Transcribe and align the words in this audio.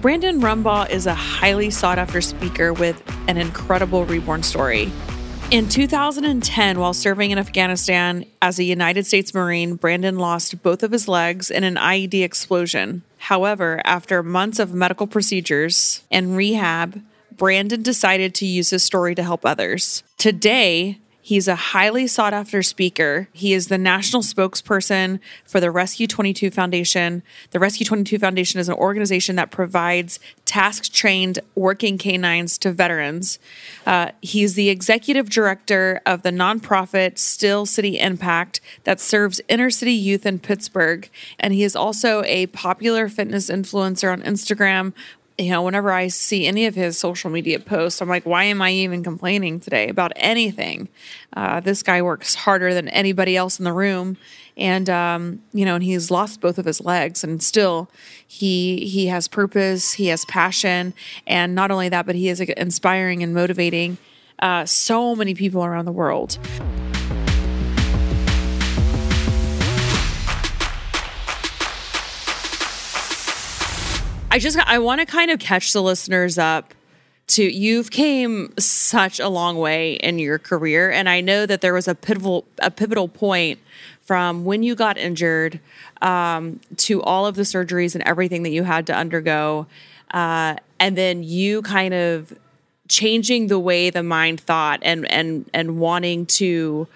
Brandon 0.00 0.40
Rumbaugh 0.40 0.90
is 0.90 1.06
a 1.06 1.14
highly 1.14 1.70
sought 1.70 1.98
after 1.98 2.20
speaker 2.20 2.72
with 2.72 3.02
an 3.26 3.36
incredible 3.36 4.04
reborn 4.04 4.44
story. 4.44 4.92
In 5.50 5.68
2010, 5.68 6.78
while 6.78 6.94
serving 6.94 7.32
in 7.32 7.38
Afghanistan 7.38 8.24
as 8.40 8.60
a 8.60 8.64
United 8.64 9.06
States 9.06 9.34
Marine, 9.34 9.74
Brandon 9.74 10.16
lost 10.16 10.62
both 10.62 10.84
of 10.84 10.92
his 10.92 11.08
legs 11.08 11.50
in 11.50 11.64
an 11.64 11.74
IED 11.74 12.22
explosion. 12.22 13.02
However, 13.16 13.82
after 13.84 14.22
months 14.22 14.60
of 14.60 14.72
medical 14.72 15.08
procedures 15.08 16.04
and 16.12 16.36
rehab, 16.36 17.02
Brandon 17.36 17.82
decided 17.82 18.36
to 18.36 18.46
use 18.46 18.70
his 18.70 18.84
story 18.84 19.16
to 19.16 19.24
help 19.24 19.44
others. 19.44 20.04
Today, 20.16 21.00
He's 21.28 21.46
a 21.46 21.56
highly 21.56 22.06
sought 22.06 22.32
after 22.32 22.62
speaker. 22.62 23.28
He 23.34 23.52
is 23.52 23.68
the 23.68 23.76
national 23.76 24.22
spokesperson 24.22 25.20
for 25.44 25.60
the 25.60 25.70
Rescue 25.70 26.06
22 26.06 26.50
Foundation. 26.50 27.22
The 27.50 27.58
Rescue 27.58 27.84
22 27.84 28.18
Foundation 28.18 28.58
is 28.60 28.70
an 28.70 28.76
organization 28.76 29.36
that 29.36 29.50
provides 29.50 30.20
task 30.46 30.90
trained 30.90 31.38
working 31.54 31.98
canines 31.98 32.56
to 32.56 32.72
veterans. 32.72 33.38
Uh, 33.84 34.12
he's 34.22 34.54
the 34.54 34.70
executive 34.70 35.28
director 35.28 36.00
of 36.06 36.22
the 36.22 36.30
nonprofit 36.30 37.18
Steel 37.18 37.66
City 37.66 37.98
Impact 37.98 38.62
that 38.84 38.98
serves 38.98 39.38
inner 39.48 39.68
city 39.68 39.92
youth 39.92 40.24
in 40.24 40.38
Pittsburgh. 40.38 41.10
And 41.38 41.52
he 41.52 41.62
is 41.62 41.76
also 41.76 42.22
a 42.24 42.46
popular 42.46 43.06
fitness 43.06 43.50
influencer 43.50 44.10
on 44.10 44.22
Instagram 44.22 44.94
you 45.38 45.50
know, 45.50 45.62
whenever 45.62 45.92
I 45.92 46.08
see 46.08 46.46
any 46.46 46.66
of 46.66 46.74
his 46.74 46.98
social 46.98 47.30
media 47.30 47.60
posts, 47.60 48.02
I'm 48.02 48.08
like, 48.08 48.26
why 48.26 48.44
am 48.44 48.60
I 48.60 48.72
even 48.72 49.04
complaining 49.04 49.60
today 49.60 49.88
about 49.88 50.12
anything? 50.16 50.88
Uh, 51.32 51.60
this 51.60 51.84
guy 51.84 52.02
works 52.02 52.34
harder 52.34 52.74
than 52.74 52.88
anybody 52.88 53.36
else 53.36 53.58
in 53.58 53.64
the 53.64 53.72
room, 53.72 54.16
and 54.56 54.90
um, 54.90 55.42
you 55.52 55.64
know, 55.64 55.76
and 55.76 55.84
he's 55.84 56.10
lost 56.10 56.40
both 56.40 56.58
of 56.58 56.64
his 56.64 56.80
legs, 56.80 57.22
and 57.22 57.40
still, 57.40 57.88
he 58.26 58.86
he 58.86 59.06
has 59.06 59.28
purpose, 59.28 59.92
he 59.92 60.08
has 60.08 60.24
passion, 60.24 60.92
and 61.26 61.54
not 61.54 61.70
only 61.70 61.88
that, 61.88 62.04
but 62.04 62.16
he 62.16 62.28
is 62.28 62.40
inspiring 62.40 63.22
and 63.22 63.32
motivating 63.32 63.96
uh, 64.40 64.64
so 64.64 65.14
many 65.14 65.34
people 65.34 65.64
around 65.64 65.84
the 65.84 65.92
world. 65.92 66.38
I 74.30 74.38
just 74.38 74.58
I 74.58 74.78
want 74.78 75.00
to 75.00 75.06
kind 75.06 75.30
of 75.30 75.38
catch 75.38 75.72
the 75.72 75.82
listeners 75.82 76.36
up 76.36 76.74
to 77.28 77.42
you've 77.42 77.90
came 77.90 78.52
such 78.58 79.20
a 79.20 79.28
long 79.28 79.56
way 79.56 79.94
in 79.94 80.18
your 80.18 80.38
career 80.38 80.90
and 80.90 81.08
I 81.08 81.20
know 81.22 81.46
that 81.46 81.62
there 81.62 81.72
was 81.72 81.88
a 81.88 81.94
pivotal 81.94 82.44
a 82.58 82.70
pivotal 82.70 83.08
point 83.08 83.58
from 84.02 84.44
when 84.44 84.62
you 84.62 84.74
got 84.74 84.98
injured 84.98 85.60
um, 86.02 86.60
to 86.76 87.02
all 87.02 87.26
of 87.26 87.36
the 87.36 87.42
surgeries 87.42 87.94
and 87.94 88.04
everything 88.04 88.42
that 88.42 88.50
you 88.50 88.64
had 88.64 88.86
to 88.88 88.94
undergo 88.94 89.66
uh, 90.10 90.56
and 90.78 90.96
then 90.96 91.22
you 91.22 91.62
kind 91.62 91.94
of 91.94 92.32
changing 92.88 93.46
the 93.46 93.58
way 93.58 93.88
the 93.88 94.02
mind 94.02 94.40
thought 94.40 94.80
and 94.82 95.10
and 95.10 95.48
and 95.54 95.78
wanting 95.78 96.26
to 96.26 96.86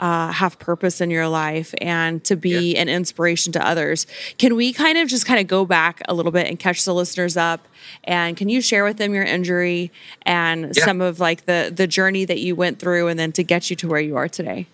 uh, 0.00 0.32
have 0.32 0.58
purpose 0.58 1.00
in 1.00 1.10
your 1.10 1.28
life 1.28 1.74
and 1.80 2.24
to 2.24 2.34
be 2.34 2.72
yeah. 2.72 2.80
an 2.80 2.88
inspiration 2.88 3.52
to 3.52 3.64
others. 3.64 4.06
Can 4.38 4.56
we 4.56 4.72
kind 4.72 4.96
of 4.98 5.08
just 5.08 5.26
kind 5.26 5.38
of 5.38 5.46
go 5.46 5.66
back 5.66 6.00
a 6.08 6.14
little 6.14 6.32
bit 6.32 6.46
and 6.46 6.58
catch 6.58 6.84
the 6.86 6.94
listeners 6.94 7.36
up? 7.36 7.68
And 8.04 8.36
can 8.36 8.48
you 8.48 8.62
share 8.62 8.82
with 8.82 8.96
them 8.96 9.14
your 9.14 9.24
injury 9.24 9.92
and 10.22 10.72
yeah. 10.74 10.84
some 10.84 11.00
of 11.00 11.20
like 11.20 11.44
the 11.44 11.70
the 11.74 11.86
journey 11.86 12.24
that 12.24 12.40
you 12.40 12.56
went 12.56 12.78
through, 12.78 13.08
and 13.08 13.18
then 13.18 13.30
to 13.32 13.42
get 13.42 13.70
you 13.70 13.76
to 13.76 13.88
where 13.88 14.00
you 14.00 14.16
are 14.16 14.28
today? 14.28 14.66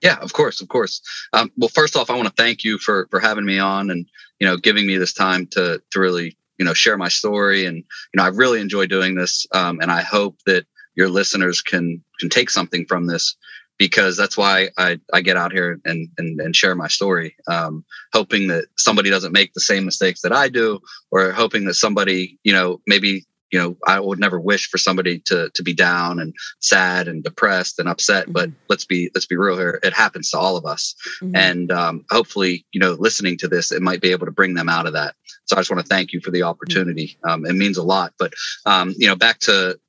Yeah, 0.00 0.16
of 0.16 0.32
course, 0.32 0.60
of 0.62 0.68
course. 0.68 1.02
Um, 1.32 1.52
well, 1.58 1.68
first 1.68 1.96
off, 1.96 2.08
I 2.08 2.14
want 2.14 2.28
to 2.28 2.34
thank 2.42 2.64
you 2.64 2.78
for 2.78 3.08
for 3.10 3.18
having 3.20 3.44
me 3.44 3.58
on 3.58 3.90
and 3.90 4.06
you 4.38 4.46
know 4.46 4.56
giving 4.56 4.86
me 4.86 4.96
this 4.96 5.12
time 5.12 5.46
to 5.48 5.82
to 5.90 6.00
really 6.00 6.36
you 6.58 6.64
know 6.64 6.74
share 6.74 6.96
my 6.96 7.08
story 7.08 7.66
and 7.66 7.76
you 7.78 8.16
know 8.16 8.22
I 8.22 8.28
really 8.28 8.60
enjoy 8.60 8.86
doing 8.86 9.16
this 9.16 9.46
um, 9.52 9.80
and 9.80 9.90
I 9.90 10.02
hope 10.02 10.36
that 10.46 10.64
your 10.94 11.08
listeners 11.08 11.60
can 11.60 12.04
can 12.20 12.28
take 12.28 12.50
something 12.50 12.86
from 12.86 13.06
this 13.06 13.34
because 13.80 14.14
that's 14.14 14.36
why 14.36 14.68
I, 14.76 15.00
I 15.10 15.22
get 15.22 15.38
out 15.38 15.52
here 15.52 15.80
and, 15.86 16.06
and, 16.18 16.38
and 16.38 16.54
share 16.54 16.74
my 16.74 16.86
story, 16.86 17.34
um, 17.48 17.82
hoping 18.12 18.48
that 18.48 18.66
somebody 18.76 19.08
doesn't 19.08 19.32
make 19.32 19.54
the 19.54 19.60
same 19.62 19.86
mistakes 19.86 20.20
that 20.20 20.32
I 20.32 20.50
do, 20.50 20.80
or 21.10 21.32
hoping 21.32 21.64
that 21.64 21.74
somebody, 21.74 22.38
you 22.44 22.52
know, 22.52 22.82
maybe, 22.86 23.24
you 23.50 23.58
know, 23.58 23.78
I 23.86 23.98
would 23.98 24.20
never 24.20 24.38
wish 24.38 24.68
for 24.68 24.76
somebody 24.76 25.20
to, 25.20 25.48
to 25.54 25.62
be 25.62 25.72
down 25.72 26.20
and 26.20 26.34
sad 26.58 27.08
and 27.08 27.24
depressed 27.24 27.78
and 27.78 27.88
upset, 27.88 28.24
mm-hmm. 28.24 28.32
but 28.34 28.50
let's 28.68 28.84
be, 28.84 29.10
let's 29.14 29.24
be 29.24 29.36
real 29.36 29.56
here. 29.56 29.80
It 29.82 29.94
happens 29.94 30.30
to 30.30 30.38
all 30.38 30.58
of 30.58 30.66
us. 30.66 30.94
Mm-hmm. 31.22 31.36
And, 31.36 31.72
um, 31.72 32.04
hopefully, 32.10 32.66
you 32.72 32.80
know, 32.80 32.98
listening 33.00 33.38
to 33.38 33.48
this, 33.48 33.72
it 33.72 33.80
might 33.80 34.02
be 34.02 34.10
able 34.10 34.26
to 34.26 34.32
bring 34.32 34.52
them 34.52 34.68
out 34.68 34.86
of 34.86 34.92
that. 34.92 35.14
So 35.46 35.56
I 35.56 35.60
just 35.60 35.70
want 35.70 35.82
to 35.82 35.88
thank 35.88 36.12
you 36.12 36.20
for 36.20 36.30
the 36.30 36.42
opportunity. 36.42 37.16
Mm-hmm. 37.24 37.30
Um, 37.30 37.46
it 37.46 37.54
means 37.54 37.78
a 37.78 37.82
lot, 37.82 38.12
but, 38.18 38.34
um, 38.66 38.94
you 38.98 39.06
know, 39.06 39.16
back 39.16 39.38
to, 39.40 39.80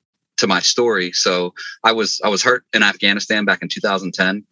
to 0.42 0.48
my 0.48 0.60
story. 0.60 1.12
So 1.14 1.54
I 1.84 1.92
was 1.92 2.20
I 2.24 2.30
was 2.30 2.44
hurt 2.44 2.66
in 2.74 2.84
Afghanistan 2.84 3.46
back 3.46 3.62
in 3.62 3.70
2010. 3.70 4.44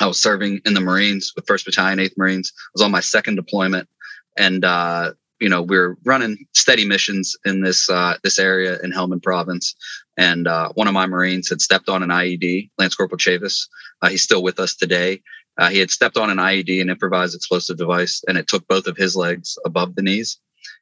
I 0.00 0.06
was 0.06 0.20
serving 0.20 0.60
in 0.66 0.74
the 0.74 0.80
Marines 0.80 1.32
with 1.34 1.46
First 1.46 1.64
Battalion, 1.64 2.00
Eighth 2.00 2.18
Marines. 2.18 2.52
I 2.56 2.70
was 2.74 2.82
on 2.82 2.90
my 2.90 3.00
second 3.00 3.36
deployment, 3.36 3.88
and 4.36 4.64
uh, 4.64 5.12
you 5.38 5.48
know 5.48 5.62
we 5.62 5.76
are 5.76 5.96
running 6.04 6.36
steady 6.52 6.84
missions 6.84 7.36
in 7.44 7.62
this 7.62 7.88
uh, 7.88 8.16
this 8.24 8.40
area 8.40 8.78
in 8.82 8.90
Helmand 8.90 9.22
Province. 9.22 9.74
And 10.16 10.48
uh, 10.48 10.70
one 10.74 10.88
of 10.88 10.94
my 10.94 11.06
Marines 11.06 11.48
had 11.48 11.60
stepped 11.60 11.88
on 11.88 12.02
an 12.02 12.10
IED, 12.10 12.70
Lance 12.78 12.96
Corporal 12.96 13.18
Chavis. 13.18 13.68
Uh, 14.02 14.08
he's 14.08 14.22
still 14.22 14.42
with 14.42 14.58
us 14.58 14.74
today. 14.74 15.22
Uh, 15.58 15.70
he 15.70 15.78
had 15.78 15.92
stepped 15.92 16.16
on 16.16 16.28
an 16.30 16.38
IED, 16.38 16.80
an 16.80 16.90
improvised 16.90 17.36
explosive 17.36 17.76
device, 17.76 18.22
and 18.26 18.36
it 18.36 18.48
took 18.48 18.66
both 18.66 18.88
of 18.88 18.96
his 18.96 19.14
legs 19.14 19.56
above 19.64 19.94
the 19.94 20.02
knees. 20.02 20.38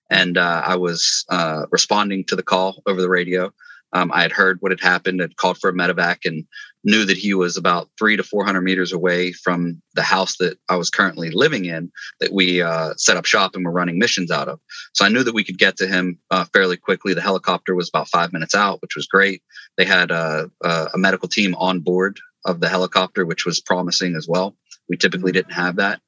And 0.09 0.39
uh, 0.39 0.63
I 0.65 0.77
was 0.77 1.27
responding 1.71 2.25
to 2.25 2.37
the 2.37 2.43
call 2.43 2.83
over 2.87 3.01
the 3.03 3.11
radio. 3.11 3.53
Um, 3.93 4.11
I 4.13 4.23
had 4.23 4.33
heard 4.33 4.59
what 4.61 4.73
had 4.73 4.81
happened 4.81 5.21
and 5.21 5.37
called 5.37 5.59
for 5.59 5.71
a 5.71 5.73
medevac 5.73 6.19
and 6.25 6.47
knew 6.85 7.05
that 7.05 7.17
he 7.17 7.35
was 7.35 7.57
about 7.57 7.89
three 7.99 8.17
to 8.17 8.23
400 8.23 8.61
meters 8.63 8.93
away 8.93 9.33
from 9.33 9.81
the 9.95 10.03
house 10.03 10.37
that 10.39 10.59
I 10.69 10.77
was 10.77 10.91
currently 10.91 11.31
living 11.31 11.67
in 11.67 11.93
that 12.21 12.33
we 12.33 12.63
uh, 12.63 12.95
set 12.97 13.17
up 13.17 13.25
shop 13.25 13.55
and 13.55 13.65
were 13.65 13.71
running 13.71 13.99
missions 13.99 14.31
out 14.31 14.49
of. 14.49 14.61
So 14.95 15.05
I 15.05 15.09
knew 15.09 15.23
that 15.23 15.35
we 15.35 15.45
could 15.45 15.59
get 15.59 15.77
to 15.77 15.87
him 15.87 16.19
uh, 16.31 16.47
fairly 16.53 16.77
quickly. 16.77 17.15
The 17.15 17.21
helicopter 17.21 17.75
was 17.75 17.89
about 17.89 18.09
five 18.09 18.33
minutes 18.33 18.55
out, 18.55 18.83
which 18.83 18.97
was 18.97 19.07
great. 19.07 19.43
They 19.77 19.85
had 19.85 20.11
uh, 20.11 20.47
a 20.65 20.99
medical 20.99 21.29
team 21.29 21.55
on 21.57 21.81
board 21.81 22.19
of 22.45 22.61
the 22.61 22.69
helicopter, 22.69 23.25
which 23.25 23.47
was 23.47 23.61
promising 23.61 24.17
as 24.17 24.27
well. 24.29 24.57
We 24.89 24.97
typically 24.97 25.33
didn't 25.33 25.53
have 25.53 25.77
that. 25.77 26.01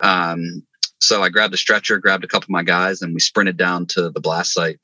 Um, 0.00 0.64
so 1.00 1.22
I 1.22 1.30
grabbed 1.30 1.54
a 1.54 1.58
stretcher, 1.58 1.98
grabbed 1.98 2.22
a 2.22 2.28
couple 2.28 2.46
of 2.46 2.50
my 2.50 2.62
guys, 2.62 3.02
and 3.02 3.12
we 3.12 3.20
sprinted 3.20 3.56
down 3.56 3.86
to 3.86 4.10
the 4.10 4.20
blast 4.20 4.52
site 4.52 4.78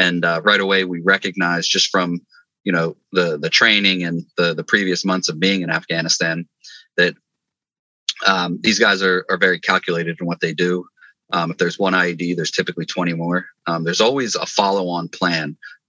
and 0.00 0.24
uh, 0.24 0.40
right 0.42 0.60
away 0.60 0.84
we 0.84 1.00
recognized 1.00 1.70
just 1.70 1.88
from 1.88 2.20
you 2.64 2.72
know 2.72 2.96
the 3.12 3.38
the 3.38 3.50
training 3.50 4.02
and 4.02 4.24
the 4.36 4.54
the 4.54 4.64
previous 4.64 5.04
months 5.04 5.28
of 5.28 5.38
being 5.38 5.62
in 5.62 5.70
Afghanistan 5.70 6.48
that 6.96 7.14
um, 8.26 8.58
these 8.62 8.78
guys 8.78 9.02
are 9.02 9.24
are 9.28 9.38
very 9.38 9.60
calculated 9.60 10.16
in 10.20 10.26
what 10.26 10.40
they 10.40 10.52
do. 10.52 10.84
Um, 11.32 11.52
if 11.52 11.58
there's 11.58 11.78
one 11.78 11.92
IED, 11.92 12.34
there's 12.34 12.50
typically 12.50 12.86
20 12.86 13.12
more. 13.14 13.46
Um, 13.68 13.84
there's 13.84 14.00
always 14.00 14.34
a 14.34 14.46
follow-on 14.46 15.08
plan 15.10 15.46
with 15.50 15.79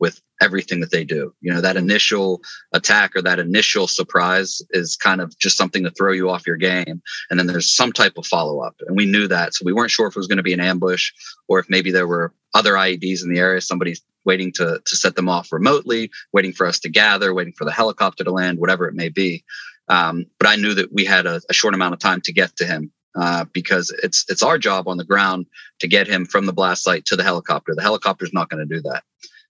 everything 0.42 0.80
that 0.82 0.92
they 0.92 1.04
do. 1.04 1.34
You 1.42 1.54
know, 1.54 1.62
that 1.62 1.78
initial 1.78 2.42
attack 2.74 3.16
or 3.16 3.22
that 3.22 3.40
initial 3.40 3.88
surprise 3.88 4.62
is 4.72 4.98
kind 4.98 5.22
of 5.22 5.38
just 5.38 5.58
something 5.58 5.84
to 5.84 5.92
throw 5.92 6.12
you 6.12 6.30
off 6.30 6.48
your 6.48 6.58
game. 6.58 7.02
And 7.30 7.40
then 7.40 7.48
there's 7.48 7.74
some 7.74 7.94
type 7.94 8.14
of 8.18 8.26
follow-up. 8.26 8.76
And 8.88 8.98
we 8.98 9.06
knew 9.06 9.28
that. 9.28 9.54
So 9.54 9.64
we 9.66 9.74
weren't 9.74 9.92
sure 9.92 10.08
if 10.08 10.16
it 10.16 10.20
was 10.20 10.28
going 10.28 10.38
to 10.38 10.44
be 10.44 10.54
an 10.54 10.60
ambush 10.60 11.12
or 11.48 11.60
if 11.60 11.70
maybe 11.70 11.92
there 11.92 12.08
were 12.08 12.34
other 12.54 12.74
IEDs 12.74 13.24
in 13.24 13.32
the 13.32 13.40
area, 13.40 13.62
somebody's 13.62 14.02
waiting 14.26 14.52
to, 14.54 14.82
to 14.84 14.96
set 14.96 15.16
them 15.16 15.30
off 15.30 15.52
remotely, 15.52 16.12
waiting 16.34 16.52
for 16.52 16.68
us 16.68 16.80
to 16.80 16.90
gather, 16.90 17.34
waiting 17.34 17.54
for 17.54 17.66
the 17.66 17.72
helicopter 17.72 18.24
to 18.24 18.32
land, 18.32 18.60
whatever 18.60 18.88
it 18.88 18.96
may 18.96 19.10
be. 19.10 19.44
Um, 19.88 20.26
but 20.40 20.48
I 20.48 20.56
knew 20.56 20.74
that 20.76 20.94
we 20.94 21.06
had 21.06 21.26
a, 21.26 21.42
a 21.50 21.54
short 21.54 21.74
amount 21.74 21.94
of 21.94 22.00
time 22.00 22.22
to 22.22 22.34
get 22.34 22.56
to 22.58 22.66
him 22.66 22.92
uh, 23.16 23.46
because 23.52 23.94
it's 24.04 24.26
it's 24.30 24.44
our 24.44 24.58
job 24.58 24.88
on 24.88 24.98
the 24.98 25.04
ground 25.04 25.46
to 25.80 25.88
get 25.88 26.08
him 26.08 26.26
from 26.26 26.46
the 26.46 26.54
blast 26.54 26.84
site 26.84 27.06
to 27.06 27.16
the 27.16 27.24
helicopter. 27.24 27.74
The 27.76 27.82
helicopter's 27.82 28.34
not 28.34 28.50
going 28.50 28.66
to 28.66 28.76
do 28.76 28.82
that. 28.84 29.04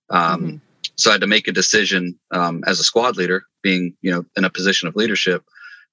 Um, 0.09 0.41
mm-hmm. 0.41 0.57
So 1.01 1.09
I 1.09 1.13
had 1.15 1.21
to 1.21 1.27
make 1.27 1.48
a 1.48 1.51
decision 1.51 2.19
um, 2.30 2.63
as 2.68 2.80
a 2.80 2.83
squad 2.83 3.18
leader, 3.18 3.44
being 3.63 3.95
you 4.01 4.12
know 4.12 4.24
in 4.38 4.44
a 4.44 4.51
position 4.51 4.88
of 4.88 4.95
leadership. 4.95 5.44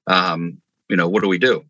Um, 0.07 0.61
you 0.91 0.97
know, 0.97 1.09
what 1.09 1.23
do 1.23 1.29
we 1.29 1.39
do? 1.39 1.65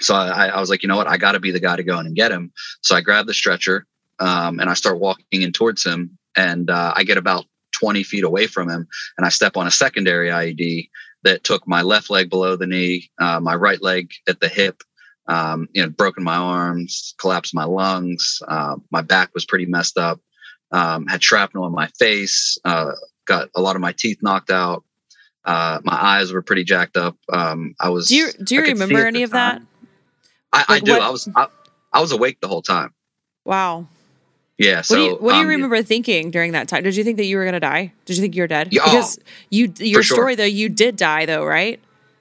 So 0.00 0.14
I, 0.14 0.48
I 0.48 0.60
was 0.60 0.68
like, 0.68 0.82
you 0.82 0.88
know 0.88 0.96
what, 0.96 1.08
I 1.08 1.16
got 1.16 1.32
to 1.32 1.40
be 1.40 1.52
the 1.52 1.60
guy 1.60 1.76
to 1.76 1.82
go 1.82 1.98
in 1.98 2.06
and 2.06 2.16
get 2.16 2.32
him. 2.32 2.52
So 2.82 2.96
I 2.96 3.00
grabbed 3.00 3.28
the 3.28 3.34
stretcher 3.34 3.86
um, 4.18 4.58
and 4.58 4.68
I 4.68 4.74
start 4.74 4.98
walking 4.98 5.42
in 5.42 5.52
towards 5.52 5.84
him, 5.84 6.18
and 6.36 6.68
uh, 6.68 6.92
I 6.96 7.04
get 7.04 7.16
about 7.16 7.44
20 7.72 8.02
feet 8.02 8.24
away 8.24 8.48
from 8.48 8.68
him, 8.68 8.88
and 9.16 9.24
I 9.24 9.28
step 9.28 9.56
on 9.56 9.66
a 9.68 9.70
secondary 9.72 10.28
IED 10.28 10.88
that 11.22 11.44
took 11.44 11.66
my 11.66 11.82
left 11.82 12.10
leg 12.10 12.28
below 12.28 12.56
the 12.56 12.66
knee, 12.66 13.10
uh, 13.20 13.38
my 13.40 13.54
right 13.54 13.82
leg 13.82 14.10
at 14.28 14.40
the 14.40 14.48
hip, 14.48 14.82
um, 15.28 15.68
you 15.74 15.82
know, 15.82 15.90
broken 15.90 16.24
my 16.24 16.36
arms, 16.36 17.14
collapsed 17.18 17.54
my 17.54 17.64
lungs. 17.64 18.40
Uh, 18.48 18.76
my 18.90 19.02
back 19.02 19.30
was 19.34 19.44
pretty 19.44 19.66
messed 19.66 19.98
up. 19.98 20.20
Um, 20.70 21.06
had 21.06 21.22
shrapnel 21.22 21.66
in 21.66 21.72
my 21.72 21.88
face. 21.98 22.58
Uh, 22.64 22.92
got 23.24 23.48
a 23.54 23.60
lot 23.60 23.76
of 23.76 23.80
my 23.80 23.92
teeth 23.92 24.18
knocked 24.22 24.50
out. 24.50 24.84
Uh, 25.44 25.80
my 25.82 25.94
eyes 25.94 26.32
were 26.32 26.42
pretty 26.42 26.64
jacked 26.64 26.96
up. 26.96 27.16
Um, 27.32 27.74
I 27.80 27.88
was. 27.88 28.08
Do 28.08 28.16
you 28.16 28.32
do 28.32 28.54
you 28.54 28.62
remember 28.62 29.06
any 29.06 29.22
of 29.22 29.30
that? 29.30 29.62
I, 30.52 30.58
like 30.58 30.70
I 30.70 30.80
do. 30.80 30.92
What? 30.92 31.02
I 31.02 31.10
was 31.10 31.28
I, 31.34 31.46
I 31.92 32.00
was 32.00 32.12
awake 32.12 32.40
the 32.40 32.48
whole 32.48 32.62
time. 32.62 32.92
Wow. 33.44 33.86
Yeah. 34.58 34.82
So 34.82 34.94
what 34.94 34.98
do 34.98 35.04
you, 35.04 35.16
what 35.16 35.32
do 35.32 35.36
you 35.38 35.44
um, 35.44 35.48
remember 35.48 35.82
thinking 35.82 36.30
during 36.30 36.52
that 36.52 36.68
time? 36.68 36.82
Did 36.82 36.96
you 36.96 37.04
think 37.04 37.16
that 37.16 37.24
you 37.24 37.38
were 37.38 37.44
gonna 37.44 37.60
die? 37.60 37.92
Did 38.04 38.16
you 38.16 38.22
think 38.22 38.34
you 38.34 38.42
were 38.42 38.48
dead? 38.48 38.68
Yeah, 38.72 38.82
oh, 38.84 38.90
because 38.90 39.18
you 39.50 39.72
your 39.78 40.02
sure. 40.02 40.16
story 40.16 40.34
though, 40.34 40.44
you 40.44 40.68
did 40.68 40.96
die 40.96 41.24
though, 41.26 41.44
right? 41.44 41.80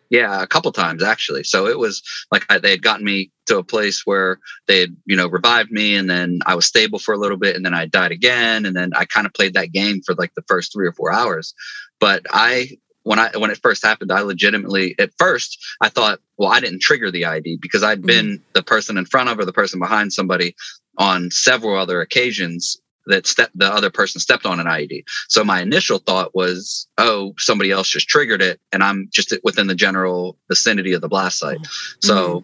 Yeah, 0.10 0.42
a 0.42 0.48
couple 0.48 0.72
times 0.72 1.04
actually. 1.04 1.44
So 1.44 1.68
it 1.68 1.78
was 1.80 2.02
like 2.32 2.46
I, 2.50 2.60
they 2.60 2.72
had 2.72 2.82
gotten 2.82 3.06
me 3.06 3.32
to 3.48 3.58
a 3.58 3.64
place 3.64 4.04
where 4.06 4.40
they 4.68 4.80
had, 4.82 4.96
you 5.06 5.16
know, 5.16 5.28
revived 5.28 5.72
me, 5.72 5.96
and 5.96 6.10
then 6.10 6.40
I 6.46 6.56
was 6.56 6.66
stable 6.66 7.00
for 7.00 7.14
a 7.14 7.18
little 7.18 7.38
bit, 7.38 7.56
and 7.56 7.66
then 7.66 7.74
I 7.74 7.86
died 7.86 8.12
again, 8.12 8.66
and 8.66 8.76
then 8.76 8.92
I 8.96 9.06
kind 9.06 9.26
of 9.26 9.34
played 9.34 9.54
that 9.56 9.72
game 9.72 10.02
for 10.06 10.16
like 10.16 10.34
the 10.36 10.44
first 10.48 10.74
three 10.74 10.88
or 10.88 10.94
four 10.94 11.12
hours. 11.12 11.54
But 12.00 12.26
I, 12.30 12.78
when 13.04 13.20
I 13.20 13.32
when 13.38 13.52
it 13.52 13.60
first 13.62 13.84
happened, 13.86 14.12
I 14.12 14.22
legitimately 14.22 14.96
at 15.00 15.12
first 15.18 15.58
I 15.82 15.90
thought, 15.90 16.20
well, 16.38 16.52
I 16.52 16.60
didn't 16.60 16.82
trigger 16.82 17.12
the 17.12 17.26
ID 17.26 17.58
because 17.62 17.84
i 17.84 17.90
had 17.90 18.02
Mhm. 18.02 18.08
been 18.08 18.44
the 18.54 18.64
person 18.64 18.98
in 18.98 19.06
front 19.06 19.30
of 19.30 19.40
or 19.40 19.46
the 19.46 19.54
person 19.54 19.80
behind 19.80 20.14
somebody 20.14 20.56
on 20.98 21.32
several 21.32 21.78
other 21.78 22.02
occasions 22.02 22.78
that 23.08 23.26
step 23.28 23.50
the 23.56 23.66
other 23.68 23.90
person 23.90 24.20
stepped 24.22 24.46
on 24.46 24.60
an 24.60 24.68
IED. 24.68 25.04
So 25.28 25.44
my 25.44 25.62
initial 25.62 26.00
thought 26.00 26.36
was, 26.36 26.88
oh, 26.98 27.34
somebody 27.38 27.72
else 27.72 27.90
just 27.90 28.08
triggered 28.08 28.42
it, 28.42 28.60
and 28.72 28.84
I'm 28.84 29.10
just 29.12 29.34
within 29.44 29.68
the 29.68 29.76
general 29.76 30.38
vicinity 30.48 30.94
of 30.94 31.02
the 31.02 31.08
blast 31.10 31.40
site. 31.40 31.60
So, 32.02 32.44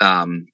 um, 0.00 0.46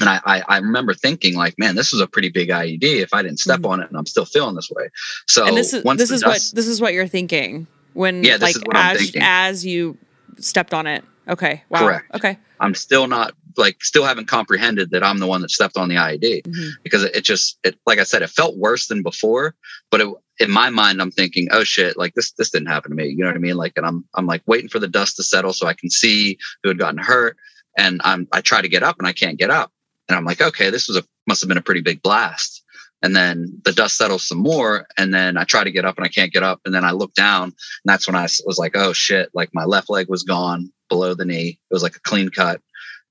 and 0.00 0.08
I, 0.08 0.20
I 0.24 0.42
I 0.48 0.56
remember 0.58 0.92
thinking 0.92 1.36
like, 1.36 1.54
man, 1.58 1.76
this 1.76 1.92
is 1.92 2.00
a 2.00 2.06
pretty 2.06 2.28
big 2.28 2.48
IED. 2.48 2.82
If 2.82 3.14
I 3.14 3.22
didn't 3.22 3.38
step 3.38 3.60
Mhm. 3.60 3.70
on 3.70 3.80
it, 3.80 3.88
and 3.88 3.96
I'm 3.96 4.06
still 4.06 4.24
feeling 4.24 4.56
this 4.56 4.70
way. 4.70 4.88
So 5.26 5.46
and 5.46 5.56
this 5.56 5.72
is 5.72 5.84
this 5.84 6.10
is 6.10 6.20
dust- 6.22 6.52
what 6.52 6.56
this 6.56 6.66
is 6.66 6.80
what 6.80 6.92
you're 6.94 7.06
thinking 7.08 7.66
when 7.92 8.24
Yeah, 8.24 8.36
this 8.36 8.42
like 8.42 8.56
is 8.56 8.62
what 8.64 8.76
I'm 8.76 8.96
as 8.96 9.12
as 9.20 9.64
you 9.66 9.96
stepped 10.38 10.74
on 10.74 10.86
it. 10.86 11.04
Okay. 11.28 11.62
Wow. 11.70 11.80
Correct. 11.80 12.14
Okay. 12.14 12.38
I'm 12.60 12.74
still 12.74 13.06
not 13.06 13.34
like 13.56 13.82
still 13.84 14.04
haven't 14.04 14.26
comprehended 14.26 14.90
that 14.90 15.04
I'm 15.04 15.18
the 15.18 15.26
one 15.26 15.40
that 15.42 15.50
stepped 15.50 15.76
on 15.76 15.88
the 15.88 15.96
IED. 15.96 16.42
Mhm. 16.42 16.70
because 16.82 17.04
it, 17.04 17.16
it 17.16 17.24
just 17.24 17.58
it 17.64 17.78
like 17.86 17.98
I 17.98 18.04
said, 18.04 18.22
it 18.22 18.30
felt 18.30 18.56
worse 18.56 18.86
than 18.86 19.02
before. 19.02 19.54
But 19.90 20.00
it, 20.00 20.08
in 20.40 20.50
my 20.50 20.70
mind, 20.70 21.00
I'm 21.00 21.10
thinking, 21.10 21.48
oh 21.52 21.64
shit, 21.64 21.96
like 21.96 22.14
this 22.14 22.32
this 22.32 22.50
didn't 22.50 22.68
happen 22.68 22.90
to 22.90 22.96
me. 22.96 23.08
You 23.08 23.18
know 23.18 23.26
what 23.26 23.36
I 23.36 23.40
mean? 23.40 23.56
Like, 23.56 23.72
and 23.76 23.86
I'm 23.86 24.04
I'm 24.14 24.26
like 24.26 24.42
waiting 24.46 24.68
for 24.68 24.78
the 24.78 24.88
dust 24.88 25.16
to 25.16 25.22
settle 25.22 25.52
so 25.52 25.66
I 25.66 25.74
can 25.74 25.90
see 25.90 26.38
who 26.62 26.68
had 26.70 26.78
gotten 26.78 26.98
hurt. 26.98 27.36
And 27.76 28.00
I'm 28.04 28.28
I 28.32 28.40
try 28.40 28.60
to 28.60 28.68
get 28.68 28.82
up 28.82 28.96
and 28.98 29.06
I 29.06 29.12
can't 29.12 29.38
get 29.38 29.50
up. 29.50 29.72
And 30.08 30.16
I'm 30.16 30.24
like, 30.24 30.40
okay, 30.42 30.70
this 30.70 30.88
was 30.88 30.96
a 30.96 31.04
must 31.26 31.40
have 31.40 31.48
been 31.48 31.58
a 31.58 31.62
pretty 31.62 31.80
big 31.80 32.02
blast. 32.02 32.62
And 33.02 33.14
then 33.14 33.60
the 33.64 33.72
dust 33.72 33.98
settles 33.98 34.26
some 34.26 34.38
more, 34.38 34.86
and 34.96 35.12
then 35.12 35.36
I 35.36 35.44
try 35.44 35.62
to 35.62 35.70
get 35.70 35.84
up 35.84 35.98
and 35.98 36.06
I 36.06 36.08
can't 36.08 36.32
get 36.32 36.42
up. 36.42 36.60
And 36.64 36.74
then 36.74 36.84
I 36.84 36.92
look 36.92 37.12
down, 37.12 37.44
and 37.44 37.54
that's 37.84 38.06
when 38.06 38.16
i 38.16 38.22
was 38.22 38.56
like, 38.58 38.74
oh 38.76 38.94
shit, 38.94 39.28
like 39.34 39.50
my 39.52 39.64
left 39.64 39.90
leg 39.90 40.08
was 40.08 40.22
gone 40.22 40.72
below 40.88 41.14
the 41.14 41.24
knee. 41.24 41.58
It 41.70 41.74
was 41.74 41.82
like 41.82 41.96
a 41.96 42.00
clean 42.00 42.28
cut. 42.28 42.60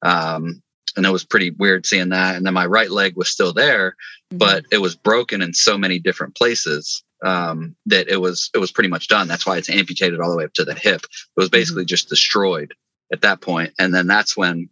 Um, 0.02 0.62
and 0.96 1.06
it 1.06 1.12
was 1.12 1.24
pretty 1.24 1.52
weird 1.52 1.86
seeing 1.86 2.10
that. 2.10 2.36
And 2.36 2.46
then 2.46 2.54
my 2.54 2.66
right 2.66 2.92
leg 2.92 3.16
was 3.16 3.30
still 3.30 3.54
there, 3.54 3.96
Mhm. 4.32 4.38
but 4.38 4.66
it 4.72 4.78
was 4.80 4.96
broken 4.96 5.42
in 5.42 5.54
so 5.54 5.78
many 5.78 6.00
different 6.00 6.36
places 6.36 7.04
um, 7.26 7.74
that 7.86 8.10
it 8.10 8.18
was 8.18 8.50
it 8.54 8.58
was 8.58 8.72
pretty 8.72 8.90
much 8.90 9.08
done. 9.08 9.28
That's 9.30 9.46
why 9.46 9.58
it's 9.58 9.70
amputated 9.70 10.20
all 10.20 10.30
the 10.30 10.36
way 10.36 10.44
up 10.44 10.54
to 10.56 10.66
the 10.66 10.74
hip. 10.74 11.04
It 11.06 11.40
was 11.40 11.50
basically 11.50 11.86
just 11.86 12.10
destroyed 12.10 12.74
at 13.14 13.22
that 13.22 13.40
point. 13.40 13.74
And 13.80 13.94
then 13.94 14.08
that's 14.08 14.36
when 14.36 14.68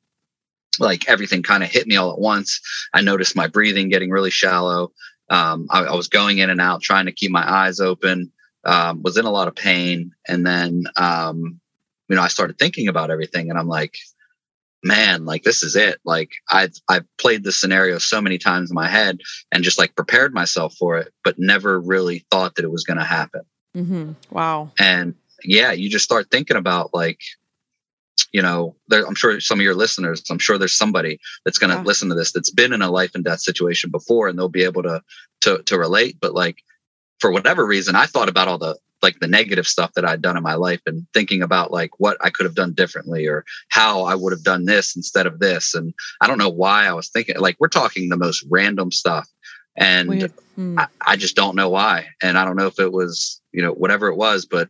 like 0.79 1.07
everything 1.07 1.43
kind 1.43 1.63
of 1.63 1.69
hit 1.69 1.87
me 1.87 1.95
all 1.95 2.11
at 2.11 2.19
once. 2.19 2.59
I 2.93 2.99
noticed 3.01 3.35
my 3.37 3.47
breathing 3.47 3.87
getting 3.87 4.09
really 4.11 4.31
shallow. 4.31 4.91
Um, 5.29 5.67
I, 5.69 5.85
I 5.85 5.95
was 5.95 6.09
going 6.09 6.39
in 6.39 6.49
and 6.49 6.59
out, 6.59 6.81
trying 6.81 7.05
to 7.05 7.13
keep 7.13 7.31
my 7.31 7.49
eyes 7.49 7.79
open. 7.79 8.31
Um, 8.65 9.01
was 9.01 9.15
in 9.17 9.25
a 9.25 9.31
lot 9.31 9.47
of 9.47 9.55
pain, 9.55 10.11
and 10.27 10.45
then 10.45 10.83
um, 10.97 11.60
you 12.11 12.17
know 12.17 12.21
I 12.21 12.27
started 12.27 12.59
thinking 12.59 12.89
about 12.89 13.09
everything, 13.09 13.49
and 13.49 13.57
I'm 13.57 13.69
like, 13.69 13.95
man, 14.83 15.23
like 15.25 15.43
this 15.43 15.63
is 15.63 15.75
it. 15.77 15.99
Like 16.03 16.31
I've 16.49 16.73
I've 16.89 17.05
played 17.17 17.43
this 17.45 17.55
scenario 17.55 17.99
so 17.99 18.19
many 18.19 18.37
times 18.37 18.69
in 18.69 18.75
my 18.75 18.89
head 18.89 19.21
and 19.51 19.63
just 19.63 19.79
like 19.79 19.95
prepared 19.95 20.33
myself 20.33 20.75
for 20.77 20.97
it, 20.97 21.13
but 21.23 21.39
never 21.39 21.79
really 21.79 22.25
thought 22.29 22.55
that 22.55 22.65
it 22.65 22.71
was 22.71 22.83
going 22.83 22.99
to 22.99 23.05
happen. 23.05 23.41
Mm-hmm. 23.77 24.11
Wow. 24.29 24.71
And 24.77 25.15
yeah, 25.45 25.71
you 25.71 25.89
just 25.89 26.03
start 26.03 26.29
thinking 26.29 26.57
about 26.57 26.93
like, 26.93 27.19
you 28.33 28.41
know, 28.41 28.75
there, 28.89 29.07
I'm 29.07 29.15
sure 29.15 29.39
some 29.39 29.59
of 29.59 29.63
your 29.63 29.75
listeners, 29.75 30.23
I'm 30.29 30.39
sure 30.39 30.57
there's 30.57 30.77
somebody 30.77 31.19
that's 31.45 31.57
going 31.57 31.71
to 31.71 31.77
Yeah. 31.77 31.83
listen 31.83 32.09
to 32.09 32.15
this 32.15 32.33
that's 32.33 32.51
been 32.51 32.73
in 32.73 32.81
a 32.81 32.91
life 32.91 33.11
and 33.15 33.23
death 33.23 33.39
situation 33.39 33.89
before, 33.89 34.27
and 34.27 34.37
they'll 34.37 34.49
be 34.49 34.65
able 34.65 34.83
to 34.83 35.01
to 35.41 35.63
to 35.63 35.79
relate. 35.79 36.17
But 36.19 36.33
like, 36.33 36.57
for 37.19 37.31
whatever 37.31 37.65
reason, 37.65 37.95
I 37.95 38.05
thought 38.07 38.29
about 38.29 38.47
all 38.49 38.57
the 38.57 38.77
like 39.01 39.19
the 39.19 39.27
negative 39.27 39.67
stuff 39.67 39.93
that 39.93 40.05
I'd 40.05 40.21
done 40.21 40.37
in 40.37 40.43
my 40.43 40.55
life 40.55 40.81
and 40.85 41.05
thinking 41.13 41.41
about 41.41 41.71
like 41.71 41.91
what 41.99 42.17
I 42.21 42.29
could 42.29 42.45
have 42.45 42.55
done 42.55 42.73
differently 42.73 43.27
or 43.27 43.43
how 43.69 44.03
I 44.03 44.15
would 44.15 44.31
have 44.31 44.43
done 44.43 44.65
this 44.65 44.95
instead 44.95 45.25
of 45.25 45.39
this. 45.39 45.73
And 45.73 45.93
I 46.21 46.27
don't 46.27 46.37
know 46.37 46.49
why 46.49 46.85
I 46.85 46.93
was 46.93 47.09
thinking 47.09 47.39
like 47.39 47.57
we're 47.59 47.67
talking 47.67 48.09
the 48.09 48.17
most 48.17 48.45
random 48.49 48.91
stuff. 48.91 49.27
And 49.75 50.09
Hmm. 50.55 50.79
I, 50.79 50.87
I 51.05 51.15
just 51.15 51.35
don't 51.35 51.55
know 51.55 51.69
why. 51.69 52.07
And 52.21 52.37
I 52.37 52.45
don't 52.45 52.57
know 52.57 52.67
if 52.67 52.79
it 52.79 52.91
was, 52.91 53.41
you 53.51 53.61
know, 53.61 53.71
whatever 53.71 54.07
it 54.07 54.17
was, 54.17 54.45
but 54.45 54.69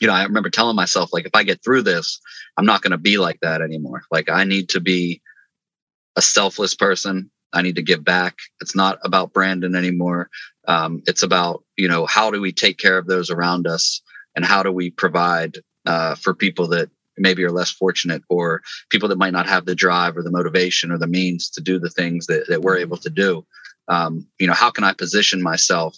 you 0.00 0.06
know, 0.06 0.14
I 0.14 0.22
remember 0.22 0.48
telling 0.48 0.76
myself, 0.76 1.12
like, 1.12 1.26
if 1.26 1.34
I 1.34 1.42
get 1.42 1.62
through 1.62 1.82
this, 1.82 2.20
I'm 2.56 2.64
not 2.64 2.80
going 2.80 2.92
to 2.92 2.98
be 2.98 3.18
like 3.18 3.38
that 3.42 3.60
anymore. 3.60 4.02
Like, 4.10 4.30
I 4.30 4.44
need 4.44 4.70
to 4.70 4.80
be 4.80 5.20
a 6.16 6.22
selfless 6.22 6.74
person. 6.74 7.30
I 7.52 7.62
need 7.62 7.76
to 7.76 7.82
give 7.82 8.02
back. 8.02 8.36
It's 8.60 8.74
not 8.74 8.98
about 9.04 9.32
Brandon 9.32 9.74
anymore. 9.74 10.30
Um, 10.66 11.02
it's 11.06 11.22
about, 11.22 11.64
you 11.80 11.88
know, 11.88 12.04
how 12.04 12.30
do 12.30 12.40
we 12.42 12.52
take 12.52 12.76
care 12.76 12.98
of 12.98 13.06
those 13.06 13.30
around 13.30 13.66
us 13.66 14.02
and 14.36 14.44
how 14.44 14.62
do 14.62 14.70
we 14.70 14.90
provide 14.90 15.56
uh, 15.86 16.14
for 16.14 16.34
people 16.34 16.68
that 16.68 16.90
maybe 17.16 17.42
are 17.42 17.50
less 17.50 17.70
fortunate 17.70 18.22
or 18.28 18.60
people 18.90 19.08
that 19.08 19.16
might 19.16 19.32
not 19.32 19.48
have 19.48 19.64
the 19.64 19.74
drive 19.74 20.14
or 20.14 20.22
the 20.22 20.30
motivation 20.30 20.92
or 20.92 20.98
the 20.98 21.06
means 21.06 21.48
to 21.48 21.62
do 21.62 21.78
the 21.78 21.88
things 21.88 22.26
that, 22.26 22.46
that 22.48 22.60
we're 22.60 22.76
able 22.76 22.98
to 22.98 23.08
do. 23.08 23.46
Um, 23.88 24.26
you 24.38 24.46
know, 24.46 24.52
how 24.52 24.70
can 24.70 24.84
I 24.84 24.92
position 24.92 25.42
myself 25.42 25.96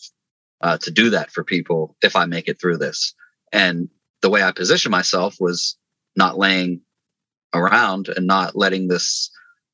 uh, 0.60 0.78
to 0.78 0.90
do 0.92 1.10
that 1.10 1.32
for 1.32 1.42
people 1.42 1.96
if 2.00 2.14
I 2.14 2.26
make 2.26 2.46
it 2.46 2.60
through 2.60 2.78
this? 2.78 3.12
And 3.52 3.88
the 4.22 4.30
way 4.30 4.44
I 4.44 4.52
positioned 4.52 4.92
myself 4.92 5.36
was 5.40 5.76
not 6.14 6.38
laying 6.38 6.80
around 7.52 8.08
and 8.08 8.28
not 8.28 8.54
letting 8.54 8.86
this 8.86 9.30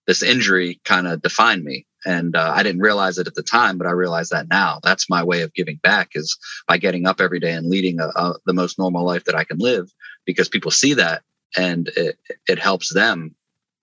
this 0.09 0.23
injury 0.23 0.81
kind 0.85 1.07
of 1.07 1.23
defined 1.23 1.63
me. 1.63 1.87
And 2.07 2.35
uh, 2.35 2.53
I 2.57 2.63
didn't 2.63 2.81
realize 2.81 3.19
it 3.19 3.27
at 3.27 3.35
the 3.35 3.43
time, 3.43 3.77
but 3.77 3.87
I 3.87 3.91
realize 3.91 4.31
that 4.31 4.49
now. 4.49 4.81
That's 4.83 5.11
my 5.11 5.23
way 5.23 5.43
of 5.43 5.53
giving 5.53 5.77
back 5.83 6.13
is 6.15 6.37
by 6.67 6.79
getting 6.79 7.07
up 7.07 7.21
every 7.21 7.39
day 7.39 7.53
and 7.53 7.69
leading 7.69 8.01
a, 8.01 8.07
a, 8.07 8.35
the 8.47 8.55
most 8.55 8.79
normal 8.79 9.05
life 9.05 9.25
that 9.25 9.35
I 9.35 9.45
can 9.45 9.59
live, 9.59 9.93
because 10.25 10.49
people 10.49 10.71
see 10.71 10.95
that 10.95 11.23
and 11.57 11.89
it 11.97 12.19
it 12.49 12.59
helps 12.59 12.93
them. 12.93 13.35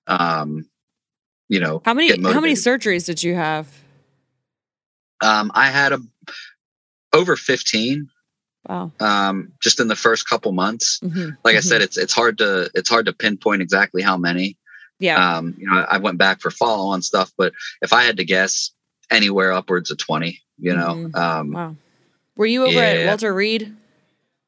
Um, 0.07 0.67
you 1.47 1.59
know, 1.59 1.81
How 1.85 1.93
many 1.93 2.09
how 2.23 2.41
many 2.41 2.53
surgeries 2.55 3.05
did 3.05 3.21
you 3.21 3.35
have? 3.35 3.67
Um, 5.21 5.51
I 5.53 5.67
had 5.67 5.93
a 5.93 5.99
over 7.13 7.35
fifteen 7.35 8.09
Wow. 8.67 8.91
um, 8.99 9.51
just 9.61 9.79
in 9.79 9.89
the 9.89 9.95
first 9.95 10.27
couple 10.27 10.51
months. 10.51 10.99
Mhm. 11.03 11.37
Like 11.43 11.55
I 11.55 11.59
Mhm. 11.59 11.63
said, 11.63 11.81
it's 11.83 11.97
it's 11.97 12.13
hard 12.13 12.39
to 12.39 12.71
it's 12.73 12.89
hard 12.89 13.05
to 13.05 13.13
pinpoint 13.13 13.61
exactly 13.61 14.01
how 14.01 14.17
many. 14.17 14.57
Yeah. 14.99 15.37
Um, 15.37 15.55
you 15.57 15.67
know, 15.69 15.85
I 15.89 15.97
went 15.97 16.17
back 16.17 16.41
for 16.41 16.49
follow 16.51 16.87
on 16.87 17.01
stuff, 17.01 17.31
but 17.37 17.53
if 17.81 17.91
I 17.93 18.03
had 18.03 18.17
to 18.17 18.25
guess, 18.25 18.71
anywhere 19.11 19.51
upwards 19.53 19.91
of 19.91 19.97
twenty. 19.97 20.41
You 20.57 20.73
know, 20.75 20.95
Mhm. 20.95 21.15
um, 21.15 21.51
wow. 21.51 21.75
Were 22.37 22.45
you 22.45 22.65
over 22.65 22.79
at. 22.79 23.05
Walter 23.07 23.33
Reed? 23.33 23.75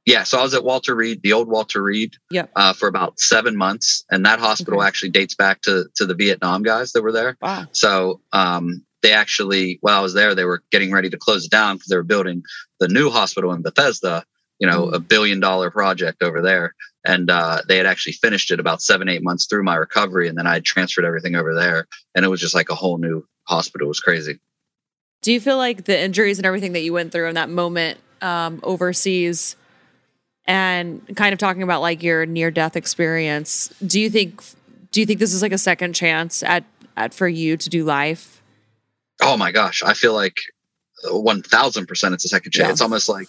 yeah. 0.06 0.24
So 0.24 0.40
I 0.40 0.44
was 0.44 0.54
at 0.54 0.64
Walter 0.64 0.96
Reed, 0.96 1.22
the 1.22 1.34
old 1.34 1.48
Walter 1.50 1.84
Reed, 1.84 2.16
Yep. 2.32 2.52
uh, 2.56 2.74
for 2.74 2.88
about 2.88 3.20
seven 3.20 3.58
months, 3.58 4.06
and 4.10 4.26
that 4.26 4.40
hospital 4.40 4.80
Okay. 4.80 4.88
actually 4.88 5.10
dates 5.10 5.36
back 5.36 5.62
to 5.64 5.86
to 5.96 6.06
the 6.06 6.16
Vietnam 6.16 6.64
guys 6.64 6.94
that 6.94 7.02
were 7.04 7.12
there. 7.12 7.38
Wow. 7.42 7.66
So 7.74 8.22
um, 8.32 8.84
they 9.04 9.12
actually, 9.12 9.78
while 9.82 9.98
I 10.00 10.02
was 10.02 10.14
there, 10.14 10.34
they 10.34 10.46
were 10.46 10.64
getting 10.72 10.92
ready 10.92 11.10
to 11.10 11.18
close 11.18 11.46
it 11.46 11.52
down 11.52 11.76
because 11.76 11.88
they 11.90 11.98
were 11.98 12.04
building 12.04 12.42
the 12.80 12.88
new 12.88 13.10
hospital 13.10 13.52
in 13.52 13.62
Bethesda. 13.62 14.24
You 14.60 14.68
know, 14.68 14.88
Mm. 14.88 14.94
a 14.96 15.00
billion 15.00 15.40
dollar 15.40 15.70
project 15.70 16.24
over 16.24 16.42
there, 16.42 16.74
and 17.08 17.30
uh, 17.32 17.62
they 17.68 17.78
had 17.78 17.86
actually 17.86 18.14
finished 18.14 18.52
it 18.52 18.60
about 18.60 18.82
seven, 18.82 19.08
eight 19.08 19.24
months 19.24 19.46
through 19.46 19.64
my 19.64 19.76
recovery, 19.76 20.28
and 20.28 20.38
then 20.38 20.46
I 20.46 20.56
had 20.56 20.66
transferred 20.66 21.06
everything 21.06 21.36
over 21.36 21.56
there, 21.56 21.88
and 22.14 22.26
it 22.26 22.28
was 22.28 22.42
just 22.42 22.54
like 22.54 22.70
a 22.70 22.76
whole 22.76 22.98
new 22.98 23.26
hospital. 23.46 23.88
It 23.88 23.90
was 23.90 24.02
crazy. 24.02 24.40
Do 25.22 25.32
you 25.32 25.40
feel 25.40 25.58
like 25.58 25.86
the 25.86 26.00
injuries 26.00 26.38
and 26.38 26.46
everything 26.46 26.74
that 26.74 26.82
you 26.82 26.94
went 26.94 27.12
through 27.12 27.28
in 27.28 27.36
that 27.36 27.50
moment 27.50 28.00
um, 28.22 28.60
overseas 28.62 29.56
and 30.46 31.02
kind 31.16 31.34
of 31.34 31.40
talking 31.40 31.64
about 31.64 31.82
like 31.82 32.04
your 32.04 32.26
near 32.26 32.52
death 32.52 32.76
experience, 32.76 33.74
do 33.86 34.00
you 34.00 34.10
think 34.10 34.42
do 34.92 35.00
you 35.00 35.06
think 35.06 35.20
this 35.20 35.34
is 35.34 35.42
like 35.42 35.52
a 35.52 35.58
second 35.58 35.94
chance 35.94 36.44
at 36.44 36.66
at 36.98 37.14
for 37.14 37.28
you 37.28 37.58
to 37.58 37.70
do 37.70 37.84
life? 37.84 38.42
Oh 39.22 39.38
my 39.38 39.52
gosh, 39.52 39.82
I 39.82 39.94
feel 39.94 40.14
like 40.14 40.38
one 41.10 41.42
thousand 41.42 41.88
percent 41.88 42.14
it's 42.14 42.26
a 42.26 42.30
second 42.30 42.52
chance. 42.52 42.68
Yeah. 42.68 42.72
It's 42.72 42.82
almost 42.82 43.08
like 43.08 43.28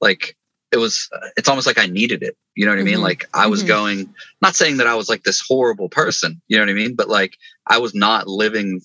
like 0.00 0.36
it 0.76 0.80
was. 0.80 1.08
It's 1.36 1.48
almost 1.48 1.66
like 1.66 1.78
I 1.78 1.86
needed 1.86 2.22
it. 2.22 2.36
You 2.54 2.64
know 2.66 2.72
what 2.72 2.78
I 2.80 2.84
mean? 2.84 2.98
Mhm. 2.98 3.02
Like 3.02 3.28
I 3.34 3.46
was 3.46 3.62
Mhm. 3.64 3.68
going. 3.68 4.14
Not 4.42 4.54
saying 4.54 4.76
that 4.76 4.86
I 4.86 4.94
was 4.94 5.08
like 5.08 5.24
this 5.24 5.40
horrible 5.40 5.88
person. 5.88 6.40
You 6.48 6.56
know 6.56 6.62
what 6.62 6.70
I 6.70 6.74
mean? 6.74 6.94
But 6.94 7.08
like 7.08 7.36
I 7.66 7.78
was 7.78 7.94
not 7.94 8.28
living. 8.28 8.82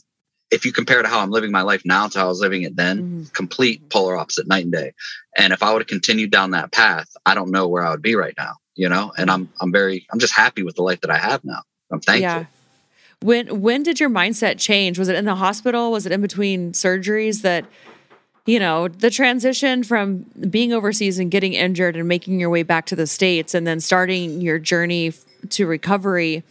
If 0.50 0.66
you 0.66 0.74
compare 0.74 1.02
to 1.02 1.08
how 1.08 1.20
I'm 1.22 1.32
living 1.32 1.52
my 1.52 1.62
life 1.62 1.82
now 1.86 2.08
to 2.08 2.20
how 2.20 2.26
I 2.26 2.28
was 2.28 2.42
living 2.42 2.64
it 2.64 2.76
then, 2.76 3.04
Mhm. 3.04 3.34
complete 3.34 3.90
polar 3.90 4.18
opposite 4.18 4.48
night 4.48 4.64
and 4.66 4.74
day. 4.74 4.92
And 5.38 5.54
if 5.54 5.64
I 5.64 5.72
would 5.72 5.82
have 5.82 5.88
continued 5.88 6.32
down 6.32 6.52
that 6.52 6.72
path, 6.74 7.08
I 7.26 7.36
don't 7.36 7.52
know 7.52 7.68
where 7.70 7.86
I 7.86 7.92
would 7.92 8.02
be 8.02 8.16
right 8.16 8.34
now. 8.38 8.56
You 8.76 8.90
know, 8.90 9.12
and 9.18 9.30
I'm 9.30 9.50
I'm 9.62 9.72
very 9.72 10.08
I'm 10.12 10.20
just 10.20 10.34
happy 10.34 10.64
with 10.64 10.76
the 10.76 10.84
life 10.84 11.02
that 11.02 11.12
I 11.12 11.18
have 11.18 11.44
now. 11.44 11.62
I'm 11.92 12.00
thankful. 12.00 12.22
Yeah. 12.22 12.46
When 13.22 13.62
when 13.62 13.84
did 13.84 14.00
your 14.00 14.10
mindset 14.10 14.58
change? 14.60 14.98
Was 14.98 15.08
it 15.10 15.16
in 15.16 15.26
the 15.26 15.36
hospital? 15.36 15.92
Was 15.92 16.06
it 16.06 16.12
in 16.12 16.22
between 16.22 16.72
surgeries 16.74 17.42
that 17.44 17.66
you 18.46 18.60
know, 18.60 18.88
the 18.88 19.10
transition 19.10 19.84
from 19.84 20.26
being 20.50 20.74
overseas 20.74 21.20
and 21.20 21.30
getting 21.30 21.54
injured 21.54 21.96
and 21.96 22.08
making 22.08 22.40
your 22.40 22.50
way 22.50 22.64
back 22.64 22.86
to 22.88 22.96
the 22.96 23.06
States 23.08 23.54
and 23.54 23.68
then 23.68 23.80
starting 23.80 24.42
your 24.42 24.58
journey 24.58 25.14
to 25.50 25.68
recovery. 25.68 26.44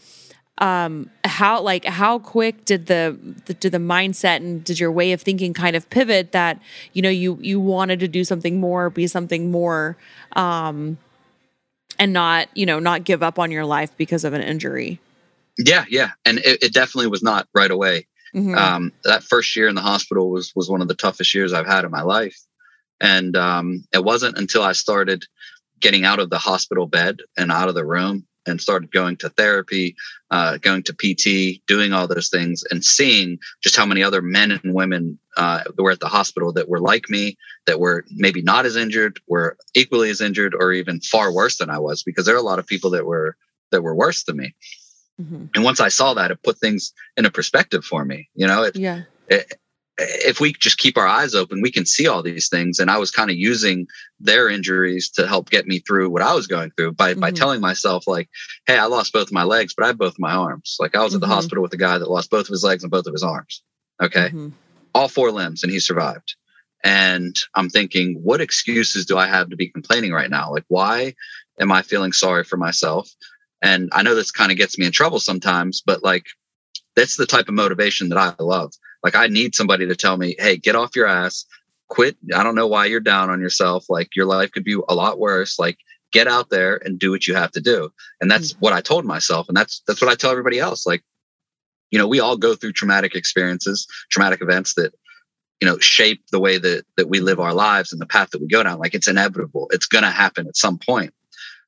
Um, 0.59 1.11
how 1.25 1.63
like 1.63 1.87
how 1.87 2.19
quick 2.19 2.67
did 2.67 2.87
the, 2.87 3.17
the 3.47 3.55
did 3.55 3.73
the 3.73 3.79
mindset 3.79 4.37
and 4.37 4.63
did 4.63 4.79
your 4.79 4.93
way 4.93 5.13
of 5.13 5.23
thinking 5.23 5.55
kind 5.55 5.75
of 5.75 5.89
pivot 5.89 6.33
that 6.33 6.61
you 6.93 7.01
know 7.01 7.09
you 7.09 7.39
you 7.41 7.59
wanted 7.59 7.99
to 8.01 8.09
do 8.09 8.25
something 8.25 8.61
more, 8.61 8.91
be 8.91 9.07
something 9.07 9.51
more, 9.51 9.97
um, 10.37 10.99
and 11.99 12.13
not 12.13 12.49
you 12.55 12.67
know 12.67 12.79
not 12.79 13.05
give 13.05 13.23
up 13.23 13.39
on 13.39 13.51
your 13.51 13.65
life 13.65 13.91
because 13.97 14.23
of 14.23 14.35
an 14.35 14.43
injury. 14.43 15.01
Yeah, 15.57 15.87
yeah, 15.89 16.11
and 16.27 16.39
it, 16.39 16.63
it 16.63 16.73
definitely 16.75 17.09
was 17.09 17.23
not 17.23 17.49
right 17.55 17.71
away. 17.71 18.07
Mm-hmm. 18.35 18.55
Um, 18.55 18.93
that 19.05 19.25
first 19.25 19.57
year 19.57 19.69
in 19.69 19.75
the 19.75 19.81
hospital 19.81 20.31
was 20.31 20.53
was 20.55 20.71
one 20.71 20.83
of 20.83 20.89
the 20.89 20.95
toughest 20.95 21.35
years 21.35 21.53
I've 21.53 21.67
had 21.67 21.85
in 21.85 21.91
my 21.91 22.03
life, 22.03 22.39
and 23.01 23.37
um, 23.37 23.85
it 23.93 24.05
wasn't 24.05 24.39
until 24.39 24.63
I 24.63 24.73
started 24.73 25.25
getting 25.81 26.05
out 26.05 26.21
of 26.21 26.31
the 26.31 26.39
hospital 26.39 26.87
bed 26.87 27.21
and 27.37 27.51
out 27.51 27.69
of 27.69 27.75
the 27.75 27.87
room 27.87 28.27
and 28.47 28.61
started 28.61 28.91
going 28.91 29.17
to 29.17 29.29
therapy, 29.31 29.95
uh, 30.31 30.57
going 30.59 30.83
to 30.83 30.95
PT, 30.95 31.61
doing 31.67 31.93
all 31.93 32.07
those 32.07 32.29
things, 32.29 32.65
and 32.71 32.85
seeing 32.85 33.39
just 33.63 33.77
how 33.77 33.85
many 33.85 34.03
other 34.03 34.23
men 34.23 34.51
and 34.51 34.75
women 34.75 35.19
uh, 35.37 35.63
were 35.79 35.91
at 35.91 36.01
the 36.01 36.09
hospital 36.09 36.53
that 36.53 36.69
were 36.69 36.81
like 36.81 37.11
me, 37.11 37.37
that 37.67 37.81
were 37.81 38.05
maybe 38.11 38.43
not 38.43 38.67
as 38.67 38.77
injured, 38.77 39.21
were 39.29 39.57
equally 39.75 40.11
as 40.11 40.21
injured, 40.21 40.55
or 40.55 40.73
even 40.73 41.01
far 41.01 41.33
worse 41.33 41.59
than 41.59 41.71
I 41.71 41.79
was, 41.79 42.03
because 42.03 42.27
there 42.27 42.35
are 42.35 42.39
a 42.39 42.43
lot 42.43 42.59
of 42.59 42.67
people 42.67 42.91
that 42.91 43.07
were 43.07 43.37
that 43.71 43.83
were 43.83 43.95
worse 43.95 44.25
than 44.25 44.37
me. 44.37 44.55
Mm-hmm. 45.21 45.47
And 45.55 45.65
once 45.65 45.81
I 45.81 45.89
saw 45.89 46.15
that, 46.15 46.31
it 46.31 46.43
put 46.43 46.59
things 46.59 46.93
in 47.17 47.27
a 47.27 47.31
perspective 47.31 47.85
for 47.85 48.05
me. 48.05 48.29
You 48.35 48.47
know, 48.47 48.63
it, 48.65 48.77
yeah. 48.77 49.03
It, 49.29 49.55
if 50.01 50.41
we 50.41 50.53
just 50.53 50.79
keep 50.79 50.97
our 50.97 51.07
eyes 51.07 51.35
open, 51.35 51.61
we 51.61 51.71
can 51.71 51.85
see 51.85 52.07
all 52.07 52.23
these 52.23 52.49
things. 52.49 52.79
And 52.79 52.91
I 52.91 52.99
was 52.99 53.11
kind 53.11 53.31
of 53.31 53.37
using 53.37 53.87
their 54.19 54.49
injuries 54.49 55.11
to 55.11 55.27
help 55.27 55.51
get 55.51 55.67
me 55.67 55.81
through 55.81 56.11
what 56.11 56.23
I 56.23 56.35
was 56.35 56.47
going 56.47 56.71
through 56.71 56.93
by 56.93 57.13
mm-hmm. 57.13 57.21
by 57.21 57.31
telling 57.31 57.61
myself 57.61 58.07
like, 58.07 58.29
"Hey, 58.67 58.79
I 58.79 58.87
lost 58.87 59.13
both 59.13 59.33
my 59.33 59.43
legs, 59.43 59.75
but 59.75 59.85
I 59.85 59.89
have 59.89 59.99
both 59.99 60.19
my 60.19 60.33
arms." 60.33 60.77
Like 60.81 60.95
I 60.95 61.03
was 61.03 61.11
mm-hmm. 61.11 61.17
at 61.17 61.21
the 61.21 61.27
mm-hmm. 61.27 61.35
hospital 61.35 61.63
with 61.63 61.73
a 61.75 61.79
guy 61.79 61.99
that 61.99 62.11
lost 62.11 62.31
both 62.31 62.47
of 62.47 62.53
his 62.53 62.65
legs 62.65 62.83
and 62.83 62.91
both 62.91 63.07
of 63.07 63.13
his 63.13 63.23
arms. 63.23 63.63
Okay, 64.03 64.29
mm-hmm. 64.29 64.49
all 64.95 65.09
four 65.09 65.31
limbs, 65.31 65.63
and 65.63 65.73
he 65.73 65.81
survived. 65.81 66.35
And 66.83 67.37
I'm 67.55 67.69
thinking, 67.69 68.19
what 68.23 68.41
excuses 68.41 69.05
do 69.05 69.19
I 69.19 69.27
have 69.27 69.51
to 69.51 69.57
be 69.57 69.69
complaining 69.69 70.13
right 70.13 70.31
now? 70.31 70.51
Like, 70.51 70.65
why 70.69 71.15
am 71.61 71.71
I 71.73 71.83
feeling 71.83 72.13
sorry 72.13 72.43
for 72.45 72.57
myself? 72.57 73.11
And 73.63 73.91
I 73.93 74.03
know 74.03 74.15
this 74.15 74.31
kind 74.31 74.51
of 74.51 74.59
gets 74.59 74.79
me 74.79 74.87
in 74.87 74.93
trouble 74.93 75.21
sometimes, 75.21 75.83
but 75.85 76.03
like 76.03 76.27
that's 76.97 77.17
the 77.17 77.27
type 77.27 77.49
of 77.49 77.55
motivation 77.55 78.09
that 78.09 78.19
I 78.19 78.43
love. 78.43 78.73
Like 79.03 79.15
I 79.15 79.27
need 79.27 79.55
somebody 79.55 79.87
to 79.87 79.97
tell 79.97 80.17
me, 80.17 80.37
"Hey, 80.39 80.57
get 80.57 80.77
off 80.77 80.97
your 80.97 81.07
ass. 81.07 81.45
Quit. 81.89 82.17
I 82.35 82.43
don't 82.43 82.55
know 82.55 82.67
why 82.67 82.87
you're 82.87 83.01
down 83.01 83.31
on 83.31 83.41
yourself. 83.41 83.87
Like 83.89 84.15
your 84.15 84.27
life 84.27 84.53
could 84.53 84.65
be 84.65 84.79
a 84.89 84.95
lot 84.95 85.19
worse. 85.19 85.59
Like 85.59 85.79
get 86.13 86.27
out 86.27 86.51
there 86.51 86.77
and 86.85 86.99
do 86.99 87.11
what 87.11 87.27
you 87.27 87.35
have 87.35 87.53
to 87.53 87.61
do." 87.61 87.93
And 88.21 88.31
that's 88.31 88.53
mm-hmm. 88.53 88.61
what 88.61 88.73
I 88.73 88.81
told 88.81 89.05
myself 89.05 89.49
and 89.49 89.57
that's 89.57 89.83
that's 89.87 90.01
what 90.01 90.11
I 90.11 90.15
tell 90.15 90.31
everybody 90.31 90.59
else. 90.59 90.87
Like 90.87 91.03
you 91.91 91.99
know, 91.99 92.07
we 92.07 92.21
all 92.21 92.37
go 92.37 92.55
through 92.55 92.73
traumatic 92.73 93.15
experiences, 93.15 93.87
traumatic 94.11 94.41
events 94.41 94.75
that 94.75 94.95
you 95.61 95.69
know 95.69 95.79
shape 95.79 96.23
the 96.31 96.41
way 96.41 96.59
that 96.59 96.85
that 96.97 97.09
we 97.09 97.21
live 97.21 97.39
our 97.39 97.55
lives 97.55 97.93
and 97.93 98.01
the 98.01 98.07
path 98.07 98.31
that 98.31 98.41
we 98.41 98.49
go 98.49 98.63
down 98.63 98.79
like 98.79 98.95
it's 98.95 99.09
inevitable 99.09 99.69
it's 99.71 99.87
going 99.87 100.05
to 100.05 100.11
happen 100.11 100.47
at 100.49 100.57
some 100.57 100.79
point 100.79 101.13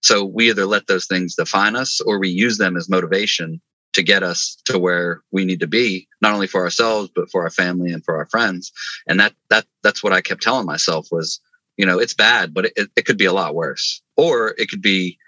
so 0.02 0.25
we 0.25 0.50
either 0.50 0.66
let 0.66 0.88
those 0.88 1.06
things 1.06 1.37
define 1.37 1.76
us 1.76 2.00
or 2.00 2.18
we 2.18 2.28
use 2.28 2.59
them 2.59 2.76
as 2.76 2.88
motivation 2.88 3.61
to 3.92 4.02
get 4.02 4.23
us 4.23 4.56
to 4.64 4.78
where 4.78 5.23
we 5.30 5.44
need 5.44 5.61
to 5.61 5.66
be, 5.66 6.09
not 6.21 6.35
only 6.35 6.47
for 6.47 6.62
ourselves, 6.62 7.11
but 7.14 7.30
for 7.30 7.42
our 7.42 7.50
family 7.50 7.92
and 7.92 8.04
for 8.04 8.16
our 8.16 8.26
friends. 8.26 8.73
And 9.06 9.21
that, 9.21 9.35
that, 9.50 9.64
that's 9.82 10.02
what 10.02 10.12
I 10.12 10.21
kept 10.21 10.42
telling 10.42 10.66
myself 10.66 11.09
was, 11.12 11.40
you 11.76 11.87
know, 11.87 11.99
it's 11.99 12.14
bad, 12.14 12.52
but 12.52 12.66
it, 12.76 12.90
it 12.97 13.04
could 13.04 13.18
be 13.18 13.26
a 13.26 13.32
lot 13.32 13.54
worse 13.54 14.02
or 14.16 14.54
it 14.59 14.68
could 14.68 14.82
be, 14.82 15.18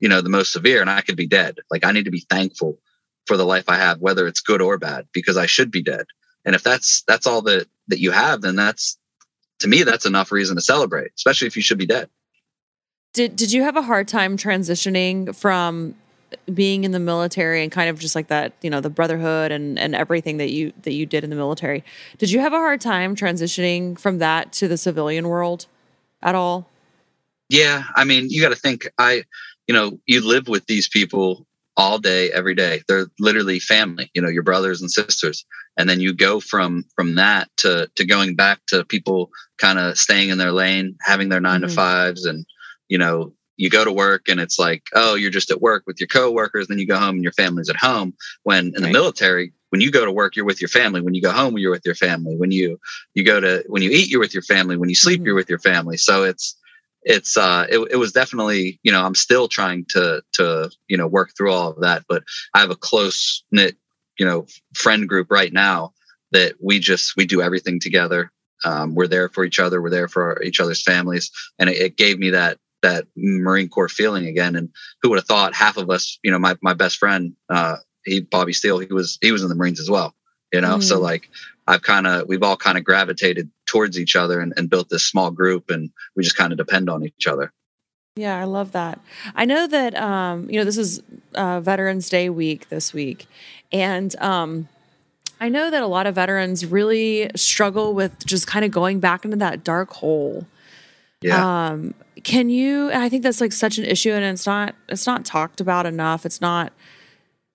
you 0.00 0.08
know, 0.08 0.20
the 0.20 0.30
most 0.30 0.52
severe 0.52 0.80
and 0.80 0.90
I 0.90 1.00
could 1.00 1.16
be 1.16 1.26
dead. 1.26 1.58
Like 1.70 1.84
I 1.84 1.92
need 1.92 2.04
to 2.04 2.10
be 2.10 2.26
thankful 2.30 2.78
for 3.26 3.36
the 3.36 3.46
life 3.46 3.68
I 3.68 3.76
have, 3.76 4.00
whether 4.00 4.26
it's 4.26 4.40
good 4.40 4.62
or 4.62 4.78
bad, 4.78 5.08
because 5.12 5.36
I 5.36 5.46
should 5.46 5.70
be 5.70 5.82
dead. 5.82 6.06
And 6.44 6.54
if 6.54 6.62
that's, 6.62 7.02
that's 7.08 7.26
all 7.26 7.42
that, 7.42 7.66
that 7.88 8.00
you 8.00 8.12
have, 8.12 8.40
then 8.40 8.56
that's, 8.56 8.96
to 9.58 9.68
me, 9.68 9.82
that's 9.82 10.06
enough 10.06 10.30
reason 10.30 10.54
to 10.56 10.62
celebrate, 10.62 11.10
especially 11.16 11.48
if 11.48 11.56
you 11.56 11.62
should 11.62 11.78
be 11.78 11.86
dead. 11.86 12.08
Did 13.16 13.34
did 13.34 13.50
you 13.50 13.62
have 13.62 13.76
a 13.76 13.82
hard 13.82 14.08
time 14.08 14.36
transitioning 14.36 15.34
from 15.34 15.94
being 16.52 16.84
in 16.84 16.90
the 16.90 16.98
military 16.98 17.62
and 17.62 17.72
kind 17.72 17.88
of 17.88 17.98
just 17.98 18.14
like 18.14 18.26
that, 18.26 18.52
you 18.60 18.68
know, 18.68 18.82
the 18.82 18.90
brotherhood 18.90 19.50
and 19.52 19.78
and 19.78 19.94
everything 19.94 20.36
that 20.36 20.50
you 20.50 20.74
that 20.82 20.92
you 20.92 21.06
did 21.06 21.24
in 21.24 21.30
the 21.30 21.36
military? 21.36 21.82
Did 22.18 22.30
you 22.30 22.40
have 22.40 22.52
a 22.52 22.58
hard 22.58 22.82
time 22.82 23.16
transitioning 23.16 23.98
from 23.98 24.18
that 24.18 24.52
to 24.52 24.68
the 24.68 24.76
civilian 24.76 25.28
world 25.28 25.64
at 26.22 26.34
all? 26.34 26.68
Yeah, 27.48 27.84
I 27.94 28.04
mean, 28.04 28.28
you 28.28 28.42
got 28.42 28.50
to 28.50 28.54
think 28.54 28.86
I 28.98 29.22
you 29.66 29.72
know, 29.72 29.98
you 30.04 30.20
live 30.20 30.46
with 30.46 30.66
these 30.66 30.86
people 30.86 31.46
all 31.78 31.98
day 31.98 32.30
every 32.32 32.54
day 32.54 32.82
they're 32.88 33.08
literally 33.20 33.60
family 33.60 34.10
you 34.14 34.22
know 34.22 34.30
your 34.30 34.42
brothers 34.42 34.80
and 34.80 34.90
sisters 34.90 35.44
and 35.76 35.90
then 35.90 36.00
you 36.00 36.14
go 36.14 36.40
from 36.40 36.86
from 36.94 37.16
that 37.16 37.50
to 37.58 37.86
to 37.96 38.06
going 38.06 38.34
back 38.34 38.58
to 38.66 38.82
people 38.86 39.28
kind 39.58 39.78
of 39.78 39.98
staying 39.98 40.30
in 40.30 40.38
their 40.38 40.52
lane 40.52 40.96
having 41.02 41.28
their 41.28 41.38
9 41.38 41.60
mm-hmm. 41.60 41.68
to 41.68 41.74
fives 41.74 42.24
and 42.24 42.46
you 42.88 42.98
know, 42.98 43.32
you 43.56 43.70
go 43.70 43.84
to 43.84 43.92
work 43.92 44.28
and 44.28 44.38
it's 44.38 44.58
like, 44.58 44.82
oh, 44.94 45.14
you're 45.14 45.30
just 45.30 45.50
at 45.50 45.62
work 45.62 45.84
with 45.86 45.98
your 45.98 46.08
coworkers, 46.08 46.68
then 46.68 46.78
you 46.78 46.86
go 46.86 46.98
home 46.98 47.14
and 47.14 47.22
your 47.22 47.32
family's 47.32 47.70
at 47.70 47.76
home. 47.76 48.14
When 48.42 48.66
in 48.66 48.72
right. 48.72 48.82
the 48.82 48.90
military, 48.90 49.52
when 49.70 49.80
you 49.80 49.90
go 49.90 50.04
to 50.04 50.12
work, 50.12 50.36
you're 50.36 50.44
with 50.44 50.60
your 50.60 50.68
family. 50.68 51.00
When 51.00 51.14
you 51.14 51.22
go 51.22 51.32
home, 51.32 51.56
you're 51.56 51.70
with 51.70 51.86
your 51.86 51.94
family. 51.94 52.36
When 52.36 52.50
you 52.50 52.78
you 53.14 53.24
go 53.24 53.40
to 53.40 53.64
when 53.68 53.82
you 53.82 53.90
eat, 53.90 54.08
you're 54.08 54.20
with 54.20 54.34
your 54.34 54.42
family. 54.42 54.76
When 54.76 54.88
you 54.88 54.94
sleep, 54.94 55.18
mm-hmm. 55.18 55.26
you're 55.26 55.34
with 55.34 55.48
your 55.48 55.58
family. 55.58 55.96
So 55.96 56.24
it's 56.24 56.56
it's 57.06 57.36
uh 57.36 57.66
it, 57.70 57.78
it 57.92 57.96
was 57.96 58.12
definitely 58.12 58.78
you 58.82 58.92
know 58.92 59.02
i'm 59.06 59.14
still 59.14 59.48
trying 59.48 59.86
to 59.88 60.20
to 60.32 60.68
you 60.88 60.96
know 60.96 61.06
work 61.06 61.30
through 61.36 61.52
all 61.52 61.70
of 61.70 61.80
that 61.80 62.02
but 62.08 62.22
i 62.52 62.60
have 62.60 62.70
a 62.70 62.76
close 62.76 63.44
knit 63.52 63.76
you 64.18 64.26
know 64.26 64.44
friend 64.74 65.08
group 65.08 65.30
right 65.30 65.52
now 65.52 65.92
that 66.32 66.54
we 66.60 66.78
just 66.78 67.16
we 67.16 67.24
do 67.24 67.40
everything 67.40 67.80
together 67.80 68.30
um, 68.64 68.94
we're 68.94 69.06
there 69.06 69.28
for 69.28 69.44
each 69.44 69.60
other 69.60 69.80
we're 69.80 69.90
there 69.90 70.08
for 70.08 70.32
our, 70.32 70.42
each 70.42 70.60
other's 70.60 70.82
families 70.82 71.30
and 71.58 71.70
it, 71.70 71.76
it, 71.76 71.96
gave 71.96 72.18
me 72.18 72.30
that 72.30 72.58
that 72.82 73.06
Marine 73.16 73.68
Corps 73.68 73.88
feeling 73.88 74.26
again. 74.26 74.56
And 74.56 74.70
who 75.02 75.10
would 75.10 75.18
have 75.18 75.26
thought 75.26 75.54
half 75.54 75.76
of 75.76 75.90
us, 75.90 76.18
you 76.22 76.30
know, 76.30 76.38
my, 76.38 76.56
my 76.62 76.74
best 76.74 76.98
friend, 76.98 77.34
uh, 77.48 77.76
he, 78.04 78.20
Bobby 78.20 78.52
Steele, 78.52 78.78
he 78.78 78.92
was, 78.92 79.18
he 79.20 79.32
was 79.32 79.42
in 79.42 79.48
the 79.48 79.54
Marines 79.54 79.80
as 79.80 79.90
well, 79.90 80.14
you 80.52 80.60
know? 80.60 80.76
Mm. 80.78 80.82
So 80.82 81.00
like, 81.00 81.30
I've 81.66 81.82
kind 81.82 82.06
of, 82.06 82.28
we've 82.28 82.42
all 82.42 82.56
kind 82.56 82.78
of 82.78 82.84
gravitated 82.84 83.50
towards 83.66 83.98
each 83.98 84.14
other 84.14 84.40
and, 84.40 84.52
and 84.56 84.70
built 84.70 84.88
this 84.88 85.04
small 85.04 85.30
group 85.30 85.70
and 85.70 85.90
we 86.14 86.22
just 86.22 86.36
kind 86.36 86.52
of 86.52 86.58
depend 86.58 86.88
on 86.88 87.04
each 87.04 87.26
other. 87.26 87.52
Yeah, 88.16 88.40
I 88.40 88.44
love 88.44 88.72
that. 88.72 88.98
I 89.34 89.44
know 89.44 89.66
that 89.66 89.94
um, 89.94 90.48
you 90.48 90.58
know 90.58 90.64
this 90.64 90.78
is 90.78 91.02
uh, 91.34 91.60
Veterans 91.60 92.08
Day 92.08 92.30
week 92.30 92.70
this 92.70 92.94
week, 92.94 93.26
and 93.70 94.16
um, 94.22 94.68
I 95.38 95.50
know 95.50 95.70
that 95.70 95.82
a 95.82 95.86
lot 95.86 96.06
of 96.06 96.14
veterans 96.14 96.64
really 96.64 97.30
struggle 97.36 97.92
with 97.92 98.24
just 98.24 98.46
kind 98.46 98.64
of 98.64 98.70
going 98.70 99.00
back 99.00 99.26
into 99.26 99.36
that 99.36 99.62
dark 99.62 99.90
hole. 99.90 100.46
Yeah. 101.22 101.68
Um, 101.68 101.94
can 102.26 102.48
you 102.48 102.90
i 102.92 103.08
think 103.08 103.22
that's 103.22 103.40
like 103.40 103.52
such 103.52 103.78
an 103.78 103.84
issue 103.84 104.10
and 104.10 104.24
it's 104.24 104.46
not 104.46 104.74
it's 104.88 105.06
not 105.06 105.24
talked 105.24 105.60
about 105.60 105.86
enough 105.86 106.26
it's 106.26 106.40
not 106.40 106.72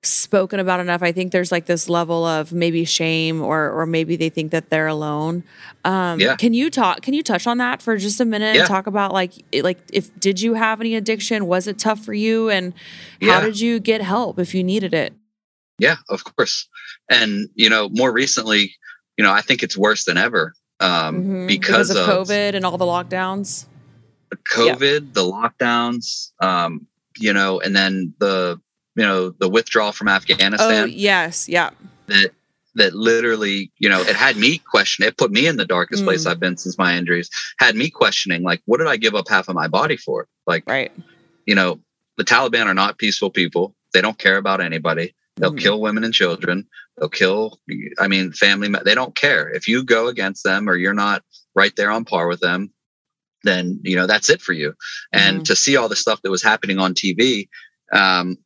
spoken 0.03 0.59
about 0.59 0.79
enough 0.79 1.03
i 1.03 1.11
think 1.11 1.31
there's 1.31 1.51
like 1.51 1.65
this 1.65 1.89
level 1.89 2.25
of 2.25 2.53
maybe 2.53 2.85
shame 2.85 3.41
or 3.41 3.69
or 3.69 3.85
maybe 3.85 4.15
they 4.15 4.29
think 4.29 4.51
that 4.51 4.69
they're 4.69 4.87
alone 4.87 5.43
um 5.83 6.19
yeah. 6.19 6.35
can 6.35 6.53
you 6.53 6.69
talk 6.69 7.01
can 7.01 7.13
you 7.13 7.21
touch 7.21 7.45
on 7.45 7.57
that 7.57 7.81
for 7.81 7.97
just 7.97 8.19
a 8.19 8.25
minute 8.25 8.55
yeah. 8.55 8.61
and 8.61 8.67
talk 8.67 8.87
about 8.87 9.11
like 9.11 9.33
like 9.61 9.77
if 9.91 10.17
did 10.19 10.41
you 10.41 10.53
have 10.53 10.79
any 10.79 10.95
addiction 10.95 11.45
was 11.45 11.67
it 11.67 11.77
tough 11.77 11.99
for 11.99 12.13
you 12.13 12.49
and 12.49 12.73
how 13.21 13.27
yeah. 13.27 13.41
did 13.41 13.59
you 13.59 13.79
get 13.79 14.01
help 14.01 14.39
if 14.39 14.55
you 14.55 14.63
needed 14.63 14.93
it 14.93 15.13
yeah 15.79 15.97
of 16.09 16.23
course 16.23 16.67
and 17.09 17.49
you 17.55 17.69
know 17.69 17.89
more 17.89 18.11
recently 18.11 18.73
you 19.17 19.23
know 19.23 19.31
i 19.31 19.41
think 19.41 19.61
it's 19.61 19.77
worse 19.77 20.05
than 20.05 20.17
ever 20.17 20.53
um 20.81 21.15
mm-hmm. 21.15 21.47
because, 21.47 21.89
because, 21.89 21.89
of, 21.91 21.97
of 21.97 22.27
covid 22.27 22.55
and 22.55 22.65
all 22.65 22.77
the 22.77 22.85
lockdowns 22.85 23.65
COVID, 24.35 25.13
the 25.13 25.21
lockdowns, 25.21 26.31
um, 26.39 26.87
you 27.17 27.33
know, 27.33 27.59
and 27.59 27.75
then 27.75 28.13
the 28.19 28.59
you 28.95 29.03
know 29.03 29.31
the 29.31 29.49
withdrawal 29.49 29.91
from 29.91 30.07
Afghanistan. 30.07 30.83
Oh 30.83 30.85
yes, 30.85 31.47
yeah. 31.49 31.71
That 32.07 32.31
that 32.75 32.93
literally, 32.93 33.71
you 33.79 33.89
know, 33.89 34.01
it 34.01 34.15
had 34.15 34.37
me 34.37 34.57
question. 34.57 35.05
It 35.05 35.17
put 35.17 35.31
me 35.31 35.47
in 35.47 35.57
the 35.57 35.65
darkest 35.65 36.03
mm. 36.03 36.05
place 36.05 36.25
I've 36.25 36.39
been 36.39 36.57
since 36.57 36.77
my 36.77 36.97
injuries. 36.97 37.29
Had 37.59 37.75
me 37.75 37.89
questioning, 37.89 38.43
like, 38.43 38.61
what 38.65 38.77
did 38.77 38.87
I 38.87 38.97
give 38.97 39.15
up 39.15 39.27
half 39.27 39.49
of 39.49 39.55
my 39.55 39.67
body 39.67 39.97
for? 39.97 40.27
Like, 40.47 40.63
right. 40.67 40.91
You 41.45 41.55
know, 41.55 41.79
the 42.17 42.23
Taliban 42.23 42.67
are 42.67 42.73
not 42.73 42.97
peaceful 42.97 43.29
people. 43.29 43.75
They 43.93 43.99
don't 43.99 44.17
care 44.17 44.37
about 44.37 44.61
anybody. 44.61 45.13
They'll 45.37 45.53
mm. 45.53 45.59
kill 45.59 45.81
women 45.81 46.03
and 46.03 46.13
children. 46.13 46.67
They'll 46.97 47.09
kill. 47.09 47.59
I 47.99 48.07
mean, 48.07 48.31
family. 48.31 48.69
They 48.83 48.95
don't 48.95 49.15
care 49.15 49.49
if 49.49 49.67
you 49.67 49.83
go 49.83 50.07
against 50.07 50.43
them 50.43 50.69
or 50.69 50.75
you're 50.75 50.93
not 50.93 51.23
right 51.55 51.75
there 51.75 51.91
on 51.91 52.05
par 52.05 52.27
with 52.27 52.39
them 52.39 52.71
then 53.43 53.79
you 53.83 53.95
know 53.95 54.07
that's 54.07 54.29
it 54.29 54.41
for 54.41 54.53
you. 54.53 54.73
And 55.11 55.37
mm-hmm. 55.37 55.43
to 55.43 55.55
see 55.55 55.77
all 55.77 55.89
the 55.89 55.95
stuff 55.95 56.21
that 56.21 56.31
was 56.31 56.43
happening 56.43 56.79
on 56.79 56.93
TV, 56.93 57.49
um, 57.91 58.37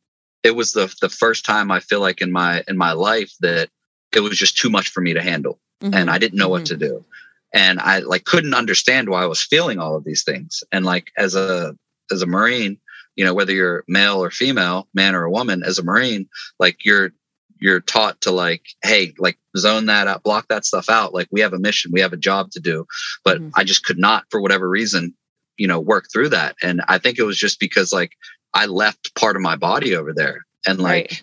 it 0.42 0.56
was 0.56 0.72
the 0.72 0.94
the 1.00 1.08
first 1.08 1.44
time 1.44 1.70
I 1.70 1.80
feel 1.80 2.00
like 2.00 2.20
in 2.20 2.32
my 2.32 2.64
in 2.68 2.76
my 2.76 2.92
life 2.92 3.32
that 3.40 3.68
it 4.14 4.20
was 4.20 4.38
just 4.38 4.56
too 4.56 4.70
much 4.70 4.88
for 4.88 5.00
me 5.00 5.14
to 5.14 5.22
handle, 5.22 5.60
mm-hmm. 5.82 5.94
and 5.94 6.10
I 6.10 6.18
didn't 6.18 6.38
know 6.38 6.46
mm-hmm. 6.46 6.52
what 6.52 6.66
to 6.66 6.76
do. 6.76 7.04
and 7.52 7.80
I 7.80 8.00
like 8.00 8.24
couldn't 8.24 8.54
understand 8.54 9.08
why 9.08 9.22
I 9.22 9.26
was 9.26 9.42
feeling 9.42 9.78
all 9.78 9.96
of 9.96 10.04
these 10.04 10.24
things. 10.24 10.62
And 10.72 10.84
like 10.84 11.12
as 11.16 11.34
a 11.34 11.76
as 12.10 12.22
a 12.22 12.26
Marine, 12.26 12.78
you 13.16 13.24
know, 13.24 13.34
whether 13.34 13.52
you're 13.52 13.84
male 13.88 14.22
or 14.22 14.30
female, 14.30 14.88
man 14.94 15.14
or 15.14 15.24
a 15.24 15.30
woman, 15.30 15.62
as 15.62 15.78
a 15.78 15.84
Marine, 15.84 16.28
like 16.58 16.84
you're 16.84 17.10
you're 17.58 17.80
taught 17.80 18.20
to 18.20 18.30
like, 18.30 18.62
hey, 18.82 19.14
like 19.18 19.38
zone 19.56 19.86
that 19.86 20.06
out, 20.06 20.22
block 20.22 20.48
that 20.48 20.64
stuff 20.66 20.88
out. 20.88 21.14
Like 21.14 21.28
we 21.30 21.40
have 21.40 21.52
a 21.52 21.58
mission, 21.58 21.90
we 21.92 22.00
have 22.00 22.12
a 22.12 22.18
job 22.18 22.50
to 22.52 22.60
do. 22.60 22.86
But 23.24 23.38
mm-hmm. 23.38 23.50
I 23.54 23.64
just 23.64 23.84
could 23.84 23.98
not, 23.98 24.24
for 24.30 24.40
whatever 24.40 24.68
reason, 24.68 25.14
you 25.56 25.66
know, 25.66 25.80
work 25.80 26.06
through 26.12 26.30
that. 26.30 26.56
And 26.62 26.82
I 26.88 26.98
think 26.98 27.18
it 27.18 27.24
was 27.24 27.38
just 27.38 27.58
because 27.58 27.92
like 27.92 28.12
I 28.52 28.66
left 28.66 29.14
part 29.14 29.36
of 29.36 29.42
my 29.42 29.56
body 29.56 29.94
over 29.94 30.12
there 30.12 30.44
and 30.66 30.78
like 30.78 31.10
right. 31.10 31.22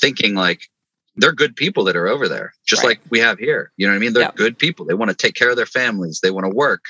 thinking 0.00 0.34
like 0.34 0.62
they're 1.16 1.32
good 1.32 1.54
people 1.54 1.84
that 1.84 1.96
are 1.96 2.08
over 2.08 2.28
there, 2.28 2.52
just 2.66 2.82
right. 2.82 2.90
like 2.90 3.00
we 3.10 3.18
have 3.20 3.38
here. 3.38 3.72
You 3.76 3.86
know 3.86 3.92
what 3.92 3.96
I 3.96 4.00
mean? 4.00 4.12
They're 4.12 4.22
yep. 4.22 4.36
good 4.36 4.58
people. 4.58 4.86
They 4.86 4.94
want 4.94 5.10
to 5.10 5.16
take 5.16 5.34
care 5.34 5.50
of 5.50 5.56
their 5.56 5.66
families. 5.66 6.20
They 6.20 6.30
want 6.30 6.46
to 6.46 6.54
work. 6.54 6.84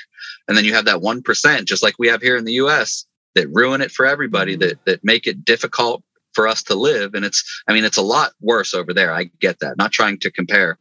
And 0.47 0.57
then 0.57 0.65
you 0.65 0.73
have 0.73 0.85
that 0.85 1.01
1%, 1.01 1.65
just 1.65 1.83
like 1.83 1.95
we 1.99 2.07
have 2.07 2.21
here 2.21 2.37
in 2.37 2.45
the 2.45 2.53
US, 2.53 3.05
that 3.35 3.47
ruin 3.49 3.81
it 3.81 3.91
for 3.91 4.05
everybody, 4.05 4.53
mm-hmm. 4.53 4.69
that 4.69 4.85
that 4.85 5.03
make 5.03 5.27
it 5.27 5.45
difficult 5.45 6.03
for 6.33 6.47
us 6.47 6.63
to 6.63 6.75
live. 6.75 7.13
And 7.13 7.25
it's, 7.25 7.43
I 7.67 7.73
mean, 7.73 7.83
it's 7.83 7.97
a 7.97 8.01
lot 8.01 8.31
worse 8.39 8.73
over 8.73 8.93
there. 8.93 9.13
I 9.13 9.25
get 9.39 9.59
that. 9.59 9.77
Not 9.77 9.91
trying 9.91 10.17
to 10.19 10.31
compare, 10.31 10.77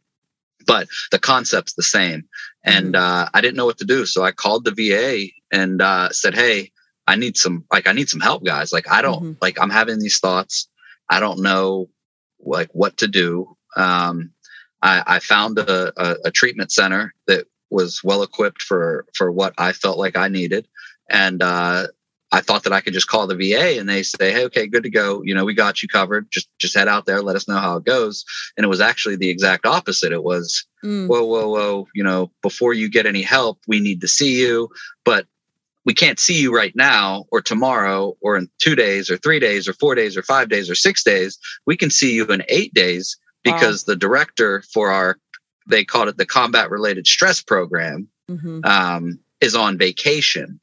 but 0.67 0.89
the 1.11 1.19
concept's 1.19 1.75
the 1.75 1.83
same. 1.83 2.25
And 2.65 2.95
mm-hmm. 2.95 3.03
uh, 3.03 3.29
I 3.35 3.41
didn't 3.41 3.57
know 3.57 3.67
what 3.67 3.79
to 3.79 3.85
do. 3.85 4.07
So 4.07 4.23
I 4.23 4.33
called 4.33 4.65
the 4.65 4.71
VA 4.71 5.33
and 5.53 5.83
uh, 5.83 6.11
said, 6.11 6.35
Hey, 6.35 6.71
I 7.07 7.17
need 7.17 7.37
some, 7.37 7.65
like, 7.73 7.89
I 7.89 7.93
need 7.93 8.09
some 8.09 8.21
help, 8.21 8.45
guys. 8.45 8.73
Like, 8.73 8.89
I 8.91 9.03
don't, 9.03 9.23
mm-hmm. 9.23 9.33
like, 9.41 9.61
I'm 9.61 9.71
having 9.71 9.99
these 9.99 10.21
thoughts. 10.21 10.69
I 11.09 11.19
don't 11.19 11.41
know, 11.41 11.89
like, 12.39 12.71
what 12.73 12.99
to 12.99 13.09
do. 13.09 13.57
Um, 13.77 14.31
I, 14.83 15.03
I 15.07 15.19
found 15.19 15.59
a, 15.59 15.93
a, 16.01 16.17
a 16.27 16.31
treatment 16.31 16.71
center 16.71 17.13
that 17.27 17.47
was 17.71 18.03
well 18.03 18.23
equipped 18.23 18.63
for 18.63 19.07
for 19.15 19.31
what 19.31 19.55
I 19.57 19.73
felt 19.73 19.99
like 19.99 20.17
I 20.17 20.29
needed, 20.29 20.67
and 21.09 21.43
uh, 21.43 21.87
I 22.33 22.41
thought 22.41 22.63
that 22.63 22.73
I 22.73 22.81
could 22.81 22.93
just 22.93 23.09
call 23.09 23.27
the 23.27 23.35
VA 23.35 23.79
and 23.79 23.89
they 23.89 24.03
say, 24.03 24.33
"Hey, 24.33 24.45
okay, 24.45 24.67
good 24.67 24.85
to 24.85 24.91
go. 24.91 25.23
You 25.25 25.35
know, 25.35 25.45
we 25.45 25.55
got 25.55 25.83
you 25.83 25.89
covered. 25.89 26.31
Just 26.31 26.49
just 26.59 26.77
head 26.77 26.89
out 26.89 27.07
there. 27.07 27.23
Let 27.23 27.37
us 27.37 27.49
know 27.49 27.59
how 27.59 27.77
it 27.77 27.85
goes." 27.85 28.25
And 28.57 28.65
it 28.65 28.69
was 28.69 28.81
actually 28.81 29.17
the 29.17 29.29
exact 29.29 29.67
opposite. 29.67 30.13
It 30.13 30.23
was, 30.23 30.65
mm. 30.85 31.09
"Whoa, 31.09 31.25
whoa, 31.25 31.49
whoa! 31.49 31.89
You 31.95 32.05
know, 32.05 32.31
before 32.43 32.73
you 32.73 32.89
get 32.89 33.07
any 33.07 33.23
help, 33.23 33.59
we 33.67 33.81
need 33.81 34.01
to 34.03 34.09
see 34.09 34.41
you, 34.41 34.69
but 35.05 35.27
we 35.85 35.93
can't 35.93 36.21
see 36.21 36.41
you 36.41 36.55
right 36.55 36.75
now, 36.77 37.25
or 37.33 37.41
tomorrow, 37.41 38.17
or 38.21 38.37
in 38.37 38.49
two 38.59 38.77
days, 38.77 39.11
or 39.11 39.17
three 39.17 39.41
days, 39.41 39.67
or 39.67 39.73
four 39.73 39.95
days, 39.95 40.17
or 40.17 40.23
five 40.23 40.49
days, 40.49 40.71
or 40.71 40.75
six 40.77 41.03
days. 41.03 41.39
We 41.67 41.77
can 41.77 41.91
see 41.91 42.15
you 42.15 42.27
in 42.27 42.45
eight 42.49 42.73
days 42.75 43.17
because 43.43 43.87
wow. 43.87 43.93
the 43.93 43.97
director 43.97 44.63
for 44.73 44.91
our 44.91 45.19
they 45.67 45.85
called 45.85 46.09
it 46.09 46.17
the 46.17 46.27
combat 46.27 46.71
related 46.71 47.07
stress 47.07 47.41
program 47.43 48.09
mm-hmm. 48.31 48.61
um, 48.65 49.19
is 49.41 49.57
on 49.57 49.79
vacation." 49.79 50.60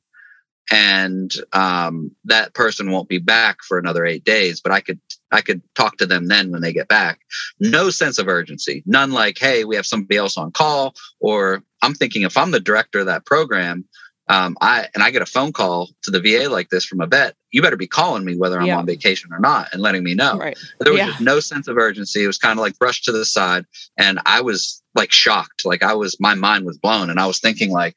And 0.72 1.34
um, 1.54 2.12
that 2.26 2.54
person 2.54 2.92
won't 2.92 3.10
be 3.10 3.20
back 3.20 3.64
for 3.64 3.78
another 3.78 4.06
eight 4.06 4.24
days 4.24 4.60
but 4.62 4.72
i 4.72 4.82
could 4.82 5.00
i 5.32 5.42
could 5.42 5.62
talk 5.76 5.98
to 5.98 6.06
them 6.06 6.28
then 6.28 6.52
when 6.52 6.62
they 6.62 6.74
get 6.74 6.88
back 6.88 7.20
no 7.60 7.90
sense 7.90 8.18
of 8.18 8.28
urgency 8.28 8.84
none 8.86 9.12
like 9.12 9.38
hey 9.38 9.64
we 9.64 9.76
have 9.76 9.86
somebody 9.86 10.18
else 10.18 10.38
on 10.38 10.52
call 10.52 10.94
or 11.20 11.64
i'm 11.82 11.94
thinking 11.94 12.24
if 12.24 12.38
i'm 12.38 12.52
the 12.52 12.60
director 12.60 13.00
of 13.00 13.06
that 13.06 13.26
program 13.26 13.86
um, 14.30 14.58
I 14.62 14.88
and 14.94 15.04
I 15.04 15.12
get 15.12 15.22
a 15.22 15.26
phone 15.26 15.54
call 15.54 15.90
to 16.04 16.12
the 16.12 16.20
VA 16.20 16.50
like 16.50 16.70
this 16.70 16.86
from 16.86 17.00
a 17.00 17.08
vet. 17.08 17.36
You 17.52 17.62
better 17.62 17.78
be 17.78 17.88
calling 17.88 18.26
me 18.26 18.36
whether 18.36 18.60
I'm 18.60 18.68
yeah. 18.68 18.78
on 18.78 18.86
vacation 18.86 19.32
or 19.32 19.40
not 19.40 19.70
and 19.72 19.82
letting 19.82 20.04
me 20.04 20.16
know. 20.16 20.38
Right. 20.38 20.58
There 20.80 20.92
was 20.92 21.00
yeah. 21.00 21.16
no 21.22 21.40
sense 21.40 21.68
of 21.68 21.78
urgency. 21.78 22.24
It 22.24 22.28
was 22.28 22.38
kind 22.38 22.60
of 22.60 22.62
like 22.62 22.78
brushed 22.78 23.06
to 23.06 23.12
the 23.12 23.26
side, 23.26 23.66
and 23.98 24.20
I 24.26 24.42
was 24.42 24.84
like 24.96 25.12
shocked. 25.12 25.66
Like 25.66 25.82
I 25.82 25.94
was, 25.94 26.20
my 26.20 26.36
mind 26.36 26.66
was 26.66 26.78
blown, 26.78 27.10
and 27.10 27.20
I 27.20 27.26
was 27.26 27.40
thinking 27.40 27.72
like, 27.72 27.96